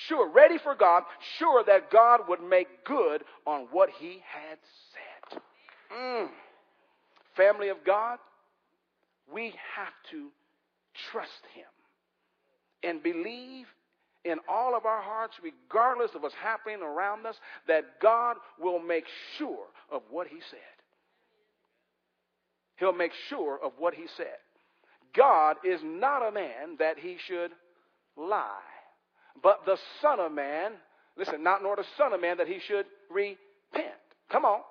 sure, 0.07 0.29
ready 0.29 0.57
for 0.57 0.75
God, 0.75 1.03
sure 1.37 1.63
that 1.65 1.91
God 1.91 2.21
would 2.27 2.41
make 2.41 2.83
good 2.85 3.23
on 3.45 3.67
what 3.71 3.89
he 3.89 4.21
had 4.23 4.57
said. 4.91 5.41
Mm. 5.95 6.29
Family 7.35 7.69
of 7.69 7.77
God, 7.85 8.17
we 9.33 9.53
have 9.75 9.93
to 10.11 10.29
trust 11.11 11.43
him 11.53 11.65
and 12.83 13.03
believe 13.03 13.67
in 14.23 14.37
all 14.47 14.75
of 14.75 14.85
our 14.85 15.01
hearts, 15.01 15.35
regardless 15.41 16.11
of 16.13 16.21
what's 16.21 16.35
happening 16.35 16.81
around 16.81 17.25
us, 17.25 17.35
that 17.67 17.99
God 18.01 18.37
will 18.59 18.79
make 18.79 19.05
sure 19.37 19.65
of 19.91 20.03
what 20.09 20.27
he 20.27 20.37
said. 20.49 20.59
He'll 22.77 22.93
make 22.93 23.13
sure 23.29 23.59
of 23.63 23.73
what 23.77 23.93
he 23.93 24.05
said. 24.17 24.37
God 25.15 25.57
is 25.65 25.81
not 25.83 26.27
a 26.27 26.31
man 26.31 26.77
that 26.79 26.97
he 26.97 27.17
should 27.27 27.51
lie 28.15 28.59
but 29.41 29.65
the 29.65 29.77
Son 30.01 30.19
of 30.19 30.31
Man, 30.31 30.71
listen, 31.17 31.43
not 31.43 31.63
nor 31.63 31.75
the 31.75 31.85
Son 31.97 32.13
of 32.13 32.21
Man 32.21 32.37
that 32.37 32.47
he 32.47 32.59
should 32.67 32.85
repent. 33.09 33.95
Come 34.31 34.45
on. 34.45 34.61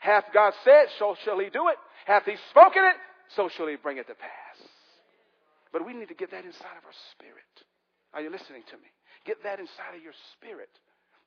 Hath 0.00 0.24
God 0.32 0.54
said, 0.64 0.86
so 0.98 1.14
shall 1.24 1.38
he 1.38 1.50
do 1.50 1.68
it. 1.68 1.76
Hath 2.06 2.24
he 2.24 2.36
spoken 2.50 2.84
it, 2.84 2.96
so 3.36 3.48
shall 3.48 3.66
he 3.66 3.76
bring 3.76 3.98
it 3.98 4.06
to 4.08 4.14
pass. 4.14 4.58
But 5.72 5.86
we 5.86 5.92
need 5.92 6.08
to 6.08 6.14
get 6.14 6.30
that 6.32 6.44
inside 6.44 6.76
of 6.78 6.84
our 6.84 6.98
spirit. 7.12 7.54
Are 8.14 8.20
you 8.20 8.30
listening 8.30 8.62
to 8.70 8.76
me? 8.76 8.88
Get 9.24 9.42
that 9.44 9.60
inside 9.60 9.94
of 9.94 10.02
your 10.02 10.14
spirit. 10.36 10.70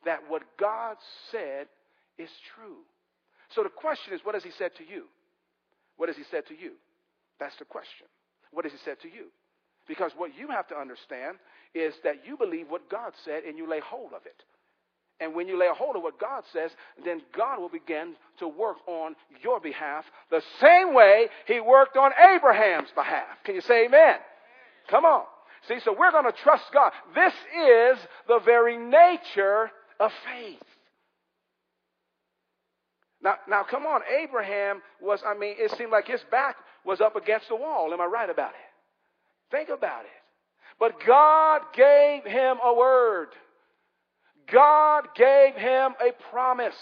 That 0.05 0.19
what 0.27 0.41
God 0.59 0.97
said 1.31 1.67
is 2.17 2.29
true. 2.55 2.83
So 3.55 3.63
the 3.63 3.69
question 3.69 4.13
is, 4.13 4.21
what 4.23 4.35
has 4.35 4.43
he 4.43 4.51
said 4.57 4.71
to 4.77 4.83
you? 4.83 5.05
What 5.97 6.09
has 6.09 6.17
he 6.17 6.23
said 6.29 6.47
to 6.47 6.55
you? 6.57 6.73
That's 7.39 7.55
the 7.57 7.65
question. 7.65 8.07
What 8.51 8.65
has 8.65 8.71
he 8.71 8.79
said 8.83 8.99
to 9.01 9.07
you? 9.07 9.29
Because 9.87 10.11
what 10.17 10.35
you 10.35 10.47
have 10.47 10.67
to 10.69 10.75
understand 10.75 11.37
is 11.73 11.93
that 12.03 12.25
you 12.25 12.37
believe 12.37 12.69
what 12.69 12.89
God 12.89 13.13
said 13.25 13.43
and 13.43 13.57
you 13.57 13.69
lay 13.69 13.79
hold 13.79 14.13
of 14.13 14.25
it. 14.25 14.43
And 15.19 15.35
when 15.35 15.47
you 15.47 15.57
lay 15.57 15.67
hold 15.73 15.95
of 15.95 16.03
what 16.03 16.19
God 16.19 16.43
says, 16.51 16.71
then 17.05 17.21
God 17.35 17.59
will 17.59 17.69
begin 17.69 18.15
to 18.39 18.47
work 18.47 18.77
on 18.87 19.15
your 19.41 19.59
behalf 19.59 20.05
the 20.29 20.41
same 20.59 20.93
way 20.93 21.27
He 21.47 21.59
worked 21.59 21.95
on 21.97 22.11
Abraham's 22.35 22.89
behalf. 22.95 23.27
Can 23.43 23.55
you 23.55 23.61
say 23.61 23.85
amen? 23.85 24.17
Come 24.89 25.05
on. 25.05 25.23
See, 25.67 25.79
so 25.79 25.95
we're 25.97 26.11
going 26.11 26.25
to 26.25 26.37
trust 26.43 26.65
God. 26.73 26.91
This 27.15 27.33
is 27.33 27.97
the 28.27 28.39
very 28.43 28.77
nature 28.77 29.71
of 29.99 30.11
faith. 30.25 30.59
Now, 33.21 33.35
now, 33.47 33.63
come 33.63 33.85
on. 33.85 34.01
Abraham 34.21 34.81
was, 35.01 35.21
I 35.25 35.37
mean, 35.37 35.55
it 35.57 35.71
seemed 35.77 35.91
like 35.91 36.07
his 36.07 36.21
back 36.29 36.57
was 36.83 36.99
up 36.99 37.15
against 37.15 37.47
the 37.47 37.55
wall. 37.55 37.93
Am 37.93 38.01
I 38.01 38.05
right 38.05 38.29
about 38.29 38.49
it? 38.49 39.51
Think 39.51 39.69
about 39.69 40.03
it. 40.03 40.22
But 40.79 40.93
God 41.05 41.61
gave 41.73 42.23
him 42.25 42.57
a 42.63 42.73
word. 42.73 43.29
God 44.51 45.07
gave 45.15 45.55
him 45.55 45.93
a 46.01 46.11
promise. 46.31 46.75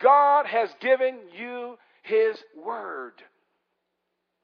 God 0.00 0.46
has 0.46 0.70
given 0.80 1.18
you 1.38 1.76
his 2.02 2.36
word. 2.64 3.14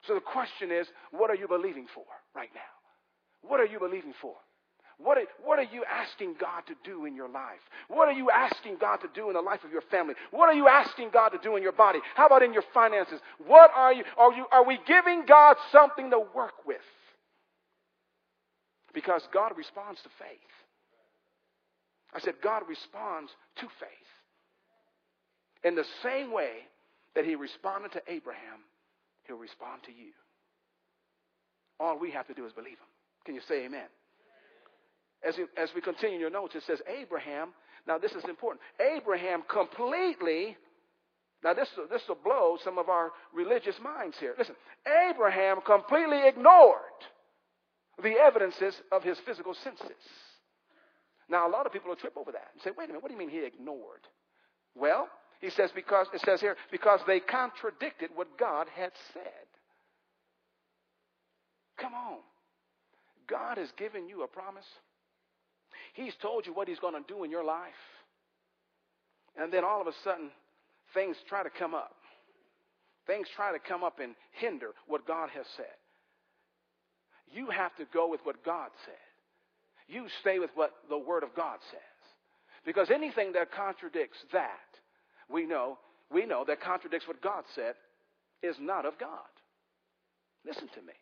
So 0.07 0.15
the 0.15 0.21
question 0.21 0.71
is, 0.73 0.87
what 1.13 1.31
are 1.31 1.37
you 1.37 1.47
believing 1.47 1.87
for 1.95 2.05
right 2.35 2.51
now? 2.55 2.61
What 3.49 3.61
are 3.61 3.67
you 3.67 3.79
believing 3.79 4.15
for? 4.21 4.35
What 4.99 5.19
are, 5.19 5.25
what 5.45 5.59
are 5.59 5.65
you 5.65 5.85
asking 5.85 6.37
God 6.41 6.63
to 6.69 6.75
do 6.85 7.07
in 7.07 7.17
your 7.17 7.29
life? 7.29 7.61
What 7.89 8.09
are 8.09 8.13
you 8.13 8.31
asking 8.31 8.77
God 8.81 8.97
to 8.99 9.09
do 9.15 9.29
in 9.29 9.35
the 9.35 9.41
life 9.41 9.65
of 9.65 9.73
your 9.73 9.83
family? 9.83 10.15
What 10.31 10.49
are 10.49 10.55
you 10.55 10.69
asking 10.69 11.11
God 11.13 11.31
to 11.31 11.39
do 11.43 11.57
in 11.57 11.63
your 11.63 11.73
body? 11.73 11.99
How 12.15 12.27
about 12.27 12.43
in 12.43 12.53
your 12.53 12.65
finances? 12.73 13.21
What 13.47 13.71
are 13.75 13.93
you, 13.93 14.05
are 14.17 14.33
you, 14.33 14.47
are 14.53 14.65
we 14.65 14.79
giving 14.87 15.25
God 15.27 15.57
something 15.73 16.11
to 16.11 16.21
work 16.35 16.67
with? 16.67 16.77
Because 18.93 19.23
God 19.33 19.53
responds 19.57 20.01
to 20.03 20.09
faith. 20.19 20.39
I 22.15 22.21
said, 22.21 22.35
God 22.43 22.63
responds 22.69 23.31
to 23.57 23.67
faith. 23.81 24.11
In 25.65 25.75
the 25.75 25.87
same 26.03 26.33
way 26.33 26.51
that 27.15 27.25
he 27.25 27.35
responded 27.35 27.93
to 27.93 28.03
Abraham, 28.09 28.61
he'll 29.25 29.37
respond 29.37 29.83
to 29.85 29.93
you. 29.93 30.13
All 31.81 31.99
we 31.99 32.11
have 32.11 32.27
to 32.29 32.35
do 32.35 32.45
is 32.47 32.53
believe 32.53 32.79
him. 32.79 32.93
Can 33.25 33.35
you 33.35 33.41
say 33.49 33.65
amen? 33.65 33.87
As, 35.27 35.37
as 35.57 35.71
we 35.75 35.81
continue 35.81 36.17
in 36.17 36.21
your 36.21 36.31
notes, 36.31 36.55
it 36.55 36.65
says 36.67 36.81
Abraham, 36.87 37.51
now 37.87 37.99
this 37.99 38.13
is 38.13 38.25
important. 38.25 38.61
Abraham 38.81 39.43
completely, 39.49 40.57
now 41.45 41.55
this, 41.55 41.69
this 41.91 42.03
will 42.09 42.19
blow 42.23 42.59
some 42.63 42.79
of 42.79 42.89
our 42.89 43.11
religious 43.33 43.77
minds 43.83 44.17
here. 44.19 44.35
Listen, 44.37 44.57
Abraham 45.11 45.61
completely 45.65 46.27
ignored 46.27 46.81
the 48.03 48.15
evidences 48.15 48.75
of 48.91 49.03
his 49.03 49.19
physical 49.27 49.55
senses. 49.55 49.91
Now, 51.29 51.49
a 51.49 51.51
lot 51.51 51.67
of 51.67 51.73
people 51.73 51.89
will 51.89 51.97
trip 51.97 52.17
over 52.17 52.33
that 52.33 52.49
and 52.53 52.63
say, 52.63 52.71
wait 52.77 52.85
a 52.85 52.89
minute, 52.89 53.03
what 53.03 53.09
do 53.09 53.15
you 53.15 53.19
mean 53.19 53.31
he 53.31 53.45
ignored? 53.45 54.07
Well, 54.75 55.09
he 55.41 55.51
says 55.51 55.71
because 55.75 56.07
it 56.15 56.21
says 56.21 56.41
here, 56.41 56.57
because 56.71 57.01
they 57.07 57.21
contradicted 57.21 58.11
what 58.15 58.39
God 58.39 58.69
had 58.75 58.93
said. 59.13 59.47
Come 61.79 61.95
on. 61.95 62.19
God 63.29 63.59
has 63.59 63.71
given 63.77 64.09
you 64.09 64.23
a 64.23 64.29
promise. 64.29 64.67
He's 65.95 66.15
told 66.21 66.47
you 66.47 66.53
what 66.53 66.69
he's 66.69 66.79
going 66.79 66.95
to 66.95 67.13
do 67.13 67.25
in 67.25 67.31
your 67.31 67.45
life. 67.45 67.73
And 69.37 69.53
then 69.53 69.65
all 69.65 69.81
of 69.81 69.87
a 69.87 69.93
sudden, 70.05 70.31
things 70.95 71.17
try 71.29 71.43
to 71.43 71.51
come 71.51 71.75
up. 71.75 71.97
Things 73.07 73.27
try 73.35 73.53
to 73.53 73.59
come 73.59 73.83
up 73.83 73.99
and 73.99 74.15
hinder 74.33 74.71
what 74.87 75.07
God 75.07 75.31
has 75.31 75.47
said. 75.57 75.67
You 77.33 77.49
have 77.51 77.75
to 77.77 77.85
go 77.93 78.09
with 78.09 78.21
what 78.25 78.45
God 78.45 78.71
said. 78.85 78.95
You 79.89 80.07
stay 80.21 80.39
with 80.39 80.51
what 80.55 80.73
the 80.89 80.99
Word 80.99 81.23
of 81.23 81.35
God 81.35 81.59
says. 81.71 81.81
Because 82.65 82.91
anything 82.91 83.33
that 83.33 83.53
contradicts 83.53 84.19
that, 84.33 84.51
we 85.29 85.47
know, 85.47 85.79
we 86.13 86.27
know 86.27 86.45
that 86.47 86.61
contradicts 86.61 87.09
what 87.09 87.23
God 87.23 87.45
said 87.55 87.75
is 88.43 88.57
not 88.61 88.87
of 88.87 88.99
God. 88.99 89.09
Listen 90.47 90.69
to 90.75 90.83
me. 90.83 90.93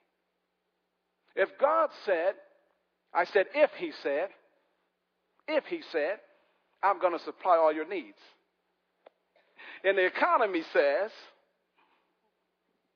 If 1.37 1.49
God 1.61 1.91
said, 2.07 2.35
I 3.13 3.25
said, 3.25 3.47
if 3.55 3.71
He 3.77 3.93
said, 4.03 4.29
if 5.49 5.65
He 5.65 5.83
said, 5.93 6.19
I'm 6.83 7.01
going 7.01 7.17
to 7.17 7.25
supply 7.25 7.57
all 7.57 7.73
your 7.73 7.89
needs. 7.89 8.19
And 9.85 9.99
the 9.99 10.07
economy 10.07 10.63
says, 10.73 11.11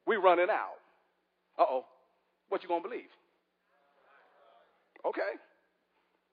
we're 0.06 0.20
running 0.20 0.50
out. 0.50 0.78
Uh 1.58 1.64
oh. 1.68 1.84
What 2.48 2.62
you 2.62 2.68
going 2.68 2.82
to 2.82 2.88
believe? 2.88 3.08
Okay. 5.06 5.20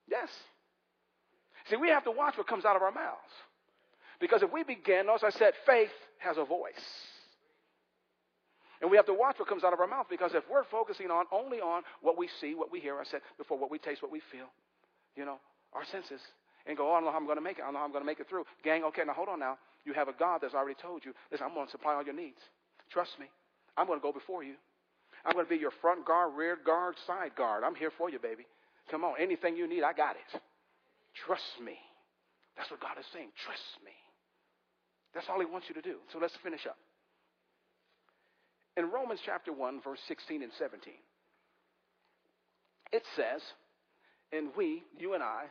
Yes. 0.10 0.30
See, 1.70 1.76
we 1.76 1.90
have 1.90 2.04
to 2.06 2.12
watch 2.12 2.38
what 2.38 2.48
comes 2.48 2.66
out 2.66 2.76
of 2.76 2.82
our 2.82 2.92
mouths. 2.92 3.34
Because 4.20 4.44
if 4.44 4.52
we 4.52 4.64
begin, 4.64 5.08
as 5.14 5.24
I 5.24 5.32
said, 5.32 5.54
faith 5.66 5.92
has 6.20 6.38
a 6.38 6.46
voice. 6.46 6.74
And 8.82 8.90
we 8.90 8.98
have 8.98 9.06
to 9.06 9.14
watch 9.14 9.38
what 9.38 9.48
comes 9.48 9.64
out 9.64 9.74
of 9.74 9.80
our 9.80 9.88
mouth 9.88 10.08
because 10.10 10.34
if 10.34 10.44
we're 10.50 10.64
focusing 10.66 11.12
on 11.12 11.26
only 11.32 11.60
on 11.60 11.84
what 12.02 12.18
we 12.18 12.28
see, 12.40 12.56
what 12.56 12.72
we 12.72 12.80
hear, 12.80 13.00
I 13.00 13.04
said 13.04 13.22
before, 13.38 13.58
what 13.58 13.70
we 13.70 13.78
taste, 13.78 14.02
what 14.02 14.12
we 14.12 14.22
feel, 14.32 14.50
you 15.16 15.24
know, 15.24 15.38
our 15.74 15.86
senses, 15.86 16.20
and 16.66 16.76
go, 16.76 16.90
oh, 16.90 16.94
I 16.94 16.96
don't 16.96 17.06
know 17.06 17.12
how 17.12 17.18
I'm 17.18 17.26
going 17.26 17.38
to 17.38 17.44
make 17.44 17.60
it. 17.60 17.62
I 17.62 17.66
don't 17.66 17.74
know 17.74 17.80
how 17.80 17.86
I'm 17.86 17.92
going 17.92 18.04
to 18.04 18.08
make 18.08 18.20
it 18.20 18.28
through. 18.28 18.46
Gang, 18.64 18.84
okay, 18.86 19.04
now 19.06 19.14
hold 19.14 19.30
on 19.30 19.40
now. 19.40 19.58
You 19.86 19.94
have 19.94 20.08
a 20.08 20.14
God 20.14 20.42
that's 20.42 20.54
already 20.54 20.78
told 20.82 21.06
you, 21.06 21.14
listen, 21.32 21.46
I'm 21.46 21.54
going 21.54 21.68
to 21.68 21.72
supply 21.72 21.94
all 21.94 22.04
your 22.04 22.16
needs. 22.16 22.42
Trust 22.92 23.18
me. 23.20 23.28
I'm 23.78 23.88
going 23.88 24.00
to 24.00 24.04
go 24.04 24.12
before 24.12 24.44
you. 24.44 24.56
I'm 25.26 25.34
going 25.34 25.46
to 25.46 25.50
be 25.50 25.58
your 25.58 25.74
front 25.82 26.06
guard, 26.06 26.34
rear 26.36 26.58
guard, 26.64 26.96
side 27.06 27.36
guard. 27.36 27.64
I'm 27.64 27.76
here 27.76 27.92
for 27.98 28.10
you, 28.10 28.20
baby. 28.20 28.46
Come 28.90 29.04
on. 29.04 29.16
Anything 29.20 29.56
you 29.56 29.68
need, 29.68 29.84
I 29.84 29.94
got 29.94 30.16
it. 30.16 30.42
Trust 31.26 31.62
me. 31.64 31.78
That's 32.58 32.72
what 32.72 32.82
God 32.82 32.98
is 33.00 33.06
saying. 33.14 33.30
Trust 33.46 33.78
me. 33.86 33.94
That's 35.14 35.28
all 35.30 35.40
He 35.40 35.46
wants 35.46 35.68
you 35.70 35.76
to 35.76 35.82
do. 35.82 35.98
So 36.12 36.20
let's 36.20 36.34
finish 36.44 36.66
up. 36.66 36.78
In 38.78 38.90
Romans 38.90 39.20
chapter 39.26 39.52
1, 39.52 39.82
verse 39.84 40.00
16 40.08 40.44
and 40.44 40.52
17, 40.58 40.94
it 42.94 43.04
says, 43.16 43.42
And 44.32 44.50
we, 44.56 44.84
you 44.98 45.14
and 45.14 45.22
I, 45.22 45.46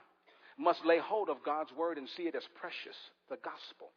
must 0.59 0.85
lay 0.85 0.99
hold 0.99 1.29
of 1.29 1.45
God's 1.45 1.71
word 1.77 1.97
and 1.97 2.09
see 2.17 2.25
it 2.25 2.35
as 2.35 2.45
precious, 2.61 2.97
the 3.29 3.37
gospel. 3.37 3.93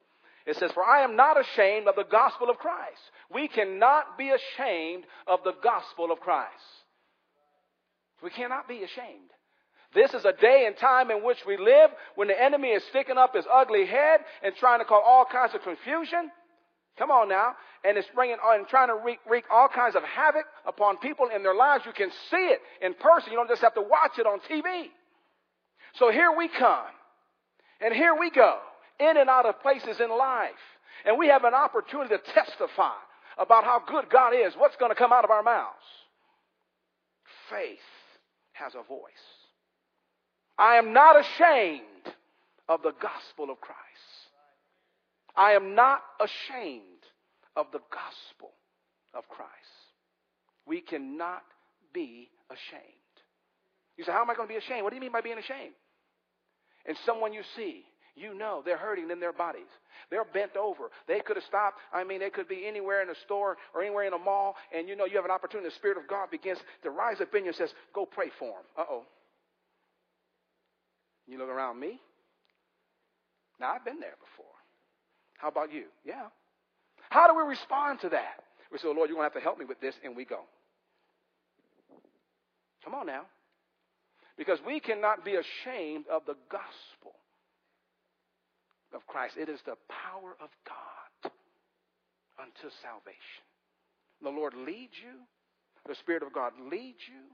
It 0.45 0.57
says, 0.57 0.71
For 0.73 0.83
I 0.83 1.03
am 1.03 1.15
not 1.15 1.39
ashamed 1.39 1.87
of 1.87 1.95
the 1.95 2.03
gospel 2.03 2.49
of 2.49 2.57
Christ. 2.57 2.99
We 3.33 3.47
cannot 3.47 4.17
be 4.17 4.29
ashamed 4.29 5.05
of 5.27 5.39
the 5.43 5.53
gospel 5.63 6.11
of 6.11 6.19
Christ. 6.19 6.51
We 8.21 8.29
cannot 8.29 8.67
be 8.67 8.83
ashamed. 8.83 9.29
This 9.93 10.13
is 10.13 10.25
a 10.25 10.33
day 10.33 10.65
and 10.65 10.75
time 10.77 11.11
in 11.11 11.23
which 11.23 11.37
we 11.45 11.57
live 11.57 11.91
when 12.15 12.27
the 12.27 12.41
enemy 12.41 12.69
is 12.69 12.83
sticking 12.89 13.17
up 13.17 13.35
his 13.35 13.45
ugly 13.51 13.85
head 13.85 14.21
and 14.43 14.55
trying 14.55 14.79
to 14.79 14.85
cause 14.85 15.03
all 15.05 15.25
kinds 15.31 15.53
of 15.53 15.61
confusion. 15.61 16.31
Come 16.97 17.11
on 17.11 17.29
now. 17.29 17.55
And 17.83 17.97
it's 17.97 18.07
bringing 18.15 18.37
on 18.37 18.59
and 18.59 18.67
trying 18.67 18.87
to 18.87 18.95
wreak, 18.95 19.19
wreak 19.29 19.45
all 19.51 19.67
kinds 19.67 19.95
of 19.95 20.03
havoc 20.03 20.45
upon 20.65 20.97
people 20.97 21.29
in 21.33 21.43
their 21.43 21.55
lives. 21.55 21.83
You 21.85 21.93
can 21.93 22.09
see 22.31 22.37
it 22.37 22.59
in 22.81 22.93
person. 22.95 23.31
You 23.31 23.37
don't 23.37 23.49
just 23.49 23.61
have 23.61 23.75
to 23.75 23.81
watch 23.81 24.17
it 24.17 24.25
on 24.25 24.39
TV. 24.49 24.87
So 25.95 26.11
here 26.11 26.31
we 26.35 26.47
come. 26.47 26.85
And 27.81 27.93
here 27.93 28.15
we 28.17 28.31
go. 28.31 28.59
In 28.99 29.17
and 29.17 29.29
out 29.29 29.45
of 29.45 29.61
places 29.61 29.99
in 29.99 30.09
life. 30.09 30.51
And 31.05 31.17
we 31.17 31.27
have 31.27 31.43
an 31.43 31.53
opportunity 31.53 32.15
to 32.15 32.33
testify 32.33 32.95
about 33.37 33.63
how 33.63 33.81
good 33.87 34.09
God 34.09 34.33
is. 34.33 34.53
What's 34.57 34.75
going 34.77 34.91
to 34.91 34.95
come 34.95 35.11
out 35.11 35.23
of 35.23 35.31
our 35.31 35.43
mouths? 35.43 35.73
Faith 37.49 37.79
has 38.53 38.73
a 38.75 38.83
voice. 38.83 39.11
I 40.57 40.75
am 40.75 40.93
not 40.93 41.19
ashamed 41.19 41.81
of 42.69 42.81
the 42.83 42.93
gospel 43.01 43.49
of 43.51 43.59
Christ. 43.59 43.79
I 45.35 45.53
am 45.53 45.75
not 45.75 46.01
ashamed 46.21 46.83
of 47.55 47.67
the 47.71 47.81
gospel 47.91 48.51
of 49.13 49.27
Christ. 49.27 49.49
We 50.65 50.81
cannot 50.81 51.43
be 51.93 52.29
ashamed. 52.49 52.83
You 53.97 54.03
say, 54.03 54.11
How 54.11 54.21
am 54.21 54.29
I 54.29 54.35
going 54.35 54.47
to 54.47 54.53
be 54.53 54.57
ashamed? 54.57 54.83
What 54.83 54.89
do 54.89 54.95
you 54.95 55.01
mean 55.01 55.11
by 55.11 55.21
being 55.21 55.37
ashamed? 55.37 55.73
And 56.85 56.97
someone 57.05 57.33
you 57.33 57.43
see, 57.55 57.83
you 58.15 58.33
know 58.33 58.61
they're 58.63 58.77
hurting 58.77 59.09
in 59.09 59.19
their 59.19 59.33
bodies. 59.33 59.69
They're 60.09 60.25
bent 60.25 60.55
over. 60.55 60.89
They 61.07 61.19
could 61.19 61.35
have 61.35 61.45
stopped. 61.45 61.79
I 61.91 62.03
mean, 62.03 62.19
they 62.19 62.29
could 62.29 62.47
be 62.47 62.67
anywhere 62.67 63.01
in 63.01 63.09
a 63.09 63.15
store 63.25 63.57
or 63.73 63.81
anywhere 63.81 64.05
in 64.05 64.13
a 64.13 64.17
mall, 64.17 64.55
and 64.75 64.87
you 64.87 64.95
know 64.95 65.05
you 65.05 65.15
have 65.15 65.25
an 65.25 65.31
opportunity. 65.31 65.69
The 65.69 65.75
Spirit 65.75 65.97
of 65.97 66.07
God 66.07 66.29
begins 66.29 66.59
to 66.83 66.91
rise 66.91 67.21
up 67.21 67.33
in 67.33 67.43
you 67.43 67.49
and 67.49 67.55
says, 67.55 67.73
Go 67.93 68.05
pray 68.05 68.27
for 68.37 68.51
them. 68.51 68.65
Uh 68.77 68.85
oh. 68.89 69.03
You 71.27 71.37
look 71.37 71.49
around 71.49 71.79
me. 71.79 71.99
Now, 73.59 73.73
I've 73.73 73.85
been 73.85 73.99
there 73.99 74.15
before. 74.19 74.45
How 75.37 75.47
about 75.47 75.71
you? 75.71 75.85
Yeah. 76.05 76.27
How 77.09 77.27
do 77.27 77.35
we 77.35 77.43
respond 77.43 77.99
to 78.01 78.09
that? 78.09 78.43
We 78.71 78.77
say, 78.77 78.87
Lord, 78.87 79.09
you're 79.09 79.17
going 79.17 79.29
to 79.29 79.33
have 79.33 79.33
to 79.33 79.39
help 79.39 79.57
me 79.57 79.65
with 79.65 79.79
this, 79.79 79.95
and 80.03 80.15
we 80.15 80.25
go. 80.25 80.39
Come 82.83 82.93
on 82.93 83.05
now. 83.05 83.21
Because 84.37 84.59
we 84.65 84.79
cannot 84.79 85.23
be 85.23 85.35
ashamed 85.35 86.05
of 86.11 86.23
the 86.25 86.35
gospel 86.49 87.12
of 88.93 89.05
Christ. 89.07 89.35
It 89.37 89.49
is 89.49 89.59
the 89.65 89.77
power 89.89 90.35
of 90.41 90.49
God 90.67 91.31
unto 92.39 92.69
salvation. 92.81 93.45
The 94.21 94.29
Lord 94.29 94.53
leads 94.53 94.93
you, 95.01 95.21
the 95.87 95.95
Spirit 95.95 96.23
of 96.23 96.33
God 96.33 96.53
leads 96.71 96.99
you, 97.07 97.33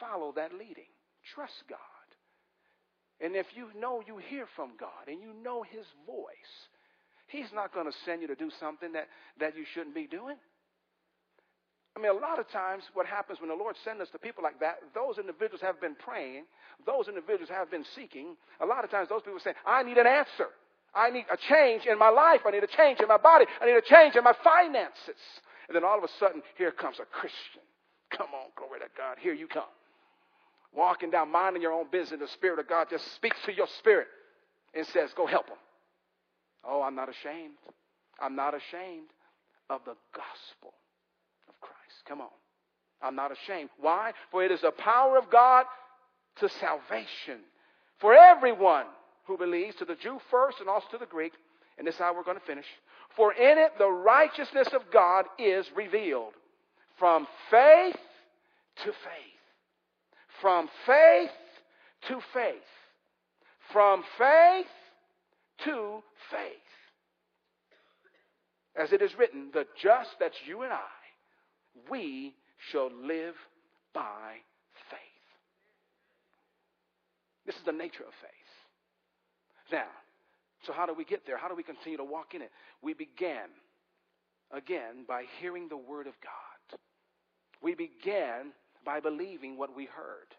follow 0.00 0.32
that 0.36 0.52
leading. 0.52 0.90
Trust 1.34 1.64
God. 1.68 1.78
And 3.20 3.34
if 3.34 3.46
you 3.54 3.68
know 3.78 4.02
you 4.06 4.18
hear 4.18 4.46
from 4.54 4.72
God 4.78 5.08
and 5.08 5.20
you 5.20 5.34
know 5.42 5.62
His 5.62 5.84
voice, 6.06 6.54
He's 7.26 7.52
not 7.52 7.74
going 7.74 7.86
to 7.86 7.96
send 8.04 8.22
you 8.22 8.28
to 8.28 8.36
do 8.36 8.50
something 8.60 8.92
that, 8.92 9.08
that 9.40 9.56
you 9.56 9.64
shouldn't 9.74 9.94
be 9.94 10.06
doing. 10.06 10.36
I 11.96 12.00
mean, 12.00 12.12
a 12.12 12.14
lot 12.14 12.38
of 12.38 12.48
times 12.50 12.84
what 12.94 13.06
happens 13.06 13.40
when 13.40 13.50
the 13.50 13.58
Lord 13.58 13.74
sends 13.84 14.00
us 14.00 14.08
to 14.12 14.18
people 14.18 14.44
like 14.44 14.60
that, 14.60 14.78
those 14.94 15.18
individuals 15.18 15.60
have 15.60 15.80
been 15.80 15.96
praying, 15.96 16.44
those 16.86 17.08
individuals 17.08 17.50
have 17.50 17.72
been 17.72 17.84
seeking. 17.96 18.36
A 18.62 18.66
lot 18.66 18.84
of 18.84 18.90
times 18.90 19.08
those 19.08 19.22
people 19.22 19.40
say, 19.42 19.52
I 19.66 19.82
need 19.82 19.98
an 19.98 20.06
answer. 20.06 20.54
I 20.94 21.10
need 21.10 21.26
a 21.30 21.36
change 21.36 21.86
in 21.86 21.98
my 21.98 22.08
life. 22.08 22.40
I 22.46 22.50
need 22.50 22.64
a 22.64 22.68
change 22.68 23.00
in 23.00 23.08
my 23.08 23.18
body. 23.18 23.44
I 23.60 23.66
need 23.66 23.76
a 23.76 23.82
change 23.82 24.16
in 24.16 24.24
my 24.24 24.34
finances. 24.42 25.20
And 25.68 25.76
then 25.76 25.84
all 25.84 25.98
of 25.98 26.04
a 26.04 26.08
sudden, 26.18 26.42
here 26.56 26.72
comes 26.72 26.98
a 26.98 27.04
Christian. 27.04 27.62
Come 28.10 28.28
on, 28.34 28.48
glory 28.56 28.80
to 28.80 28.86
God. 28.96 29.18
Here 29.20 29.34
you 29.34 29.46
come 29.46 29.68
walking 30.74 31.10
down, 31.10 31.30
minding 31.30 31.62
your 31.62 31.72
own 31.72 31.86
business, 31.90 32.20
the 32.20 32.28
Spirit 32.28 32.58
of 32.58 32.68
God 32.68 32.88
just 32.90 33.14
speaks 33.14 33.36
to 33.46 33.52
your 33.52 33.66
spirit 33.78 34.06
and 34.74 34.86
says, 34.86 35.10
Go 35.16 35.26
help 35.26 35.46
them. 35.46 35.56
Oh, 36.64 36.82
I'm 36.82 36.94
not 36.94 37.08
ashamed. 37.08 37.54
I'm 38.20 38.36
not 38.36 38.54
ashamed 38.54 39.08
of 39.70 39.80
the 39.84 39.94
gospel 40.14 40.74
of 41.48 41.60
Christ. 41.60 42.04
Come 42.06 42.20
on. 42.20 42.28
I'm 43.00 43.14
not 43.14 43.30
ashamed. 43.32 43.70
Why? 43.78 44.12
For 44.30 44.44
it 44.44 44.50
is 44.50 44.60
the 44.60 44.72
power 44.72 45.16
of 45.18 45.30
God 45.30 45.66
to 46.36 46.48
salvation 46.48 47.40
for 48.00 48.14
everyone 48.14 48.86
who 49.28 49.36
believes, 49.36 49.76
to 49.76 49.84
the 49.84 49.94
Jew 49.94 50.18
first 50.30 50.58
and 50.58 50.68
also 50.68 50.88
to 50.92 50.98
the 50.98 51.06
Greek. 51.06 51.32
And 51.76 51.86
this 51.86 51.94
is 51.94 52.00
how 52.00 52.12
we're 52.12 52.24
going 52.24 52.40
to 52.40 52.46
finish. 52.46 52.64
For 53.14 53.32
in 53.32 53.58
it 53.58 53.72
the 53.78 53.88
righteousness 53.88 54.68
of 54.72 54.82
God 54.92 55.26
is 55.38 55.66
revealed 55.76 56.32
from 56.98 57.28
faith 57.50 57.96
to 58.84 58.86
faith. 58.86 59.38
From 60.40 60.68
faith 60.86 61.30
to 62.08 62.20
faith. 62.34 62.56
From 63.72 64.02
faith 64.18 64.66
to 65.64 66.02
faith. 66.30 66.56
As 68.76 68.92
it 68.92 69.02
is 69.02 69.16
written, 69.18 69.50
the 69.52 69.66
just, 69.80 70.10
that's 70.18 70.36
you 70.46 70.62
and 70.62 70.72
I, 70.72 70.78
we 71.90 72.34
shall 72.70 72.90
live 72.90 73.34
by 73.92 74.36
faith. 74.90 74.98
This 77.46 77.56
is 77.56 77.62
the 77.64 77.72
nature 77.72 78.04
of 78.04 78.12
faith. 78.20 78.37
Now, 79.70 79.88
so 80.64 80.72
how 80.72 80.86
do 80.86 80.94
we 80.94 81.04
get 81.04 81.26
there? 81.26 81.38
How 81.38 81.48
do 81.48 81.54
we 81.54 81.62
continue 81.62 81.98
to 81.98 82.04
walk 82.04 82.34
in 82.34 82.42
it? 82.42 82.50
We 82.82 82.94
began, 82.94 83.48
again, 84.52 85.04
by 85.06 85.24
hearing 85.40 85.68
the 85.68 85.76
Word 85.76 86.06
of 86.06 86.14
God. 86.22 86.78
We 87.62 87.74
began 87.74 88.52
by 88.84 89.00
believing 89.00 89.58
what 89.58 89.74
we 89.74 89.84
heard. 89.86 90.34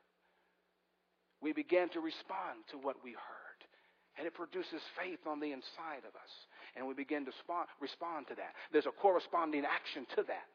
We 1.41 1.53
began 1.53 1.89
to 1.89 1.99
respond 1.99 2.67
to 2.71 2.77
what 2.77 2.97
we 3.03 3.11
heard. 3.11 3.59
And 4.17 4.27
it 4.27 4.33
produces 4.33 4.81
faith 4.99 5.19
on 5.25 5.39
the 5.39 5.53
inside 5.53 6.03
of 6.03 6.15
us. 6.15 6.33
And 6.75 6.85
we 6.87 6.93
begin 6.93 7.25
to 7.25 7.31
respond 7.79 8.27
to 8.27 8.35
that. 8.35 8.51
There's 8.71 8.85
a 8.85 8.91
corresponding 8.91 9.63
action 9.63 10.05
to 10.15 10.23
that. 10.27 10.47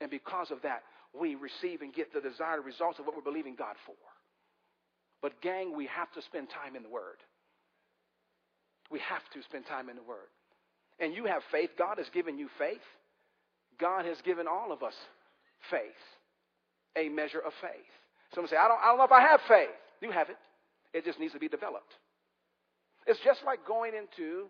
And 0.00 0.10
because 0.10 0.50
of 0.50 0.60
that, 0.62 0.82
we 1.18 1.34
receive 1.34 1.80
and 1.80 1.94
get 1.94 2.12
the 2.12 2.20
desired 2.20 2.64
results 2.66 2.98
of 2.98 3.06
what 3.06 3.16
we're 3.16 3.22
believing 3.22 3.56
God 3.56 3.76
for. 3.86 3.96
But, 5.22 5.40
gang, 5.40 5.74
we 5.74 5.86
have 5.86 6.12
to 6.12 6.20
spend 6.20 6.48
time 6.50 6.76
in 6.76 6.82
the 6.82 6.90
Word. 6.90 7.16
We 8.90 9.00
have 9.00 9.22
to 9.34 9.42
spend 9.42 9.66
time 9.66 9.88
in 9.88 9.96
the 9.96 10.02
Word. 10.02 10.28
and 10.98 11.14
you 11.14 11.24
have 11.26 11.42
faith, 11.52 11.70
God 11.78 11.98
has 11.98 12.06
given 12.12 12.38
you 12.38 12.48
faith. 12.58 12.80
God 13.78 14.06
has 14.06 14.16
given 14.24 14.46
all 14.48 14.72
of 14.72 14.82
us 14.82 14.94
faith, 15.70 15.80
a 16.96 17.08
measure 17.10 17.40
of 17.40 17.52
faith. 17.60 17.92
Someone 18.34 18.48
say, 18.48 18.56
I 18.56 18.68
don't, 18.68 18.80
I 18.82 18.86
don't 18.86 18.98
know 18.98 19.04
if 19.04 19.12
I 19.12 19.20
have 19.20 19.40
faith. 19.46 19.76
You 20.00 20.10
have 20.10 20.30
it. 20.30 20.36
It 20.94 21.04
just 21.04 21.20
needs 21.20 21.34
to 21.34 21.38
be 21.38 21.48
developed. 21.48 21.92
It's 23.06 23.20
just 23.24 23.40
like 23.44 23.66
going 23.66 23.92
into 23.94 24.46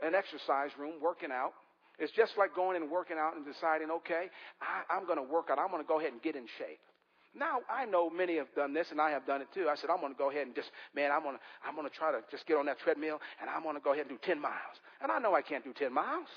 an 0.00 0.14
exercise 0.14 0.70
room, 0.78 0.94
working 1.02 1.30
out. 1.32 1.52
It's 1.98 2.12
just 2.12 2.32
like 2.38 2.54
going 2.54 2.80
and 2.80 2.90
working 2.90 3.18
out 3.18 3.36
and 3.36 3.44
deciding, 3.44 3.90
okay, 3.90 4.30
I, 4.62 4.94
I'm 4.94 5.04
going 5.04 5.18
to 5.18 5.26
work 5.26 5.48
out. 5.50 5.58
I'm 5.58 5.70
going 5.70 5.82
to 5.82 5.88
go 5.88 5.98
ahead 5.98 6.12
and 6.12 6.22
get 6.22 6.36
in 6.36 6.46
shape. 6.56 6.80
Now 7.34 7.60
I 7.70 7.86
know 7.86 8.10
many 8.10 8.36
have 8.36 8.52
done 8.56 8.74
this, 8.74 8.90
and 8.90 9.00
I 9.00 9.10
have 9.10 9.26
done 9.26 9.40
it 9.40 9.48
too. 9.54 9.68
I 9.70 9.76
said 9.76 9.90
I'm 9.90 10.00
going 10.00 10.12
to 10.12 10.18
go 10.18 10.30
ahead 10.30 10.46
and 10.46 10.54
just, 10.54 10.70
man, 10.94 11.12
I'm 11.12 11.22
going 11.22 11.36
to, 11.36 11.42
I'm 11.66 11.76
going 11.76 11.88
to 11.88 11.94
try 11.94 12.10
to 12.10 12.20
just 12.30 12.46
get 12.46 12.56
on 12.56 12.66
that 12.66 12.78
treadmill, 12.80 13.20
and 13.40 13.48
I'm 13.48 13.62
going 13.62 13.76
to 13.76 13.80
go 13.80 13.92
ahead 13.92 14.06
and 14.08 14.18
do 14.18 14.26
10 14.26 14.40
miles. 14.40 14.76
And 15.00 15.12
I 15.12 15.18
know 15.18 15.34
I 15.34 15.42
can't 15.42 15.62
do 15.62 15.72
10 15.72 15.92
miles. 15.92 16.28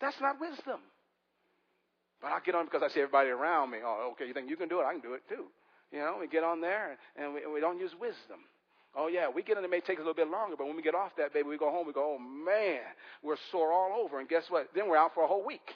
That's 0.00 0.20
not 0.20 0.40
wisdom. 0.40 0.80
But 2.20 2.32
I 2.32 2.38
get 2.44 2.54
on 2.54 2.64
because 2.64 2.82
I 2.82 2.88
see 2.88 3.00
everybody 3.00 3.30
around 3.30 3.70
me. 3.70 3.78
Oh, 3.84 4.10
okay, 4.12 4.26
you 4.26 4.34
think 4.34 4.50
you 4.50 4.56
can 4.56 4.68
do 4.68 4.80
it? 4.80 4.84
I 4.84 4.92
can 4.92 5.00
do 5.00 5.14
it 5.14 5.22
too. 5.28 5.46
You 5.92 6.00
know, 6.00 6.16
we 6.20 6.26
get 6.26 6.42
on 6.42 6.60
there 6.60 6.98
and 7.16 7.32
we, 7.32 7.46
we 7.46 7.60
don't 7.60 7.78
use 7.78 7.92
wisdom. 7.98 8.42
Oh 8.96 9.06
yeah, 9.06 9.28
we 9.28 9.42
get 9.42 9.56
in. 9.56 9.64
It 9.64 9.70
may 9.70 9.80
take 9.80 9.98
a 9.98 10.00
little 10.00 10.14
bit 10.14 10.28
longer, 10.28 10.56
but 10.56 10.66
when 10.66 10.74
we 10.74 10.82
get 10.82 10.94
off 10.94 11.12
that 11.18 11.32
baby, 11.32 11.48
we 11.48 11.58
go 11.58 11.70
home. 11.70 11.86
We 11.86 11.92
go, 11.92 12.16
oh 12.16 12.18
man, 12.18 12.80
we're 13.22 13.36
sore 13.52 13.72
all 13.72 14.02
over. 14.02 14.18
And 14.18 14.28
guess 14.28 14.44
what? 14.48 14.68
Then 14.74 14.88
we're 14.88 14.96
out 14.96 15.14
for 15.14 15.22
a 15.22 15.28
whole 15.28 15.44
week. 15.44 15.74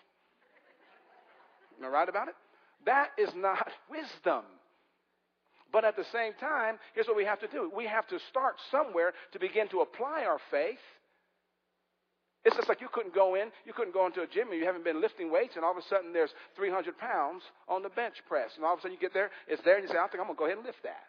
Am 1.78 1.86
I 1.86 1.88
right 1.88 2.08
about 2.08 2.28
it? 2.28 2.34
That 2.86 3.10
is 3.18 3.30
not 3.34 3.68
wisdom. 3.90 4.42
But 5.72 5.84
at 5.84 5.96
the 5.96 6.04
same 6.12 6.32
time, 6.38 6.78
here's 6.94 7.06
what 7.06 7.16
we 7.16 7.24
have 7.24 7.40
to 7.40 7.48
do. 7.48 7.70
We 7.74 7.86
have 7.86 8.06
to 8.08 8.18
start 8.28 8.56
somewhere 8.70 9.12
to 9.32 9.38
begin 9.38 9.68
to 9.68 9.80
apply 9.80 10.24
our 10.24 10.38
faith 10.50 10.78
it's 12.44 12.56
just 12.56 12.68
like 12.68 12.80
you 12.80 12.88
couldn't 12.90 13.14
go 13.14 13.36
in, 13.36 13.52
you 13.64 13.72
couldn't 13.72 13.94
go 13.94 14.06
into 14.06 14.22
a 14.22 14.26
gym 14.26 14.50
and 14.50 14.58
you 14.58 14.66
haven't 14.66 14.82
been 14.82 15.00
lifting 15.00 15.30
weights, 15.30 15.54
and 15.54 15.64
all 15.64 15.70
of 15.70 15.76
a 15.78 15.86
sudden 15.86 16.12
there's 16.12 16.34
300 16.56 16.98
pounds 16.98 17.42
on 17.68 17.82
the 17.82 17.88
bench 17.88 18.16
press. 18.26 18.50
And 18.56 18.64
all 18.64 18.74
of 18.74 18.80
a 18.80 18.82
sudden 18.82 18.98
you 18.98 19.00
get 19.00 19.14
there, 19.14 19.30
it's 19.46 19.62
there, 19.62 19.78
and 19.78 19.86
you 19.86 19.88
say, 19.88 19.98
I 19.98 20.08
think 20.10 20.18
I'm 20.18 20.26
going 20.26 20.34
to 20.34 20.38
go 20.38 20.46
ahead 20.46 20.58
and 20.58 20.66
lift 20.66 20.82
that. 20.82 21.06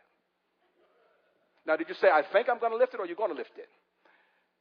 Now, 1.66 1.76
did 1.76 1.90
you 1.90 1.96
say, 1.96 2.10
I 2.10 2.22
think 2.22 2.50
I'm 2.50 2.60
going 2.60 2.72
to 2.72 2.78
lift 2.78 2.94
it, 2.94 3.00
or 3.00 3.08
you're 3.08 3.18
going 3.18 3.32
to 3.32 3.38
lift 3.38 3.58
it? 3.58 3.70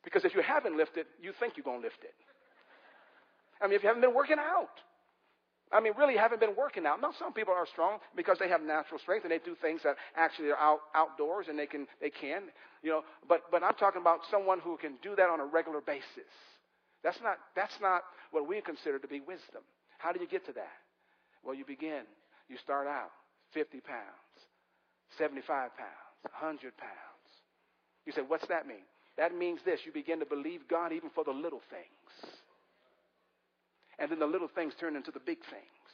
Because 0.02 0.24
if 0.24 0.34
you 0.34 0.40
haven't 0.40 0.76
lifted, 0.76 1.06
you 1.20 1.32
think 1.38 1.56
you're 1.56 1.64
going 1.64 1.82
to 1.82 1.86
lift 1.86 2.02
it. 2.02 2.14
I 3.60 3.66
mean, 3.66 3.76
if 3.76 3.82
you 3.82 3.88
haven't 3.88 4.02
been 4.02 4.14
working 4.14 4.38
out. 4.40 4.72
I 5.72 5.80
mean, 5.80 5.94
really 5.96 6.16
haven't 6.16 6.40
been 6.40 6.54
working 6.56 6.84
out. 6.84 7.00
Now, 7.00 7.12
some 7.18 7.32
people 7.32 7.54
are 7.54 7.66
strong 7.66 7.98
because 8.14 8.38
they 8.38 8.48
have 8.48 8.60
natural 8.60 9.00
strength 9.00 9.24
and 9.24 9.32
they 9.32 9.38
do 9.38 9.56
things 9.60 9.80
that 9.84 9.96
actually 10.16 10.50
are 10.50 10.58
out, 10.58 10.80
outdoors 10.94 11.46
and 11.48 11.58
they 11.58 11.66
can, 11.66 11.86
they 12.00 12.10
can, 12.10 12.42
you 12.82 12.90
know. 12.90 13.02
But, 13.26 13.42
but 13.50 13.62
I'm 13.62 13.74
talking 13.74 14.00
about 14.00 14.20
someone 14.30 14.60
who 14.60 14.76
can 14.76 14.98
do 15.02 15.16
that 15.16 15.30
on 15.30 15.40
a 15.40 15.46
regular 15.46 15.80
basis. 15.80 16.28
That's 17.02 17.18
not, 17.22 17.38
that's 17.56 17.80
not 17.80 18.02
what 18.30 18.46
we 18.46 18.60
consider 18.60 18.98
to 18.98 19.08
be 19.08 19.20
wisdom. 19.20 19.62
How 19.98 20.12
do 20.12 20.20
you 20.20 20.28
get 20.28 20.44
to 20.46 20.52
that? 20.52 20.76
Well, 21.42 21.54
you 21.54 21.64
begin. 21.64 22.02
You 22.48 22.56
start 22.58 22.86
out 22.86 23.10
50 23.54 23.80
pounds, 23.80 24.36
75 25.16 25.76
pounds, 25.76 25.90
100 26.22 26.76
pounds. 26.76 26.92
You 28.04 28.12
say, 28.12 28.22
what's 28.26 28.46
that 28.48 28.66
mean? 28.66 28.84
That 29.16 29.34
means 29.34 29.60
this. 29.64 29.80
You 29.84 29.92
begin 29.92 30.20
to 30.20 30.26
believe 30.26 30.68
God 30.68 30.92
even 30.92 31.10
for 31.10 31.24
the 31.24 31.32
little 31.32 31.62
things. 31.70 32.41
And 33.98 34.10
then 34.10 34.18
the 34.18 34.26
little 34.26 34.48
things 34.48 34.74
turn 34.78 34.96
into 34.96 35.10
the 35.10 35.20
big 35.20 35.38
things 35.50 35.92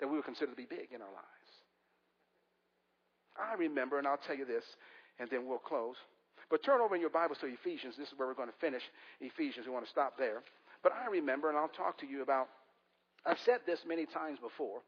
that 0.00 0.08
we 0.08 0.16
would 0.16 0.24
consider 0.24 0.50
to 0.50 0.56
be 0.56 0.66
big 0.66 0.88
in 0.94 1.02
our 1.02 1.12
lives. 1.12 1.52
I 3.36 3.54
remember, 3.54 3.98
and 3.98 4.06
I'll 4.06 4.18
tell 4.18 4.36
you 4.36 4.44
this, 4.44 4.64
and 5.18 5.28
then 5.30 5.46
we'll 5.46 5.58
close. 5.58 5.96
But 6.50 6.62
turn 6.62 6.80
over 6.80 6.94
in 6.94 7.00
your 7.00 7.10
Bibles 7.10 7.38
to 7.38 7.46
Ephesians. 7.46 7.96
This 7.96 8.08
is 8.08 8.14
where 8.18 8.28
we're 8.28 8.34
going 8.34 8.48
to 8.48 8.60
finish 8.60 8.82
Ephesians. 9.20 9.66
We 9.66 9.72
want 9.72 9.84
to 9.84 9.90
stop 9.90 10.18
there. 10.18 10.42
But 10.82 10.92
I 10.92 11.10
remember, 11.10 11.48
and 11.48 11.56
I'll 11.56 11.68
talk 11.68 11.98
to 12.00 12.06
you 12.06 12.22
about, 12.22 12.48
I've 13.24 13.38
said 13.38 13.60
this 13.64 13.80
many 13.86 14.04
times 14.06 14.38
before, 14.38 14.80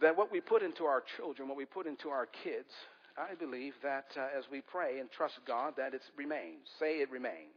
that 0.00 0.16
what 0.16 0.30
we 0.30 0.40
put 0.40 0.62
into 0.62 0.84
our 0.84 1.02
children, 1.16 1.48
what 1.48 1.56
we 1.56 1.64
put 1.64 1.86
into 1.86 2.08
our 2.08 2.26
kids, 2.26 2.70
I 3.18 3.34
believe 3.34 3.74
that 3.82 4.06
uh, 4.16 4.28
as 4.36 4.44
we 4.50 4.60
pray 4.60 4.98
and 5.00 5.10
trust 5.10 5.38
God, 5.46 5.74
that 5.78 5.94
it 5.94 6.02
remains. 6.16 6.68
Say 6.78 7.00
it 7.00 7.10
remains. 7.10 7.56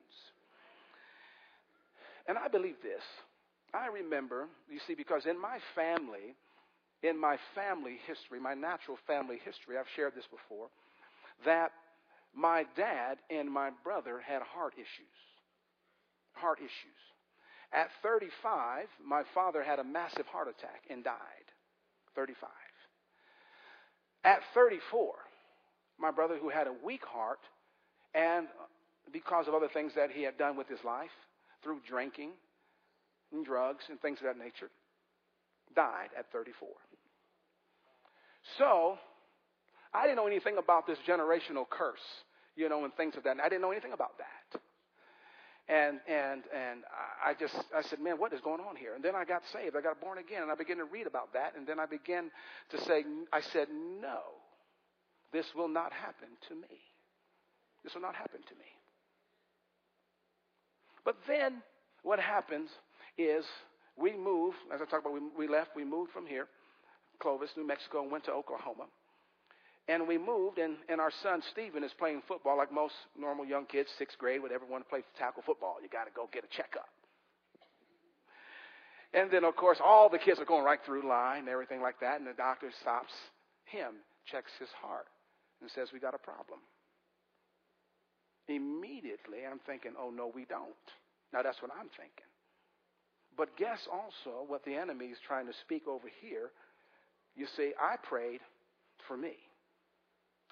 And 2.27 2.37
I 2.37 2.47
believe 2.47 2.75
this. 2.81 3.03
I 3.74 3.88
remember, 3.88 4.47
you 4.70 4.80
see, 4.88 4.95
because 4.95 5.26
in 5.26 5.39
my 5.39 5.59
family, 5.76 6.36
in 7.03 7.20
my 7.20 7.38
family 7.55 7.97
history, 8.07 8.39
my 8.39 8.53
natural 8.53 8.97
family 9.07 9.39
history, 9.43 9.78
I've 9.78 9.89
shared 9.95 10.15
this 10.15 10.28
before, 10.30 10.67
that 11.45 11.72
my 12.36 12.65
dad 12.76 13.17
and 13.30 13.49
my 13.49 13.72
brother 13.84 14.20
had 14.20 14.41
heart 14.41 14.74
issues. 14.76 15.20
Heart 16.34 16.59
issues. 16.59 16.99
At 17.72 17.89
35, 18.01 18.88
my 19.05 19.24
father 19.34 19.63
had 19.63 19.80
a 19.80 19.84
massive 19.84 20.26
heart 20.28 20.47
attack 20.47 20.84
and 20.89 21.03
died. 21.03 21.15
35. 22.15 22.49
At 24.24 24.39
34, 24.53 25.13
my 25.99 26.11
brother, 26.11 26.38
who 26.38 26.49
had 26.49 26.67
a 26.67 26.74
weak 26.84 27.05
heart, 27.05 27.39
and 28.13 28.47
because 29.13 29.47
of 29.47 29.53
other 29.53 29.70
things 29.72 29.93
that 29.95 30.11
he 30.11 30.24
had 30.24 30.38
done 30.38 30.57
with 30.57 30.67
his 30.67 30.84
life, 30.84 31.11
through 31.63 31.80
drinking 31.88 32.32
and 33.32 33.45
drugs 33.45 33.84
and 33.89 33.99
things 34.01 34.19
of 34.19 34.25
that 34.25 34.38
nature, 34.38 34.69
died 35.75 36.09
at 36.17 36.32
34. 36.32 36.67
So, 38.57 38.97
I 39.93 40.03
didn't 40.03 40.17
know 40.17 40.27
anything 40.27 40.57
about 40.57 40.88
this 40.88 40.97
generational 41.07 41.67
curse, 41.69 41.99
you 42.55 42.69
know, 42.69 42.84
and 42.84 42.93
things 42.95 43.15
of 43.17 43.23
that. 43.23 43.38
I 43.43 43.49
didn't 43.49 43.61
know 43.61 43.71
anything 43.71 43.93
about 43.93 44.17
that. 44.17 44.61
And 45.67 45.99
and 46.07 46.43
and 46.49 46.84
I 47.23 47.36
just 47.39 47.53
I 47.75 47.84
said, 47.84 47.99
man, 47.99 48.17
what 48.17 48.34
is 48.34 48.41
going 48.41 48.59
on 48.59 48.75
here? 48.75 48.95
And 48.95 49.03
then 49.03 49.15
I 49.15 49.23
got 49.23 49.43
saved. 49.53 49.75
I 49.75 49.82
got 49.82 50.01
born 50.01 50.17
again, 50.17 50.41
and 50.41 50.51
I 50.51 50.55
began 50.55 50.77
to 50.77 50.86
read 50.86 51.05
about 51.05 51.34
that. 51.34 51.53
And 51.55 51.67
then 51.67 51.80
I 51.80 51.86
began 51.86 52.32
to 52.71 52.82
say, 52.86 53.05
I 53.32 53.41
said, 53.53 53.67
no, 54.01 54.19
this 55.32 55.45
will 55.55 55.67
not 55.67 55.93
happen 55.93 56.30
to 56.47 56.55
me. 56.55 56.82
This 57.84 57.93
will 57.93 58.01
not 58.01 58.15
happen 58.15 58.41
to 58.41 58.55
me. 58.55 58.65
But 61.05 61.17
then 61.27 61.61
what 62.01 62.19
happens 62.19 62.69
is 63.20 63.45
we 63.97 64.15
moved, 64.15 64.57
as 64.74 64.82
I 64.82 64.86
talked 64.86 65.05
about, 65.05 65.13
we, 65.13 65.22
we 65.38 65.47
left, 65.47 65.76
we 65.76 65.84
moved 65.84 66.11
from 66.11 66.26
here, 66.26 66.47
Clovis, 67.20 67.51
New 67.57 67.67
Mexico, 67.67 68.01
and 68.01 68.11
went 68.11 68.24
to 68.26 68.32
Oklahoma. 68.32 68.86
And 69.89 70.07
we 70.07 70.17
moved, 70.17 70.57
and, 70.57 70.78
and 70.88 71.01
our 71.01 71.11
son 71.22 71.41
Stephen 71.51 71.84
is 71.84 71.91
playing 71.97 72.22
football 72.28 72.57
like 72.57 72.72
most 72.72 72.93
normal 73.17 73.43
young 73.43 73.65
kids, 73.65 73.89
sixth 73.97 74.17
grade, 74.17 74.41
would 74.41 74.51
ever 74.51 74.65
want 74.65 74.86
to 74.86 74.89
play 74.89 75.01
tackle 75.17 75.43
football. 75.45 75.78
You 75.82 75.89
got 75.89 76.05
to 76.05 76.11
go 76.15 76.30
get 76.32 76.43
a 76.43 76.55
checkup. 76.55 76.88
And 79.13 79.32
then, 79.32 79.43
of 79.43 79.55
course, 79.55 79.80
all 79.84 80.07
the 80.07 80.20
kids 80.20 80.39
are 80.39 80.45
going 80.45 80.63
right 80.63 80.80
through 80.86 81.07
line 81.09 81.39
and 81.39 81.49
everything 81.49 81.82
like 81.82 81.99
that, 82.01 82.20
and 82.20 82.28
the 82.28 82.38
doctor 82.38 82.70
stops 82.82 83.11
him, 83.65 84.05
checks 84.30 84.51
his 84.59 84.70
heart, 84.80 85.07
and 85.61 85.70
says, 85.74 85.89
We 85.91 85.99
got 85.99 86.13
a 86.13 86.22
problem. 86.22 86.59
Immediately, 88.47 89.39
I'm 89.49 89.59
thinking, 89.65 89.93
Oh, 89.97 90.11
no, 90.11 90.32
we 90.34 90.45
don't. 90.45 90.86
Now, 91.34 91.41
that's 91.41 91.61
what 91.61 91.72
I'm 91.74 91.89
thinking. 91.97 92.28
But 93.39 93.55
guess 93.55 93.87
also 93.89 94.43
what 94.47 94.65
the 94.65 94.75
enemy 94.75 95.05
is 95.05 95.17
trying 95.25 95.47
to 95.47 95.53
speak 95.61 95.87
over 95.87 96.09
here. 96.19 96.51
You 97.37 97.47
see, 97.55 97.71
I 97.79 97.95
prayed 97.95 98.41
for 99.07 99.15
me. 99.15 99.31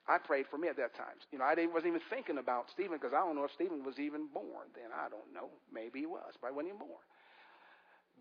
I 0.08 0.20
prayed 0.20 0.46
for 0.50 0.58
me 0.58 0.70
at 0.70 0.78
that 0.78 0.96
time. 0.96 1.20
You 1.34 1.40
know, 1.40 1.44
I 1.44 1.54
wasn't 1.66 1.88
even 1.88 2.02
thinking 2.10 2.38
about 2.38 2.70
Stephen 2.72 2.94
because 2.94 3.12
I 3.14 3.20
don't 3.20 3.36
know 3.36 3.44
if 3.44 3.52
Stephen 3.52 3.84
was 3.84 4.00
even 4.00 4.28
born 4.34 4.72
then. 4.74 4.96
I 4.96 5.10
don't 5.10 5.34
know. 5.34 5.50
Maybe 5.70 6.00
he 6.00 6.06
was, 6.06 6.32
but 6.42 6.48
I 6.48 6.52
wasn't 6.52 6.76
even 6.76 6.80
born. 6.80 7.04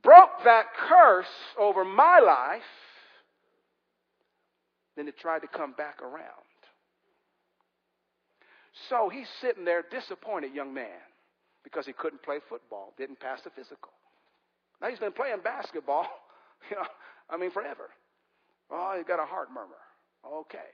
Broke 0.02 0.42
that 0.42 0.64
curse 0.88 1.26
over 1.56 1.84
my 1.84 2.18
life. 2.18 2.62
Then 4.96 5.06
it 5.06 5.16
tried 5.16 5.42
to 5.42 5.46
come 5.46 5.74
back 5.74 6.02
around. 6.02 6.50
So 8.88 9.10
he's 9.10 9.28
sitting 9.40 9.64
there, 9.64 9.84
disappointed 9.88 10.54
young 10.54 10.74
man, 10.74 11.06
because 11.62 11.86
he 11.86 11.92
couldn't 11.92 12.24
play 12.24 12.40
football, 12.48 12.94
didn't 12.98 13.20
pass 13.20 13.40
the 13.42 13.50
physical. 13.50 13.92
Now 14.80 14.88
he's 14.88 14.98
been 14.98 15.12
playing 15.12 15.40
basketball, 15.42 16.06
you 16.70 16.76
know, 16.76 16.86
I 17.30 17.36
mean, 17.36 17.50
forever. 17.50 17.88
Oh, 18.70 18.94
he's 18.96 19.06
got 19.06 19.20
a 19.20 19.26
heart 19.26 19.48
murmur. 19.52 19.80
Okay. 20.24 20.70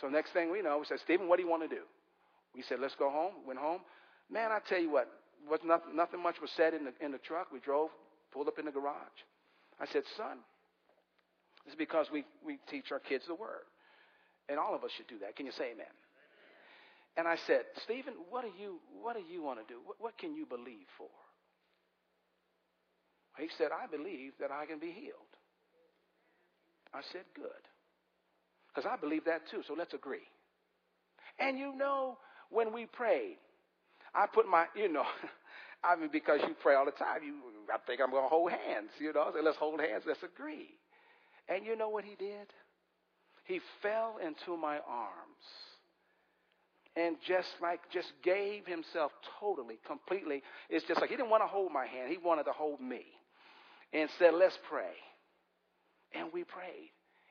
So 0.00 0.08
next 0.08 0.32
thing 0.32 0.50
we 0.50 0.62
know, 0.62 0.78
we 0.78 0.84
said, 0.86 0.98
Stephen, 1.00 1.28
what 1.28 1.36
do 1.36 1.42
you 1.42 1.50
want 1.50 1.68
to 1.68 1.68
do? 1.68 1.82
We 2.54 2.62
said, 2.62 2.78
let's 2.80 2.94
go 2.94 3.10
home. 3.10 3.32
Went 3.46 3.58
home. 3.58 3.80
Man, 4.30 4.50
I 4.52 4.58
tell 4.68 4.80
you 4.80 4.90
what, 4.90 5.08
was 5.48 5.60
nothing, 5.64 5.96
nothing 5.96 6.22
much 6.22 6.40
was 6.40 6.50
said 6.56 6.74
in 6.74 6.84
the, 6.84 6.92
in 7.04 7.12
the 7.12 7.18
truck. 7.18 7.48
We 7.52 7.60
drove, 7.60 7.90
pulled 8.32 8.48
up 8.48 8.58
in 8.58 8.64
the 8.64 8.70
garage. 8.70 9.18
I 9.80 9.86
said, 9.86 10.02
son, 10.16 10.38
this 11.64 11.72
is 11.72 11.78
because 11.78 12.06
we, 12.12 12.24
we 12.44 12.58
teach 12.70 12.92
our 12.92 13.00
kids 13.00 13.24
the 13.26 13.34
word. 13.34 13.64
And 14.48 14.58
all 14.58 14.74
of 14.74 14.84
us 14.84 14.90
should 14.96 15.06
do 15.06 15.18
that. 15.20 15.36
Can 15.36 15.46
you 15.46 15.52
say 15.52 15.72
amen? 15.72 15.92
And 17.16 17.26
I 17.26 17.36
said, 17.46 17.62
Stephen, 17.84 18.14
what 18.30 18.42
do 18.42 18.50
you, 18.58 18.80
what 19.02 19.16
do 19.16 19.22
you 19.22 19.42
want 19.42 19.58
to 19.60 19.72
do? 19.72 19.80
What, 19.84 19.96
what 20.00 20.18
can 20.18 20.34
you 20.34 20.46
believe 20.46 20.86
for? 20.96 21.08
He 23.38 23.48
said, 23.56 23.68
I 23.72 23.86
believe 23.86 24.32
that 24.40 24.50
I 24.50 24.66
can 24.66 24.78
be 24.78 24.90
healed. 24.90 25.30
I 26.92 27.00
said, 27.12 27.22
good. 27.34 27.62
Because 28.68 28.88
I 28.90 29.00
believe 29.00 29.24
that 29.24 29.42
too, 29.50 29.62
so 29.66 29.74
let's 29.74 29.94
agree. 29.94 30.26
And 31.38 31.58
you 31.58 31.74
know, 31.74 32.18
when 32.50 32.72
we 32.72 32.86
prayed, 32.86 33.36
I 34.14 34.26
put 34.32 34.48
my, 34.48 34.66
you 34.74 34.92
know, 34.92 35.04
I 35.84 35.96
mean, 35.96 36.10
because 36.12 36.40
you 36.46 36.54
pray 36.62 36.74
all 36.74 36.84
the 36.84 36.90
time, 36.92 37.22
you, 37.24 37.34
I 37.72 37.78
think 37.86 38.00
I'm 38.00 38.10
going 38.10 38.24
to 38.24 38.28
hold 38.28 38.50
hands, 38.50 38.90
you 38.98 39.12
know. 39.12 39.22
I 39.22 39.32
say, 39.32 39.42
let's 39.42 39.56
hold 39.56 39.80
hands, 39.80 40.04
let's 40.06 40.22
agree. 40.22 40.68
And 41.48 41.64
you 41.64 41.76
know 41.76 41.88
what 41.88 42.04
he 42.04 42.16
did? 42.16 42.46
He 43.44 43.60
fell 43.82 44.18
into 44.24 44.60
my 44.60 44.78
arms 44.86 45.46
and 46.96 47.16
just 47.26 47.48
like, 47.62 47.80
just 47.92 48.12
gave 48.22 48.66
himself 48.66 49.12
totally, 49.40 49.78
completely. 49.86 50.42
It's 50.68 50.84
just 50.86 51.00
like 51.00 51.10
he 51.10 51.16
didn't 51.16 51.30
want 51.30 51.42
to 51.42 51.46
hold 51.46 51.72
my 51.72 51.86
hand, 51.86 52.10
he 52.10 52.18
wanted 52.18 52.44
to 52.44 52.52
hold 52.52 52.80
me 52.80 53.04
and 53.92 54.08
said, 54.18 54.34
let's 54.34 54.58
pray. 54.68 54.92
And 56.14 56.28
we 56.32 56.44
prayed 56.44 56.90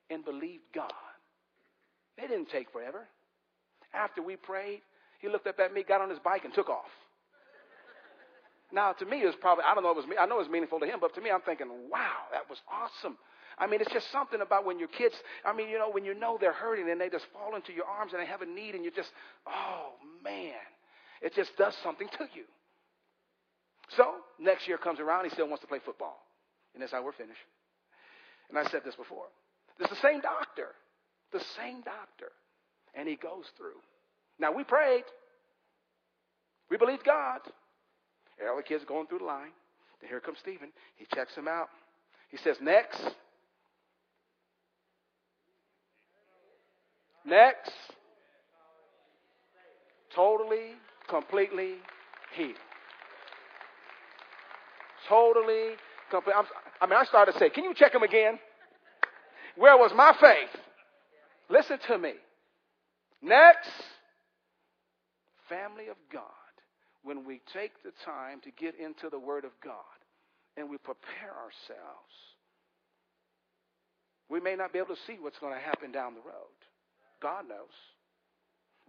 and 0.09 0.23
believed 0.23 0.63
God. 0.73 0.91
It 2.17 2.27
didn't 2.27 2.49
take 2.49 2.71
forever. 2.71 3.07
After 3.93 4.21
we 4.21 4.35
prayed, 4.35 4.81
he 5.19 5.29
looked 5.29 5.47
up 5.47 5.59
at 5.59 5.73
me, 5.73 5.83
got 5.83 6.01
on 6.01 6.09
his 6.09 6.19
bike, 6.19 6.45
and 6.45 6.53
took 6.53 6.69
off. 6.69 6.91
Now, 8.71 8.93
to 8.93 9.05
me, 9.05 9.23
it 9.23 9.25
was 9.25 9.35
probably, 9.41 9.63
I 9.65 9.73
don't 9.73 9.83
know, 9.83 9.91
it 9.91 9.97
was, 9.97 10.05
me, 10.05 10.15
I 10.19 10.25
know 10.27 10.35
it 10.35 10.45
was 10.45 10.49
meaningful 10.49 10.79
to 10.79 10.85
him, 10.85 10.99
but 11.01 11.15
to 11.15 11.21
me, 11.21 11.31
I'm 11.31 11.41
thinking, 11.41 11.67
wow, 11.89 12.29
that 12.31 12.47
was 12.49 12.59
awesome. 12.69 13.17
I 13.57 13.67
mean, 13.67 13.81
it's 13.81 13.91
just 13.91 14.11
something 14.11 14.41
about 14.41 14.65
when 14.65 14.79
your 14.79 14.87
kids, 14.87 15.15
I 15.43 15.53
mean, 15.53 15.69
you 15.69 15.79
know, 15.79 15.89
when 15.89 16.05
you 16.05 16.13
know 16.13 16.37
they're 16.39 16.53
hurting 16.53 16.89
and 16.89 17.01
they 17.01 17.09
just 17.09 17.25
fall 17.33 17.55
into 17.55 17.73
your 17.73 17.85
arms 17.85 18.13
and 18.13 18.21
they 18.21 18.27
have 18.27 18.41
a 18.41 18.45
need 18.45 18.75
and 18.75 18.85
you 18.85 18.91
just, 18.91 19.09
oh, 19.47 19.93
man, 20.23 20.53
it 21.21 21.33
just 21.35 21.51
does 21.57 21.75
something 21.83 22.07
to 22.19 22.25
you. 22.35 22.43
So, 23.97 24.05
next 24.39 24.67
year 24.67 24.77
comes 24.77 24.99
around, 24.99 25.25
he 25.25 25.31
still 25.31 25.47
wants 25.47 25.61
to 25.61 25.67
play 25.67 25.79
football. 25.83 26.19
And 26.73 26.81
that's 26.81 26.91
how 26.91 27.03
we're 27.03 27.11
finished. 27.11 27.39
And 28.49 28.57
I 28.57 28.69
said 28.69 28.81
this 28.83 28.95
before. 28.95 29.25
It's 29.79 29.89
the 29.89 29.95
same 29.95 30.21
doctor. 30.21 30.69
The 31.31 31.41
same 31.57 31.81
doctor. 31.81 32.31
And 32.95 33.07
he 33.07 33.15
goes 33.15 33.45
through. 33.57 33.79
Now, 34.39 34.51
we 34.51 34.63
prayed. 34.63 35.03
We 36.69 36.77
believed 36.77 37.03
God. 37.03 37.41
All 38.49 38.57
the 38.57 38.63
kids 38.63 38.83
going 38.87 39.07
through 39.07 39.19
the 39.19 39.25
line. 39.25 39.51
Then 40.01 40.09
here 40.09 40.19
comes 40.19 40.39
Stephen. 40.39 40.69
He 40.95 41.05
checks 41.13 41.35
him 41.35 41.47
out. 41.47 41.69
He 42.29 42.37
says, 42.37 42.57
Next. 42.61 43.01
Next. 47.25 47.71
Totally, 50.15 50.73
completely 51.07 51.75
healed. 52.35 52.55
Totally, 55.07 55.71
completely. 56.09 56.41
I 56.81 56.85
mean, 56.85 56.97
I 56.97 57.05
started 57.05 57.33
to 57.33 57.39
say, 57.39 57.49
Can 57.49 57.63
you 57.63 57.73
check 57.73 57.93
him 57.93 58.03
again? 58.03 58.39
Where 59.55 59.77
was 59.77 59.91
my 59.95 60.13
faith? 60.19 60.61
Listen 61.49 61.77
to 61.87 61.97
me. 61.97 62.13
Next, 63.21 63.69
family 65.49 65.87
of 65.89 65.97
God, 66.11 66.23
when 67.03 67.25
we 67.25 67.41
take 67.53 67.71
the 67.83 67.91
time 68.05 68.39
to 68.41 68.51
get 68.51 68.75
into 68.79 69.09
the 69.09 69.19
Word 69.19 69.43
of 69.43 69.51
God 69.63 69.97
and 70.55 70.69
we 70.69 70.77
prepare 70.77 71.33
ourselves, 71.35 72.13
we 74.29 74.39
may 74.39 74.55
not 74.55 74.71
be 74.71 74.79
able 74.79 74.95
to 74.95 75.01
see 75.07 75.17
what's 75.19 75.39
going 75.39 75.53
to 75.53 75.59
happen 75.59 75.91
down 75.91 76.13
the 76.13 76.21
road. 76.21 76.55
God 77.21 77.49
knows. 77.49 77.75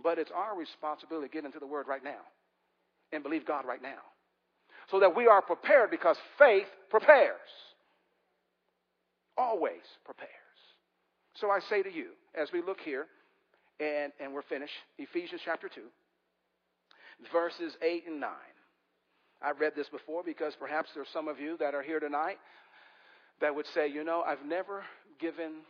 But 0.02 0.18
it's 0.18 0.30
our 0.34 0.56
responsibility 0.56 1.28
to 1.28 1.32
get 1.32 1.44
into 1.44 1.58
the 1.58 1.66
Word 1.66 1.88
right 1.88 2.04
now 2.04 2.20
and 3.12 3.22
believe 3.22 3.46
God 3.46 3.64
right 3.66 3.82
now 3.82 4.00
so 4.90 5.00
that 5.00 5.14
we 5.14 5.26
are 5.26 5.42
prepared 5.42 5.90
because 5.90 6.16
faith 6.38 6.66
prepares. 6.88 7.38
Always 9.36 9.82
prepares. 10.04 10.30
So 11.34 11.50
I 11.50 11.60
say 11.68 11.82
to 11.82 11.92
you, 11.92 12.08
as 12.34 12.50
we 12.52 12.60
look 12.62 12.80
here, 12.80 13.06
and, 13.78 14.12
and 14.20 14.34
we're 14.34 14.42
finished, 14.42 14.74
Ephesians 14.98 15.40
chapter 15.44 15.68
2, 15.68 15.80
verses 17.32 17.76
8 17.82 18.04
and 18.08 18.20
9. 18.20 18.30
I've 19.42 19.58
read 19.58 19.72
this 19.74 19.88
before 19.88 20.22
because 20.22 20.54
perhaps 20.58 20.90
there's 20.94 21.08
some 21.12 21.28
of 21.28 21.40
you 21.40 21.56
that 21.58 21.74
are 21.74 21.82
here 21.82 21.98
tonight 21.98 22.36
that 23.40 23.54
would 23.54 23.66
say, 23.74 23.88
you 23.88 24.04
know, 24.04 24.22
I've 24.22 24.44
never 24.44 24.84
given 25.18 25.62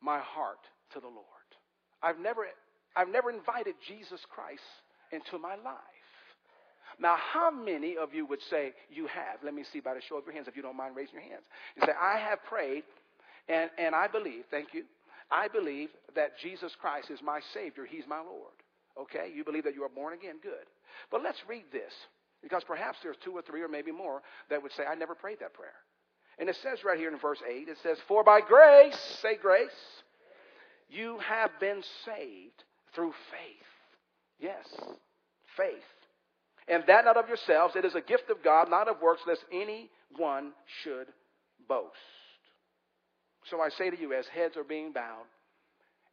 my 0.00 0.20
heart 0.20 0.60
to 0.92 1.00
the 1.00 1.08
Lord. 1.08 1.26
I've 2.02 2.18
never, 2.18 2.46
I've 2.94 3.08
never 3.08 3.30
invited 3.30 3.74
Jesus 3.88 4.20
Christ 4.30 4.62
into 5.10 5.38
my 5.38 5.56
life. 5.56 5.99
Now, 7.00 7.16
how 7.16 7.50
many 7.50 7.96
of 7.96 8.12
you 8.12 8.26
would 8.26 8.42
say 8.50 8.72
you 8.90 9.06
have? 9.06 9.42
Let 9.42 9.54
me 9.54 9.64
see 9.72 9.80
by 9.80 9.94
the 9.94 10.02
show 10.02 10.18
of 10.18 10.24
your 10.26 10.34
hands, 10.34 10.48
if 10.48 10.56
you 10.56 10.62
don't 10.62 10.76
mind 10.76 10.94
raising 10.94 11.14
your 11.14 11.22
hands. 11.22 11.44
You 11.76 11.82
say, 11.86 11.92
I 11.98 12.18
have 12.18 12.44
prayed 12.44 12.84
and, 13.48 13.70
and 13.78 13.94
I 13.94 14.06
believe, 14.06 14.44
thank 14.50 14.74
you, 14.74 14.84
I 15.30 15.48
believe 15.48 15.88
that 16.14 16.38
Jesus 16.38 16.72
Christ 16.80 17.10
is 17.10 17.20
my 17.22 17.40
Savior. 17.54 17.86
He's 17.88 18.04
my 18.06 18.18
Lord. 18.18 18.52
Okay? 18.98 19.32
You 19.34 19.44
believe 19.44 19.64
that 19.64 19.74
you 19.74 19.82
are 19.82 19.88
born 19.88 20.12
again. 20.12 20.36
Good. 20.42 20.66
But 21.10 21.22
let's 21.22 21.38
read 21.48 21.64
this 21.72 21.92
because 22.42 22.62
perhaps 22.64 22.98
there's 23.02 23.16
two 23.24 23.32
or 23.32 23.42
three 23.42 23.62
or 23.62 23.68
maybe 23.68 23.92
more 23.92 24.22
that 24.50 24.62
would 24.62 24.72
say, 24.72 24.84
I 24.84 24.94
never 24.94 25.14
prayed 25.14 25.40
that 25.40 25.54
prayer. 25.54 25.72
And 26.38 26.48
it 26.48 26.56
says 26.62 26.84
right 26.84 26.98
here 26.98 27.10
in 27.10 27.18
verse 27.18 27.40
8, 27.48 27.68
it 27.68 27.76
says, 27.82 27.98
For 28.08 28.24
by 28.24 28.40
grace, 28.40 28.98
say 29.20 29.36
grace, 29.40 29.68
you 30.88 31.18
have 31.18 31.50
been 31.60 31.82
saved 32.04 32.64
through 32.94 33.12
faith. 33.30 33.66
Yes, 34.38 34.66
faith. 35.56 35.99
And 36.70 36.84
that 36.86 37.04
not 37.04 37.16
of 37.16 37.26
yourselves, 37.26 37.74
it 37.74 37.84
is 37.84 37.96
a 37.96 38.00
gift 38.00 38.30
of 38.30 38.44
God, 38.44 38.70
not 38.70 38.88
of 38.88 39.02
works, 39.02 39.22
lest 39.26 39.44
anyone 39.52 40.52
should 40.82 41.08
boast. 41.68 41.96
So 43.50 43.60
I 43.60 43.70
say 43.70 43.90
to 43.90 44.00
you, 44.00 44.12
as 44.12 44.24
heads 44.32 44.56
are 44.56 44.64
being 44.64 44.92
bowed 44.92 45.26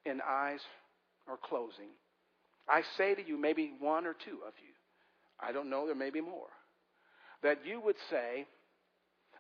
and 0.04 0.20
eyes 0.28 0.60
are 1.28 1.38
closing, 1.38 1.90
I 2.68 2.82
say 2.98 3.14
to 3.14 3.26
you, 3.26 3.38
maybe 3.38 3.74
one 3.80 4.08
or 4.08 4.14
two 4.14 4.40
of 4.48 4.54
you, 4.58 4.74
I 5.40 5.52
don't 5.52 5.70
know, 5.70 5.86
there 5.86 5.96
may 5.96 6.10
be 6.10 6.22
more, 6.22 6.50
that 7.44 7.60
you 7.64 7.80
would 7.80 7.98
say 8.10 8.48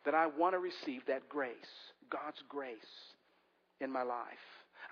that 0.05 0.13
I 0.13 0.27
want 0.27 0.53
to 0.53 0.59
receive 0.59 1.01
that 1.07 1.27
grace, 1.27 1.55
God's 2.11 2.41
grace 2.47 2.77
in 3.81 3.91
my 3.91 4.03
life. 4.03 4.27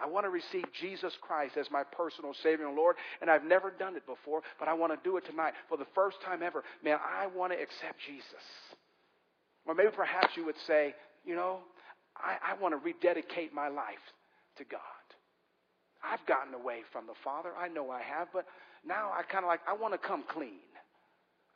I 0.02 0.08
want 0.08 0.26
to 0.26 0.30
receive 0.30 0.66
Jesus 0.80 1.14
Christ 1.22 1.58
as 1.58 1.70
my 1.72 1.84
personal 1.84 2.34
Savior 2.44 2.68
and 2.68 2.76
Lord, 2.76 2.96
and 3.22 3.30
I've 3.30 3.44
never 3.44 3.72
done 3.72 3.96
it 3.96 4.06
before, 4.06 4.42
but 4.60 4.68
I 4.68 4.74
want 4.74 4.94
to 4.94 5.10
do 5.10 5.18
it 5.18 5.26
tonight 5.26 5.54
for 5.70 5.78
the 5.78 5.88
first 5.96 6.18
time 6.26 6.44
ever. 6.44 6.64
Man, 6.84 6.98
I 7.04 7.28
want 7.28 7.54
to 7.54 7.62
accept 7.62 8.00
Jesus. 8.06 8.46
Or 9.66 9.74
maybe 9.74 9.90
perhaps 9.96 10.36
you 10.36 10.46
would 10.46 10.60
say, 10.68 10.94
you 11.26 11.36
know, 11.36 11.60
I, 12.16 12.54
I 12.54 12.62
want 12.62 12.74
to 12.74 12.78
rededicate 12.78 13.54
my 13.54 13.68
life 13.68 14.04
to 14.58 14.64
God. 14.64 14.80
I've 16.04 16.26
gotten 16.28 16.54
away 16.54 16.82
from 16.92 17.08
the 17.08 17.16
Father. 17.24 17.50
I 17.58 17.68
know 17.68 17.90
I 17.90 18.02
have, 18.02 18.28
but 18.32 18.46
now 18.86 19.12
I 19.12 19.24
kind 19.24 19.44
of 19.44 19.48
like, 19.48 19.62
I 19.68 19.74
want 19.74 19.94
to 19.94 19.98
come 19.98 20.24
clean. 20.30 20.60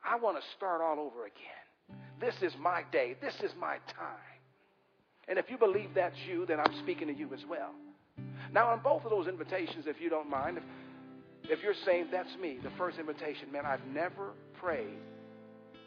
I 0.04 0.18
want 0.18 0.38
to 0.38 0.44
start 0.58 0.82
all 0.82 1.00
over 1.00 1.26
again. 1.26 2.00
This 2.20 2.36
is 2.42 2.54
my 2.60 2.84
day. 2.92 3.16
This 3.22 3.36
is 3.44 3.52
my 3.60 3.78
time. 3.96 4.40
And 5.28 5.38
if 5.38 5.50
you 5.50 5.58
believe 5.58 5.90
that's 5.94 6.18
you, 6.28 6.46
then 6.46 6.60
I'm 6.60 6.74
speaking 6.80 7.08
to 7.08 7.14
you 7.14 7.32
as 7.34 7.42
well. 7.48 7.72
Now, 8.54 8.70
on 8.70 8.82
both 8.82 9.04
of 9.04 9.12
those 9.12 9.28
invitations, 9.28 9.86
if 9.88 10.02
you 10.02 10.10
don't 10.10 10.30
mind, 10.30 10.58
if, 10.58 10.64
if 11.50 11.64
you're 11.64 11.74
saying 11.86 12.08
that's 12.12 12.36
me, 12.42 12.60
the 12.64 12.72
first 12.78 12.98
invitation, 12.98 13.52
man, 13.52 13.66
I've 13.66 13.86
never 13.94 14.32
prayed 14.60 14.98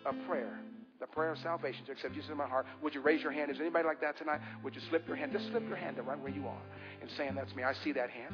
a 0.06 0.12
prayer 0.26 0.58
the 1.02 1.06
prayer 1.08 1.32
of 1.32 1.38
salvation 1.38 1.84
to 1.84 1.90
accept 1.90 2.14
Jesus 2.14 2.30
in 2.30 2.36
my 2.36 2.46
heart. 2.46 2.64
Would 2.80 2.94
you 2.94 3.00
raise 3.02 3.22
your 3.22 3.32
hand? 3.32 3.50
Is 3.50 3.58
anybody 3.60 3.84
like 3.84 4.00
that 4.02 4.16
tonight? 4.16 4.40
Would 4.62 4.76
you 4.76 4.80
slip 4.88 5.06
your 5.08 5.16
hand? 5.16 5.32
Just 5.32 5.48
slip 5.48 5.66
your 5.66 5.76
hand 5.76 5.98
right 6.06 6.18
where 6.18 6.30
you 6.30 6.46
are 6.46 6.62
and 7.00 7.10
saying 7.16 7.34
that's 7.34 7.52
me. 7.56 7.64
I 7.64 7.74
see 7.82 7.90
that 7.92 8.08
hand. 8.08 8.32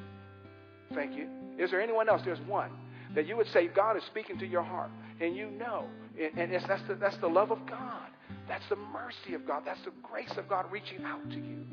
Thank 0.95 1.17
you. 1.17 1.29
Is 1.59 1.71
there 1.71 1.81
anyone 1.81 2.11
else? 2.11 2.21
There's 2.27 2.41
one 2.47 2.71
that 3.15 3.27
you 3.27 3.39
would 3.39 3.49
say 3.49 3.69
God 3.69 3.97
is 3.97 4.03
speaking 4.05 4.39
to 4.39 4.47
your 4.47 4.63
heart, 4.63 4.91
and 5.19 5.35
you 5.35 5.51
know, 5.51 5.87
and 6.19 6.53
that's 6.53 6.83
the, 6.87 6.95
that's 6.95 7.17
the 7.19 7.27
love 7.27 7.51
of 7.51 7.67
God. 7.67 8.11
That's 8.47 8.65
the 8.69 8.77
mercy 8.77 9.35
of 9.35 9.47
God. 9.47 9.63
That's 9.65 9.83
the 9.85 9.93
grace 10.03 10.33
of 10.37 10.47
God 10.47 10.67
reaching 10.71 11.05
out 11.05 11.23
to 11.31 11.37
you. 11.37 11.65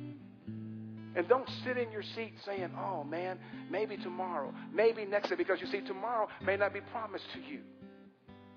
And 1.15 1.29
don't 1.29 1.47
sit 1.63 1.77
in 1.77 1.91
your 1.91 2.03
seat 2.03 2.33
saying, 2.45 2.71
oh 2.77 3.03
man, 3.03 3.39
maybe 3.71 3.95
tomorrow, 3.97 4.53
maybe 4.73 5.05
next 5.05 5.29
day, 5.29 5.35
because 5.35 5.61
you 5.61 5.67
see, 5.67 5.79
tomorrow 5.81 6.27
may 6.45 6.57
not 6.57 6.73
be 6.73 6.81
promised 6.91 7.25
to 7.33 7.39
you. 7.39 7.61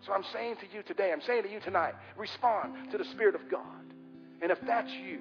So 0.04 0.12
I'm 0.12 0.24
saying 0.32 0.56
to 0.56 0.76
you 0.76 0.82
today, 0.82 1.12
I'm 1.12 1.22
saying 1.22 1.44
to 1.44 1.50
you 1.50 1.60
tonight, 1.60 1.94
respond 2.16 2.90
to 2.90 2.98
the 2.98 3.04
Spirit 3.04 3.34
of 3.36 3.42
God. 3.50 3.62
And 4.42 4.50
if 4.50 4.58
that's 4.66 4.90
you, 4.90 5.20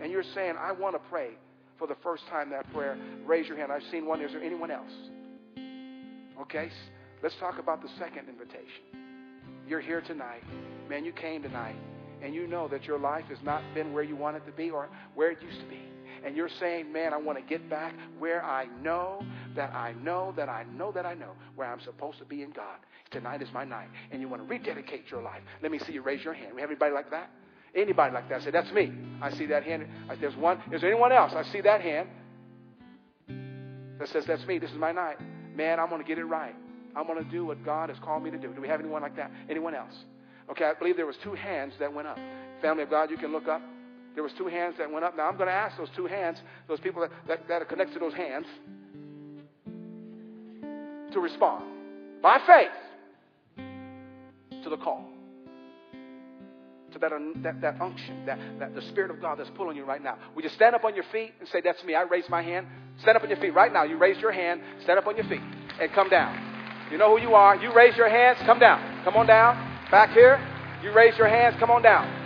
and 0.00 0.10
you're 0.10 0.24
saying, 0.34 0.54
I 0.58 0.72
want 0.72 0.94
to 0.94 1.08
pray 1.10 1.30
for 1.78 1.86
the 1.86 1.96
first 2.02 2.26
time 2.28 2.50
that 2.50 2.70
prayer, 2.72 2.96
raise 3.26 3.46
your 3.46 3.56
hand. 3.56 3.70
I've 3.70 3.82
seen 3.90 4.06
one. 4.06 4.20
Is 4.20 4.32
there 4.32 4.42
anyone 4.42 4.70
else? 4.70 4.92
Okay, 6.40 6.70
let's 7.22 7.34
talk 7.40 7.58
about 7.58 7.82
the 7.82 7.88
second 7.98 8.28
invitation. 8.28 8.84
You're 9.68 9.80
here 9.80 10.00
tonight. 10.00 10.42
Man, 10.88 11.04
you 11.04 11.12
came 11.12 11.42
tonight, 11.42 11.76
and 12.22 12.34
you 12.34 12.46
know 12.46 12.68
that 12.68 12.84
your 12.84 12.98
life 12.98 13.24
has 13.26 13.38
not 13.42 13.62
been 13.74 13.92
where 13.92 14.02
you 14.02 14.16
want 14.16 14.36
it 14.36 14.44
to 14.46 14.52
be 14.52 14.70
or 14.70 14.88
where 15.14 15.30
it 15.30 15.42
used 15.42 15.60
to 15.60 15.66
be 15.66 15.93
and 16.24 16.36
you're 16.36 16.48
saying, 16.60 16.92
man, 16.92 17.12
I 17.12 17.16
want 17.16 17.38
to 17.38 17.44
get 17.44 17.68
back 17.68 17.94
where 18.18 18.44
I 18.44 18.66
know 18.82 19.22
that 19.54 19.72
I 19.74 19.92
know 20.02 20.32
that 20.36 20.48
I 20.48 20.64
know 20.76 20.90
that 20.92 21.06
I 21.06 21.14
know 21.14 21.32
where 21.54 21.70
I'm 21.70 21.80
supposed 21.80 22.18
to 22.18 22.24
be 22.24 22.42
in 22.42 22.50
God. 22.50 22.78
Tonight 23.10 23.42
is 23.42 23.48
my 23.52 23.64
night. 23.64 23.88
And 24.10 24.20
you 24.20 24.28
want 24.28 24.42
to 24.42 24.48
rededicate 24.48 25.10
your 25.10 25.22
life. 25.22 25.42
Let 25.62 25.70
me 25.70 25.78
see 25.78 25.92
you 25.92 26.02
raise 26.02 26.24
your 26.24 26.34
hand. 26.34 26.54
We 26.54 26.60
have 26.60 26.70
anybody 26.70 26.92
like 26.92 27.10
that? 27.10 27.30
Anybody 27.74 28.14
like 28.14 28.28
that? 28.28 28.42
Say, 28.42 28.50
that's 28.50 28.70
me. 28.72 28.92
I 29.20 29.30
see 29.30 29.46
that 29.46 29.64
hand. 29.64 29.86
There's 30.20 30.36
one. 30.36 30.60
Is 30.72 30.80
there 30.80 30.90
anyone 30.90 31.12
else? 31.12 31.32
I 31.34 31.42
see 31.52 31.60
that 31.60 31.80
hand 31.80 32.08
that 33.98 34.08
says, 34.08 34.24
that's 34.26 34.46
me. 34.46 34.58
This 34.58 34.70
is 34.70 34.78
my 34.78 34.92
night. 34.92 35.18
Man, 35.54 35.78
I'm 35.78 35.88
going 35.88 36.00
to 36.00 36.06
get 36.06 36.18
it 36.18 36.24
right. 36.24 36.54
I'm 36.96 37.06
going 37.06 37.22
to 37.22 37.30
do 37.30 37.44
what 37.44 37.64
God 37.64 37.88
has 37.88 37.98
called 37.98 38.22
me 38.22 38.30
to 38.30 38.38
do. 38.38 38.52
Do 38.52 38.60
we 38.60 38.68
have 38.68 38.80
anyone 38.80 39.02
like 39.02 39.16
that? 39.16 39.30
Anyone 39.50 39.74
else? 39.74 39.94
Okay, 40.50 40.64
I 40.64 40.74
believe 40.74 40.96
there 40.96 41.06
was 41.06 41.16
two 41.22 41.34
hands 41.34 41.74
that 41.78 41.92
went 41.92 42.06
up. 42.06 42.18
Family 42.62 42.82
of 42.82 42.90
God, 42.90 43.10
you 43.10 43.16
can 43.16 43.32
look 43.32 43.48
up. 43.48 43.62
There 44.14 44.22
was 44.22 44.32
two 44.38 44.46
hands 44.46 44.76
that 44.78 44.90
went 44.90 45.04
up. 45.04 45.16
Now 45.16 45.28
I'm 45.28 45.36
going 45.36 45.48
to 45.48 45.54
ask 45.54 45.76
those 45.76 45.88
two 45.96 46.06
hands, 46.06 46.38
those 46.68 46.80
people 46.80 47.02
that, 47.02 47.10
that, 47.26 47.48
that 47.48 47.62
are 47.62 47.64
connected 47.64 47.94
to 47.94 48.00
those 48.00 48.14
hands, 48.14 48.46
to 51.12 51.20
respond 51.20 51.64
by 52.22 52.38
faith 52.46 53.64
to 54.62 54.70
the 54.70 54.76
call, 54.76 55.08
to 56.92 56.98
that, 57.00 57.10
that, 57.42 57.60
that 57.60 57.80
unction, 57.80 58.24
that, 58.26 58.38
that 58.60 58.74
the 58.74 58.82
Spirit 58.82 59.10
of 59.10 59.20
God 59.20 59.38
that's 59.38 59.50
pulling 59.56 59.76
you 59.76 59.84
right 59.84 60.02
now. 60.02 60.16
Would 60.34 60.44
you 60.44 60.50
stand 60.50 60.74
up 60.74 60.84
on 60.84 60.94
your 60.94 61.04
feet 61.10 61.32
and 61.40 61.48
say, 61.48 61.60
That's 61.62 61.82
me? 61.84 61.94
I 61.94 62.02
raise 62.02 62.28
my 62.28 62.42
hand. 62.42 62.66
Stand 63.02 63.16
up 63.16 63.24
on 63.24 63.28
your 63.28 63.38
feet 63.38 63.54
right 63.54 63.72
now. 63.72 63.82
You 63.82 63.98
raise 63.98 64.18
your 64.18 64.30
hand, 64.30 64.60
stand 64.84 64.98
up 64.98 65.06
on 65.08 65.16
your 65.16 65.26
feet, 65.26 65.42
and 65.80 65.92
come 65.92 66.08
down. 66.08 66.52
You 66.92 66.98
know 66.98 67.16
who 67.16 67.20
you 67.20 67.34
are. 67.34 67.56
You 67.56 67.74
raise 67.74 67.96
your 67.96 68.08
hands, 68.08 68.38
come 68.46 68.60
down. 68.60 69.04
Come 69.04 69.16
on 69.16 69.26
down. 69.26 69.56
Back 69.90 70.10
here. 70.10 70.38
You 70.82 70.92
raise 70.92 71.16
your 71.18 71.28
hands, 71.28 71.56
come 71.58 71.70
on 71.70 71.82
down. 71.82 72.23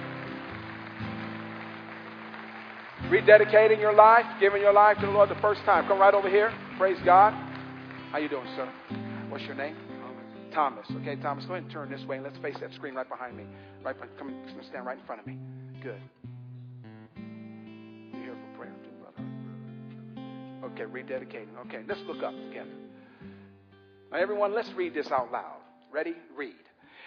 Rededicating 3.11 3.80
your 3.80 3.94
life, 3.94 4.26
giving 4.38 4.61
your 4.61 4.72
life 4.72 4.98
to 4.98 5.06
the 5.06 5.12
Lord 5.12 5.30
the 5.30 5.40
first 5.40 5.62
time. 5.62 5.86
Come 5.88 5.98
right 5.98 6.12
over 6.12 6.28
here. 6.28 6.52
Praise 6.76 6.98
God. 7.04 7.32
How 8.12 8.18
you 8.18 8.28
doing, 8.28 8.46
sir? 8.54 8.68
What's 9.30 9.44
your 9.44 9.54
name? 9.54 9.76
Thomas. 10.52 10.86
Okay, 10.90 11.16
Thomas, 11.16 11.44
go 11.44 11.54
ahead 11.54 11.64
and 11.64 11.72
turn 11.72 11.90
this 11.90 12.04
way 12.06 12.16
and 12.16 12.24
let's 12.24 12.36
face 12.38 12.56
that 12.61 12.72
screen 12.74 12.94
right 12.94 13.09
behind 13.09 13.36
me. 13.36 13.44
Right, 13.82 13.96
come 14.18 14.28
and 14.28 14.64
stand 14.68 14.86
right 14.86 14.98
in 14.98 15.04
front 15.04 15.20
of 15.20 15.26
me. 15.26 15.38
Good. 15.82 16.00
You 17.16 18.20
here 18.20 18.34
for 18.34 18.59
prayer 18.59 18.74
too, 18.82 18.90
brother? 19.00 19.22
Okay, 20.72 20.84
rededicating. 20.84 21.56
Okay, 21.66 21.82
let's 21.86 22.00
look 22.06 22.22
up 22.22 22.34
together. 22.48 22.70
Now, 24.11 24.18
everyone, 24.18 24.54
let's 24.54 24.70
read 24.74 24.94
this 24.94 25.11
out 25.11 25.30
loud. 25.30 25.61
Ready? 25.92 26.14
Read. 26.36 26.54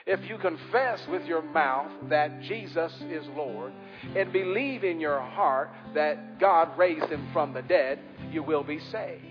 If 0.07 0.27
you 0.27 0.37
confess 0.37 0.99
with 1.09 1.23
your 1.25 1.41
mouth 1.41 1.91
that 2.09 2.41
Jesus 2.41 2.91
is 3.09 3.25
Lord 3.35 3.71
and 4.15 4.33
believe 4.33 4.83
in 4.83 4.99
your 4.99 5.19
heart 5.19 5.69
that 5.93 6.39
God 6.39 6.75
raised 6.77 7.05
him 7.05 7.29
from 7.31 7.53
the 7.53 7.61
dead, 7.61 7.99
you 8.31 8.41
will 8.41 8.63
be 8.63 8.79
saved. 8.91 9.25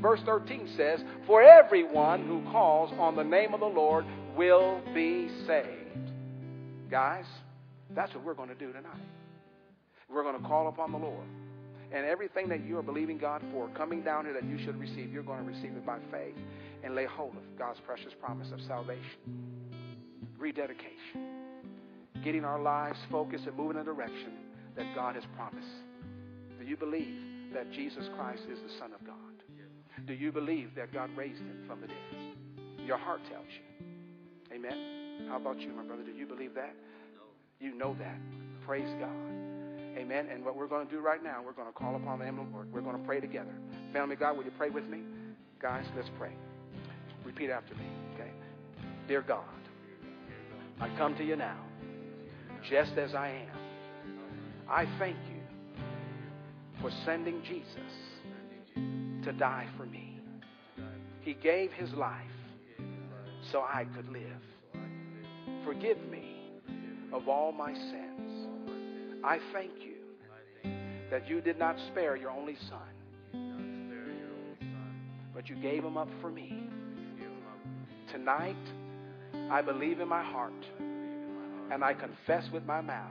Verse 0.00 0.20
13 0.24 0.74
says, 0.76 1.00
For 1.26 1.42
everyone 1.42 2.26
who 2.26 2.42
calls 2.50 2.92
on 2.98 3.16
the 3.16 3.24
name 3.24 3.54
of 3.54 3.60
the 3.60 3.66
Lord 3.66 4.04
will 4.36 4.80
be 4.94 5.28
saved. 5.46 6.12
Guys, 6.90 7.26
that's 7.90 8.14
what 8.14 8.24
we're 8.24 8.34
going 8.34 8.48
to 8.48 8.54
do 8.54 8.72
tonight. 8.72 8.92
We're 10.08 10.22
going 10.22 10.40
to 10.40 10.46
call 10.46 10.68
upon 10.68 10.92
the 10.92 10.98
Lord. 10.98 11.26
And 11.92 12.06
everything 12.06 12.48
that 12.48 12.64
you 12.64 12.78
are 12.78 12.82
believing 12.82 13.18
God 13.18 13.42
for 13.52 13.68
coming 13.70 14.02
down 14.02 14.24
here 14.24 14.34
that 14.34 14.44
you 14.44 14.58
should 14.64 14.78
receive, 14.78 15.12
you're 15.12 15.22
going 15.22 15.44
to 15.44 15.50
receive 15.50 15.76
it 15.76 15.84
by 15.84 15.98
faith 16.10 16.36
and 16.82 16.94
lay 16.94 17.04
hold 17.04 17.36
of 17.36 17.42
God's 17.58 17.80
precious 17.80 18.12
promise 18.20 18.50
of 18.50 18.60
salvation 18.62 19.61
rededication, 20.42 21.22
getting 22.24 22.44
our 22.44 22.60
lives 22.60 22.98
focused 23.10 23.46
and 23.46 23.56
moving 23.56 23.76
in 23.76 23.82
a 23.82 23.84
direction 23.84 24.32
that 24.76 24.92
God 24.94 25.14
has 25.14 25.24
promised. 25.36 25.68
Do 26.58 26.66
you 26.66 26.76
believe 26.76 27.54
that 27.54 27.70
Jesus 27.72 28.08
Christ 28.16 28.42
is 28.50 28.58
the 28.58 28.78
Son 28.78 28.92
of 28.92 29.06
God? 29.06 29.16
Do 30.06 30.14
you 30.14 30.32
believe 30.32 30.70
that 30.74 30.92
God 30.92 31.10
raised 31.16 31.38
him 31.38 31.64
from 31.68 31.80
the 31.80 31.86
dead? 31.86 31.96
Your 32.84 32.98
heart 32.98 33.20
tells 33.30 33.46
you. 33.46 33.86
Amen. 34.56 35.28
How 35.28 35.36
about 35.36 35.60
you, 35.60 35.72
my 35.72 35.84
brother? 35.84 36.02
Do 36.02 36.10
you 36.10 36.26
believe 36.26 36.54
that? 36.54 36.74
You 37.60 37.74
know 37.76 37.94
that. 38.00 38.16
Praise 38.66 38.88
God. 38.98 39.08
Amen. 39.96 40.26
And 40.32 40.44
what 40.44 40.56
we're 40.56 40.66
going 40.66 40.86
to 40.86 40.92
do 40.92 41.00
right 41.00 41.22
now, 41.22 41.40
we're 41.44 41.52
going 41.52 41.68
to 41.68 41.72
call 41.72 41.94
upon 41.94 42.18
the 42.18 42.24
name 42.24 42.40
of 42.40 42.46
the 42.46 42.52
Lord. 42.52 42.72
We're 42.72 42.80
going 42.80 42.98
to 42.98 43.06
pray 43.06 43.20
together. 43.20 43.54
Family 43.92 44.16
God, 44.16 44.36
will 44.36 44.44
you 44.44 44.52
pray 44.58 44.70
with 44.70 44.88
me? 44.88 45.02
Guys, 45.60 45.84
let's 45.94 46.10
pray. 46.18 46.32
Repeat 47.24 47.50
after 47.50 47.74
me, 47.76 47.84
okay? 48.14 48.30
Dear 49.06 49.22
God, 49.22 49.44
I 50.82 50.88
come 50.98 51.16
to 51.18 51.24
you 51.24 51.36
now, 51.36 51.60
just 52.68 52.98
as 52.98 53.14
I 53.14 53.28
am. 53.28 53.56
I 54.68 54.84
thank 54.98 55.16
you 55.28 55.40
for 56.80 56.90
sending 57.04 57.40
Jesus 57.44 57.92
to 59.24 59.32
die 59.32 59.68
for 59.76 59.86
me. 59.86 60.18
He 61.20 61.34
gave 61.34 61.70
his 61.70 61.92
life 61.92 62.16
so 63.52 63.60
I 63.60 63.84
could 63.94 64.08
live. 64.08 64.42
Forgive 65.64 65.98
me 66.10 66.50
of 67.12 67.28
all 67.28 67.52
my 67.52 67.72
sins. 67.72 68.48
I 69.22 69.38
thank 69.52 69.70
you 69.78 70.72
that 71.12 71.28
you 71.28 71.40
did 71.40 71.60
not 71.60 71.76
spare 71.92 72.16
your 72.16 72.30
only 72.32 72.56
son, 72.68 72.80
but 75.32 75.48
you 75.48 75.54
gave 75.62 75.84
him 75.84 75.96
up 75.96 76.08
for 76.20 76.28
me. 76.28 76.64
Tonight, 78.10 78.56
I 79.50 79.62
believe 79.62 80.00
in 80.00 80.08
my 80.08 80.22
heart 80.22 80.52
and 81.70 81.82
I 81.82 81.94
confess 81.94 82.44
with 82.52 82.64
my 82.64 82.80
mouth 82.80 83.10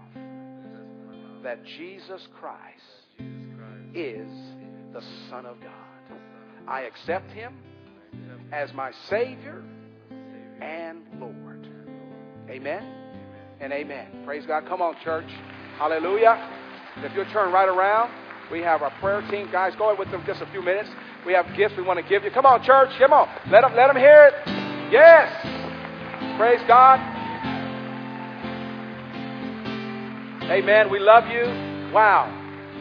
that 1.44 1.64
Jesus 1.78 2.28
Christ 2.40 3.22
is 3.96 4.30
the 4.94 5.02
Son 5.30 5.46
of 5.46 5.60
God. 5.62 6.18
I 6.68 6.82
accept 6.82 7.32
him 7.32 7.58
as 8.52 8.72
my 8.74 8.92
Savior 9.10 9.64
and 10.62 11.02
Lord. 11.20 11.68
Amen 12.50 12.84
and 13.60 13.74
amen. 13.74 14.24
Praise 14.26 14.46
God. 14.46 14.66
Come 14.68 14.82
on, 14.82 14.96
church. 15.04 15.30
Hallelujah. 15.78 16.60
If 16.98 17.14
you'll 17.16 17.32
turn 17.32 17.52
right 17.52 17.70
around, 17.70 18.12
we 18.52 18.60
have 18.62 18.82
our 18.82 18.92
prayer 19.00 19.22
team. 19.32 19.50
Guys, 19.52 19.74
go 19.78 19.88
ahead 19.88 20.00
with 20.00 20.12
them 20.12 20.24
just 20.26 20.42
a 20.42 20.52
few 20.52 20.62
minutes. 20.62 20.90
We 21.26 21.34
have 21.34 21.46
gifts 21.56 21.76
we 21.78 21.84
want 21.84 22.00
to 22.04 22.08
give 22.08 22.24
you. 22.24 22.32
Come 22.32 22.46
on, 22.46 22.64
church. 22.64 22.90
Come 23.00 23.14
on. 23.14 23.28
Let 23.50 23.62
them, 23.62 23.76
let 23.76 23.88
them 23.88 23.98
hear 23.98 24.32
it. 24.32 24.92
Yes. 24.92 25.51
Praise 26.38 26.62
God. 26.68 27.00
Amen. 30.50 30.90
We 30.90 31.00
love 31.00 31.28
you. 31.28 31.44
Wow. 31.94 32.28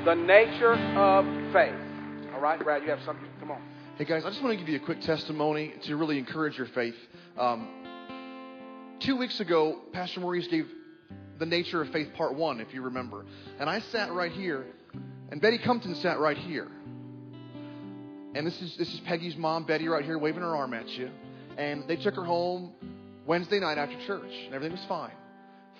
The 0.04 0.14
nature 0.14 0.72
of 0.72 1.24
faith. 1.52 1.74
All 2.34 2.40
right, 2.40 2.58
Brad, 2.58 2.82
you 2.82 2.90
have 2.90 3.00
something? 3.04 3.26
Come 3.38 3.50
on. 3.50 3.60
Hey, 3.98 4.04
guys, 4.04 4.24
I 4.24 4.30
just 4.30 4.42
want 4.42 4.58
to 4.58 4.64
give 4.64 4.68
you 4.68 4.80
a 4.80 4.84
quick 4.84 5.00
testimony 5.02 5.74
to 5.82 5.96
really 5.96 6.18
encourage 6.18 6.56
your 6.56 6.68
faith. 6.68 6.94
Um, 7.38 7.68
two 9.00 9.16
weeks 9.16 9.40
ago, 9.40 9.80
Pastor 9.92 10.20
Maurice 10.20 10.46
gave 10.46 10.66
the 11.38 11.46
nature 11.46 11.82
of 11.82 11.90
faith 11.90 12.12
part 12.14 12.34
one, 12.34 12.60
if 12.60 12.72
you 12.72 12.82
remember. 12.82 13.24
And 13.58 13.68
I 13.68 13.80
sat 13.80 14.12
right 14.12 14.32
here, 14.32 14.64
and 15.30 15.40
Betty 15.40 15.58
Compton 15.58 15.94
sat 15.96 16.18
right 16.18 16.38
here. 16.38 16.68
And 18.34 18.46
this 18.46 18.60
is 18.62 18.76
this 18.76 18.92
is 18.94 19.00
Peggy's 19.00 19.36
mom, 19.36 19.64
Betty, 19.64 19.88
right 19.88 20.04
here, 20.04 20.18
waving 20.18 20.42
her 20.42 20.56
arm 20.56 20.72
at 20.72 20.88
you. 20.88 21.10
And 21.58 21.86
they 21.88 21.96
took 21.96 22.14
her 22.14 22.24
home 22.24 22.72
Wednesday 23.26 23.60
night 23.60 23.78
after 23.78 23.96
church, 24.06 24.32
and 24.46 24.54
everything 24.54 24.76
was 24.76 24.86
fine. 24.88 25.12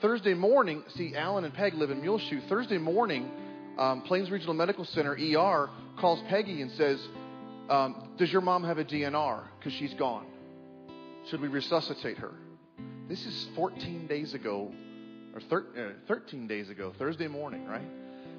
Thursday 0.01 0.35
morning, 0.35 0.83
see, 0.97 1.15
Alan 1.15 1.45
and 1.45 1.53
Peg 1.53 1.75
live 1.75 1.91
in 1.91 2.01
Muleshoe. 2.01 2.41
Thursday 2.49 2.79
morning, 2.79 3.31
um, 3.79 4.03
Plains 4.03 4.31
Regional 4.31 4.55
Medical 4.55 4.85
Center, 4.85 5.13
ER, 5.13 5.71
calls 5.99 6.21
Peggy 6.29 6.63
and 6.63 6.71
says, 6.73 7.01
um, 7.69 8.11
Does 8.17 8.33
your 8.33 8.41
mom 8.41 8.65
have 8.65 8.79
a 8.79 8.85
DNR? 8.85 9.43
Because 9.59 9.73
she's 9.75 9.95
gone. 9.95 10.27
Should 11.29 11.41
we 11.41 11.49
resuscitate 11.49 12.19
her? 12.19 12.33
This 13.09 13.27
is 13.27 13.49
14 13.57 14.07
days 14.07 14.35
ago, 14.35 14.73
or 15.35 15.41
thir- 15.41 15.67
uh, 15.77 16.07
13 16.09 16.47
days 16.47 16.71
ago, 16.71 16.93
Thursday 16.99 17.29
morning, 17.29 17.67
right? 17.67 17.83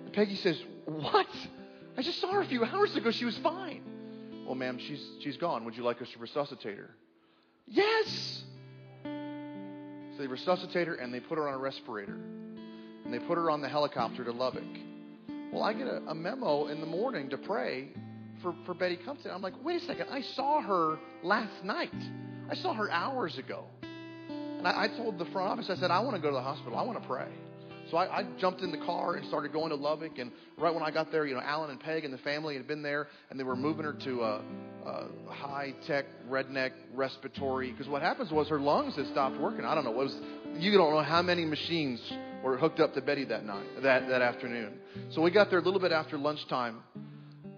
And 0.05 0.13
Peggy 0.13 0.35
says, 0.35 0.59
What? 0.85 1.27
I 1.97 2.01
just 2.01 2.19
saw 2.21 2.31
her 2.31 2.41
a 2.41 2.45
few 2.45 2.63
hours 2.63 2.95
ago. 2.95 3.11
She 3.11 3.25
was 3.25 3.37
fine. 3.39 3.83
Well, 4.45 4.55
ma'am, 4.55 4.79
she's, 4.79 5.05
she's 5.21 5.37
gone. 5.37 5.65
Would 5.65 5.77
you 5.77 5.83
like 5.83 6.01
us 6.01 6.09
to 6.13 6.19
resuscitate 6.19 6.77
her? 6.77 6.89
Yes! 7.67 8.43
So 10.13 10.21
they 10.21 10.27
resuscitate 10.27 10.87
her 10.87 10.95
and 10.95 11.13
they 11.13 11.19
put 11.19 11.37
her 11.37 11.47
on 11.47 11.53
a 11.53 11.57
respirator. 11.57 12.17
And 13.05 13.13
they 13.13 13.19
put 13.19 13.37
her 13.37 13.49
on 13.49 13.61
the 13.61 13.69
helicopter 13.69 14.23
to 14.23 14.31
Lubbock. 14.31 14.63
Well, 15.51 15.63
I 15.63 15.73
get 15.73 15.87
a, 15.87 16.01
a 16.07 16.15
memo 16.15 16.67
in 16.67 16.79
the 16.79 16.85
morning 16.85 17.29
to 17.29 17.37
pray 17.37 17.89
for, 18.41 18.55
for 18.65 18.73
Betty 18.73 18.97
Compton. 18.97 19.31
I'm 19.31 19.41
like, 19.41 19.53
wait 19.63 19.81
a 19.81 19.85
second. 19.85 20.07
I 20.09 20.21
saw 20.21 20.61
her 20.61 20.97
last 21.23 21.63
night. 21.63 21.93
I 22.49 22.55
saw 22.55 22.73
her 22.73 22.89
hours 22.91 23.37
ago. 23.37 23.65
And 24.21 24.67
I, 24.67 24.83
I 24.83 24.87
told 24.87 25.17
the 25.17 25.25
front 25.25 25.49
office, 25.49 25.69
I 25.69 25.75
said, 25.75 25.91
I 25.91 25.99
want 25.99 26.15
to 26.15 26.21
go 26.21 26.29
to 26.29 26.35
the 26.35 26.41
hospital. 26.41 26.77
I 26.77 26.83
want 26.83 27.01
to 27.01 27.07
pray. 27.07 27.27
So 27.89 27.97
I, 27.97 28.19
I 28.19 28.23
jumped 28.39 28.61
in 28.61 28.71
the 28.71 28.77
car 28.77 29.15
and 29.15 29.27
started 29.27 29.51
going 29.51 29.69
to 29.69 29.75
Lubbock. 29.75 30.17
And 30.19 30.31
right 30.57 30.73
when 30.73 30.83
I 30.83 30.91
got 30.91 31.11
there, 31.11 31.25
you 31.25 31.33
know, 31.33 31.41
Alan 31.41 31.71
and 31.71 31.79
Peg 31.79 32.05
and 32.05 32.13
the 32.13 32.19
family 32.19 32.55
had 32.55 32.67
been 32.67 32.81
there, 32.81 33.07
and 33.29 33.39
they 33.39 33.43
were 33.43 33.55
moving 33.55 33.83
her 33.83 33.93
to 33.93 34.21
a, 34.21 34.41
a 34.85 35.07
high 35.31 35.73
tech 35.87 36.05
redneck 36.29 36.71
respiratory. 36.93 37.71
Because 37.71 37.87
what 37.87 38.01
happens 38.01 38.31
was 38.31 38.47
her 38.49 38.59
lungs 38.59 38.95
had 38.95 39.07
stopped 39.07 39.39
working. 39.39 39.65
I 39.65 39.75
don't 39.75 39.83
know. 39.83 39.91
It 39.91 39.97
was 39.97 40.15
you 40.57 40.71
don't 40.77 40.93
know 40.93 41.03
how 41.03 41.21
many 41.21 41.45
machines 41.45 42.01
were 42.43 42.57
hooked 42.57 42.79
up 42.79 42.93
to 42.95 43.01
Betty 43.01 43.25
that 43.25 43.45
night, 43.45 43.65
that 43.83 44.07
that 44.09 44.21
afternoon. 44.21 44.73
So 45.11 45.21
we 45.21 45.31
got 45.31 45.49
there 45.49 45.59
a 45.59 45.61
little 45.61 45.79
bit 45.79 45.91
after 45.91 46.17
lunchtime, 46.17 46.79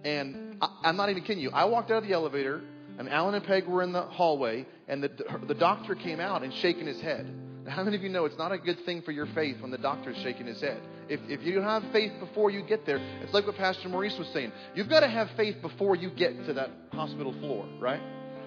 and 0.04 0.56
I, 0.60 0.68
I'm 0.84 0.96
not 0.96 1.10
even 1.10 1.22
kidding 1.22 1.42
you. 1.42 1.50
I 1.50 1.64
walked 1.64 1.90
out 1.90 2.02
of 2.02 2.08
the 2.08 2.14
elevator, 2.14 2.60
and 2.98 3.08
Alan 3.08 3.34
and 3.34 3.44
Peg 3.44 3.66
were 3.66 3.82
in 3.82 3.92
the 3.92 4.02
hallway, 4.02 4.66
and 4.88 5.02
the 5.02 5.10
the 5.46 5.54
doctor 5.54 5.94
came 5.94 6.20
out 6.20 6.42
and 6.42 6.52
shaking 6.54 6.86
his 6.86 7.00
head. 7.00 7.32
Now, 7.64 7.72
how 7.72 7.84
many 7.84 7.96
of 7.96 8.02
you 8.02 8.10
know 8.10 8.26
it's 8.26 8.38
not 8.38 8.52
a 8.52 8.58
good 8.58 8.84
thing 8.84 9.02
for 9.02 9.12
your 9.12 9.26
faith 9.34 9.60
when 9.60 9.70
the 9.70 9.78
doctor's 9.78 10.16
shaking 10.18 10.46
his 10.46 10.60
head? 10.60 10.80
If, 11.08 11.20
if 11.28 11.42
you 11.42 11.54
don't 11.54 11.64
have 11.64 11.84
faith 11.92 12.12
before 12.18 12.50
you 12.50 12.62
get 12.62 12.86
there, 12.86 12.98
it's 13.22 13.32
like 13.34 13.46
what 13.46 13.56
Pastor 13.56 13.88
Maurice 13.88 14.16
was 14.18 14.28
saying. 14.32 14.52
You've 14.74 14.88
got 14.88 15.00
to 15.00 15.08
have 15.08 15.28
faith 15.36 15.56
before 15.60 15.96
you 15.96 16.10
get 16.10 16.46
to 16.46 16.54
that 16.54 16.70
hospital 16.92 17.32
floor, 17.32 17.66
right? 17.78 18.00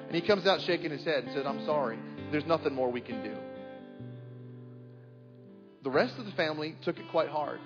And 0.07 0.15
he 0.15 0.25
comes 0.25 0.47
out 0.47 0.61
shaking 0.61 0.91
his 0.91 1.03
head 1.03 1.25
and 1.25 1.33
said, 1.33 1.45
I'm 1.45 1.65
sorry. 1.65 1.99
There's 2.31 2.45
nothing 2.45 2.73
more 2.73 2.91
we 2.91 3.01
can 3.01 3.23
do. 3.23 3.35
The 5.83 5.91
rest 5.91 6.15
of 6.17 6.25
the 6.25 6.31
family 6.31 6.75
took 6.83 6.97
it 6.97 7.05
quite 7.11 7.29
hard. 7.29 7.59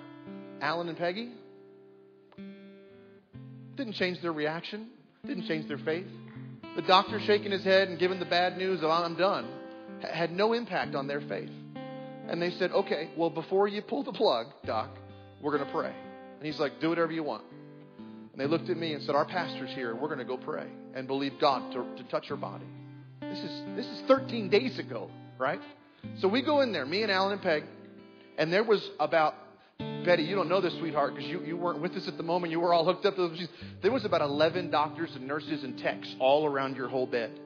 Alan 0.60 0.88
and 0.88 0.98
Peggy 0.98 1.30
didn't 3.76 3.94
change 3.94 4.20
their 4.20 4.32
reaction, 4.32 4.88
didn't 5.26 5.46
change 5.46 5.66
their 5.66 5.78
faith. 5.78 6.06
The 6.76 6.82
doctor 6.82 7.20
shaking 7.26 7.50
his 7.50 7.64
head 7.64 7.88
and 7.88 7.98
giving 7.98 8.18
the 8.18 8.26
bad 8.26 8.56
news 8.56 8.82
of 8.82 8.90
I'm 8.90 9.16
done 9.16 9.48
had 10.02 10.32
no 10.32 10.52
impact 10.52 10.94
on 10.94 11.06
their 11.06 11.20
faith. 11.20 11.50
And 12.28 12.40
they 12.40 12.50
said, 12.52 12.70
okay, 12.72 13.10
well, 13.16 13.30
before 13.30 13.68
you 13.68 13.82
pull 13.82 14.02
the 14.04 14.12
plug, 14.12 14.46
Doc, 14.64 14.90
we're 15.40 15.56
going 15.56 15.66
to 15.66 15.72
pray. 15.72 15.92
And 16.36 16.46
he's 16.46 16.58
like, 16.58 16.80
do 16.80 16.88
whatever 16.88 17.12
you 17.12 17.22
want. 17.22 17.44
And 18.32 18.40
they 18.40 18.46
looked 18.46 18.70
at 18.70 18.76
me 18.76 18.94
and 18.94 19.02
said, 19.02 19.14
our 19.14 19.24
pastor's 19.24 19.70
here. 19.70 19.94
We're 19.94 20.08
going 20.08 20.18
to 20.18 20.24
go 20.24 20.36
pray 20.36 20.66
and 20.94 21.06
believe 21.06 21.34
God 21.40 21.72
to, 21.72 22.02
to 22.02 22.08
touch 22.10 22.28
her 22.28 22.36
body. 22.36 22.64
This 23.20 23.38
is, 23.38 23.62
this 23.76 23.86
is 23.86 24.02
13 24.08 24.48
days 24.48 24.78
ago, 24.78 25.10
right? 25.38 25.60
So 26.20 26.28
we 26.28 26.42
go 26.42 26.60
in 26.60 26.72
there, 26.72 26.86
me 26.86 27.02
and 27.02 27.12
Alan 27.12 27.32
and 27.32 27.42
Peg, 27.42 27.64
and 28.38 28.52
there 28.52 28.64
was 28.64 28.88
about 28.98 29.34
Betty, 30.04 30.24
you 30.24 30.34
don't 30.34 30.48
know 30.48 30.60
this, 30.60 30.74
sweetheart, 30.78 31.14
because 31.14 31.28
you, 31.28 31.42
you 31.42 31.56
weren't 31.56 31.80
with 31.80 31.92
us 31.92 32.08
at 32.08 32.16
the 32.16 32.22
moment. 32.22 32.50
You 32.50 32.60
were 32.60 32.74
all 32.74 32.84
hooked 32.84 33.06
up. 33.06 33.16
To 33.16 33.30
there 33.82 33.92
was 33.92 34.04
about 34.04 34.20
11 34.20 34.70
doctors 34.70 35.10
and 35.14 35.26
nurses 35.26 35.62
and 35.62 35.78
techs 35.78 36.14
all 36.18 36.44
around 36.44 36.76
your 36.76 36.88
whole 36.88 37.06
bed. 37.06 37.38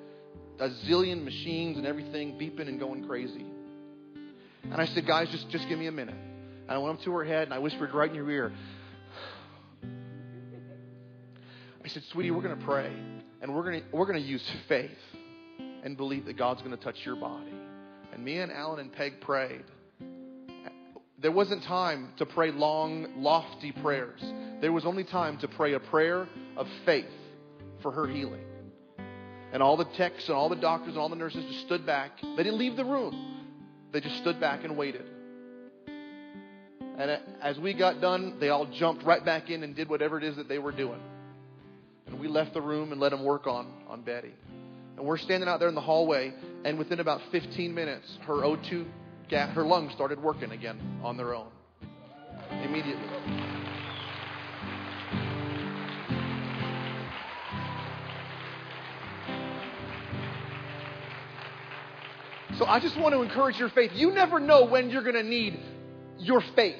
A 0.58 0.68
zillion 0.86 1.22
machines 1.22 1.76
and 1.76 1.86
everything 1.86 2.38
beeping 2.38 2.68
and 2.68 2.80
going 2.80 3.06
crazy. 3.06 3.44
And 4.70 4.80
I 4.80 4.86
said, 4.86 5.06
guys, 5.06 5.28
just, 5.30 5.48
just 5.50 5.68
give 5.68 5.78
me 5.78 5.86
a 5.86 5.92
minute. 5.92 6.14
And 6.14 6.70
I 6.70 6.78
went 6.78 6.98
up 6.98 7.04
to 7.04 7.12
her 7.12 7.24
head 7.24 7.44
and 7.44 7.54
I 7.54 7.58
whispered 7.58 7.94
right 7.94 8.08
in 8.08 8.14
your 8.14 8.30
ear. 8.30 8.52
I 11.84 11.88
said, 11.88 12.02
sweetie, 12.10 12.32
we're 12.32 12.42
going 12.42 12.58
to 12.58 12.64
pray. 12.64 12.92
And 13.40 13.54
we're 13.54 13.62
going 13.62 13.82
we're 13.92 14.06
going 14.06 14.20
to 14.20 14.28
use 14.28 14.42
faith 14.68 14.90
and 15.84 15.96
believe 15.96 16.24
that 16.26 16.36
God's 16.36 16.62
going 16.62 16.76
to 16.76 16.82
touch 16.82 16.96
your 17.04 17.16
body. 17.16 17.52
And 18.12 18.24
me 18.24 18.38
and 18.38 18.50
Alan 18.50 18.80
and 18.80 18.92
Peg 18.92 19.20
prayed. 19.20 19.64
There 21.18 21.30
wasn't 21.30 21.62
time 21.62 22.08
to 22.16 22.26
pray 22.26 22.50
long, 22.50 23.06
lofty 23.22 23.72
prayers. 23.72 24.20
There 24.60 24.72
was 24.72 24.84
only 24.84 25.04
time 25.04 25.38
to 25.38 25.48
pray 25.48 25.74
a 25.74 25.80
prayer 25.80 26.26
of 26.56 26.66
faith 26.84 27.06
for 27.82 27.92
her 27.92 28.06
healing. 28.06 28.44
And 29.52 29.62
all 29.62 29.76
the 29.76 29.84
techs 29.84 30.26
and 30.28 30.36
all 30.36 30.48
the 30.48 30.56
doctors 30.56 30.90
and 30.90 30.98
all 30.98 31.08
the 31.08 31.16
nurses 31.16 31.44
just 31.44 31.66
stood 31.66 31.86
back. 31.86 32.20
They 32.20 32.42
didn't 32.42 32.58
leave 32.58 32.76
the 32.76 32.84
room. 32.84 33.35
They 33.96 34.02
just 34.02 34.18
stood 34.18 34.38
back 34.38 34.62
and 34.62 34.76
waited. 34.76 35.06
And 36.98 37.18
as 37.40 37.58
we 37.58 37.72
got 37.72 37.98
done, 37.98 38.36
they 38.38 38.50
all 38.50 38.66
jumped 38.66 39.02
right 39.04 39.24
back 39.24 39.48
in 39.48 39.62
and 39.62 39.74
did 39.74 39.88
whatever 39.88 40.18
it 40.18 40.24
is 40.24 40.36
that 40.36 40.50
they 40.50 40.58
were 40.58 40.70
doing. 40.70 41.00
And 42.06 42.20
we 42.20 42.28
left 42.28 42.52
the 42.52 42.60
room 42.60 42.92
and 42.92 43.00
let 43.00 43.08
them 43.08 43.24
work 43.24 43.46
on, 43.46 43.72
on 43.88 44.02
Betty. 44.02 44.34
And 44.98 45.06
we're 45.06 45.16
standing 45.16 45.48
out 45.48 45.60
there 45.60 45.70
in 45.70 45.74
the 45.74 45.80
hallway, 45.80 46.34
and 46.62 46.78
within 46.78 47.00
about 47.00 47.22
15 47.32 47.74
minutes, 47.74 48.18
her 48.26 48.34
O2 48.34 48.84
gas, 49.30 49.54
her 49.54 49.64
lungs 49.64 49.94
started 49.94 50.22
working 50.22 50.50
again 50.50 51.00
on 51.02 51.16
their 51.16 51.34
own. 51.34 51.48
Immediately. 52.50 53.45
So 62.58 62.64
I 62.64 62.80
just 62.80 62.98
want 62.98 63.14
to 63.14 63.20
encourage 63.20 63.58
your 63.58 63.68
faith. 63.70 63.90
You 63.94 64.12
never 64.12 64.40
know 64.40 64.64
when 64.64 64.88
you're 64.88 65.02
going 65.02 65.14
to 65.14 65.22
need 65.22 65.60
your 66.18 66.42
faith. 66.54 66.78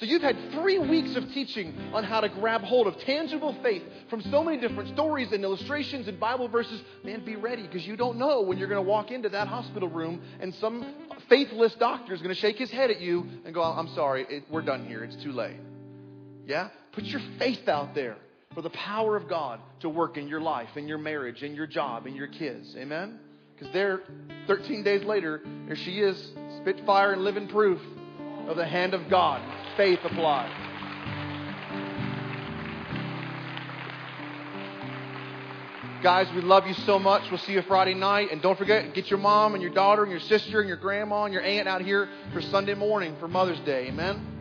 So 0.00 0.06
you've 0.06 0.22
had 0.22 0.36
three 0.52 0.78
weeks 0.78 1.16
of 1.16 1.28
teaching 1.32 1.76
on 1.92 2.04
how 2.04 2.20
to 2.20 2.28
grab 2.28 2.62
hold 2.62 2.86
of 2.86 2.96
tangible 3.00 3.54
faith 3.62 3.82
from 4.08 4.22
so 4.22 4.44
many 4.44 4.56
different 4.56 4.90
stories 4.90 5.32
and 5.32 5.42
illustrations 5.42 6.06
and 6.06 6.20
Bible 6.20 6.48
verses. 6.48 6.80
Man, 7.04 7.24
be 7.24 7.34
ready 7.34 7.62
because 7.62 7.84
you 7.84 7.96
don't 7.96 8.16
know 8.16 8.42
when 8.42 8.58
you're 8.58 8.68
going 8.68 8.82
to 8.82 8.88
walk 8.88 9.10
into 9.10 9.28
that 9.30 9.48
hospital 9.48 9.88
room 9.88 10.22
and 10.40 10.54
some 10.54 10.94
faithless 11.28 11.74
doctor 11.74 12.14
is 12.14 12.22
going 12.22 12.34
to 12.34 12.40
shake 12.40 12.58
his 12.58 12.70
head 12.70 12.90
at 12.90 13.00
you 13.00 13.26
and 13.44 13.52
go, 13.52 13.62
I'm 13.62 13.88
sorry, 13.88 14.24
it, 14.30 14.44
we're 14.48 14.62
done 14.62 14.86
here. 14.86 15.02
It's 15.02 15.16
too 15.16 15.32
late. 15.32 15.56
Yeah? 16.46 16.68
Put 16.92 17.04
your 17.04 17.20
faith 17.38 17.68
out 17.68 17.94
there 17.94 18.16
for 18.54 18.62
the 18.62 18.70
power 18.70 19.16
of 19.16 19.28
God 19.28 19.60
to 19.80 19.88
work 19.88 20.16
in 20.16 20.28
your 20.28 20.40
life, 20.40 20.76
in 20.76 20.86
your 20.86 20.98
marriage, 20.98 21.42
in 21.42 21.56
your 21.56 21.66
job, 21.66 22.06
in 22.06 22.14
your 22.14 22.28
kids. 22.28 22.74
Amen? 22.76 23.18
Because 23.58 23.72
there, 23.72 24.00
13 24.46 24.84
days 24.84 25.04
later, 25.04 25.40
there 25.66 25.76
she 25.76 26.00
is, 26.00 26.30
spitfire 26.60 27.12
and 27.12 27.24
living 27.24 27.48
proof 27.48 27.80
of 28.46 28.56
the 28.56 28.66
hand 28.66 28.94
of 28.94 29.08
God 29.08 29.42
faith 29.76 30.00
applied. 30.04 30.50
Guys, 36.02 36.32
we 36.34 36.42
love 36.42 36.66
you 36.66 36.74
so 36.74 36.98
much. 36.98 37.28
We'll 37.28 37.38
see 37.38 37.52
you 37.52 37.62
Friday 37.62 37.94
night. 37.94 38.30
And 38.30 38.40
don't 38.40 38.56
forget, 38.56 38.94
get 38.94 39.10
your 39.10 39.18
mom 39.18 39.54
and 39.54 39.62
your 39.62 39.72
daughter 39.72 40.02
and 40.02 40.10
your 40.10 40.20
sister 40.20 40.60
and 40.60 40.68
your 40.68 40.76
grandma 40.76 41.24
and 41.24 41.32
your 41.32 41.42
aunt 41.42 41.66
out 41.66 41.80
here 41.80 42.08
for 42.32 42.40
Sunday 42.40 42.74
morning 42.74 43.16
for 43.18 43.26
Mother's 43.26 43.60
Day. 43.60 43.88
Amen. 43.88 44.37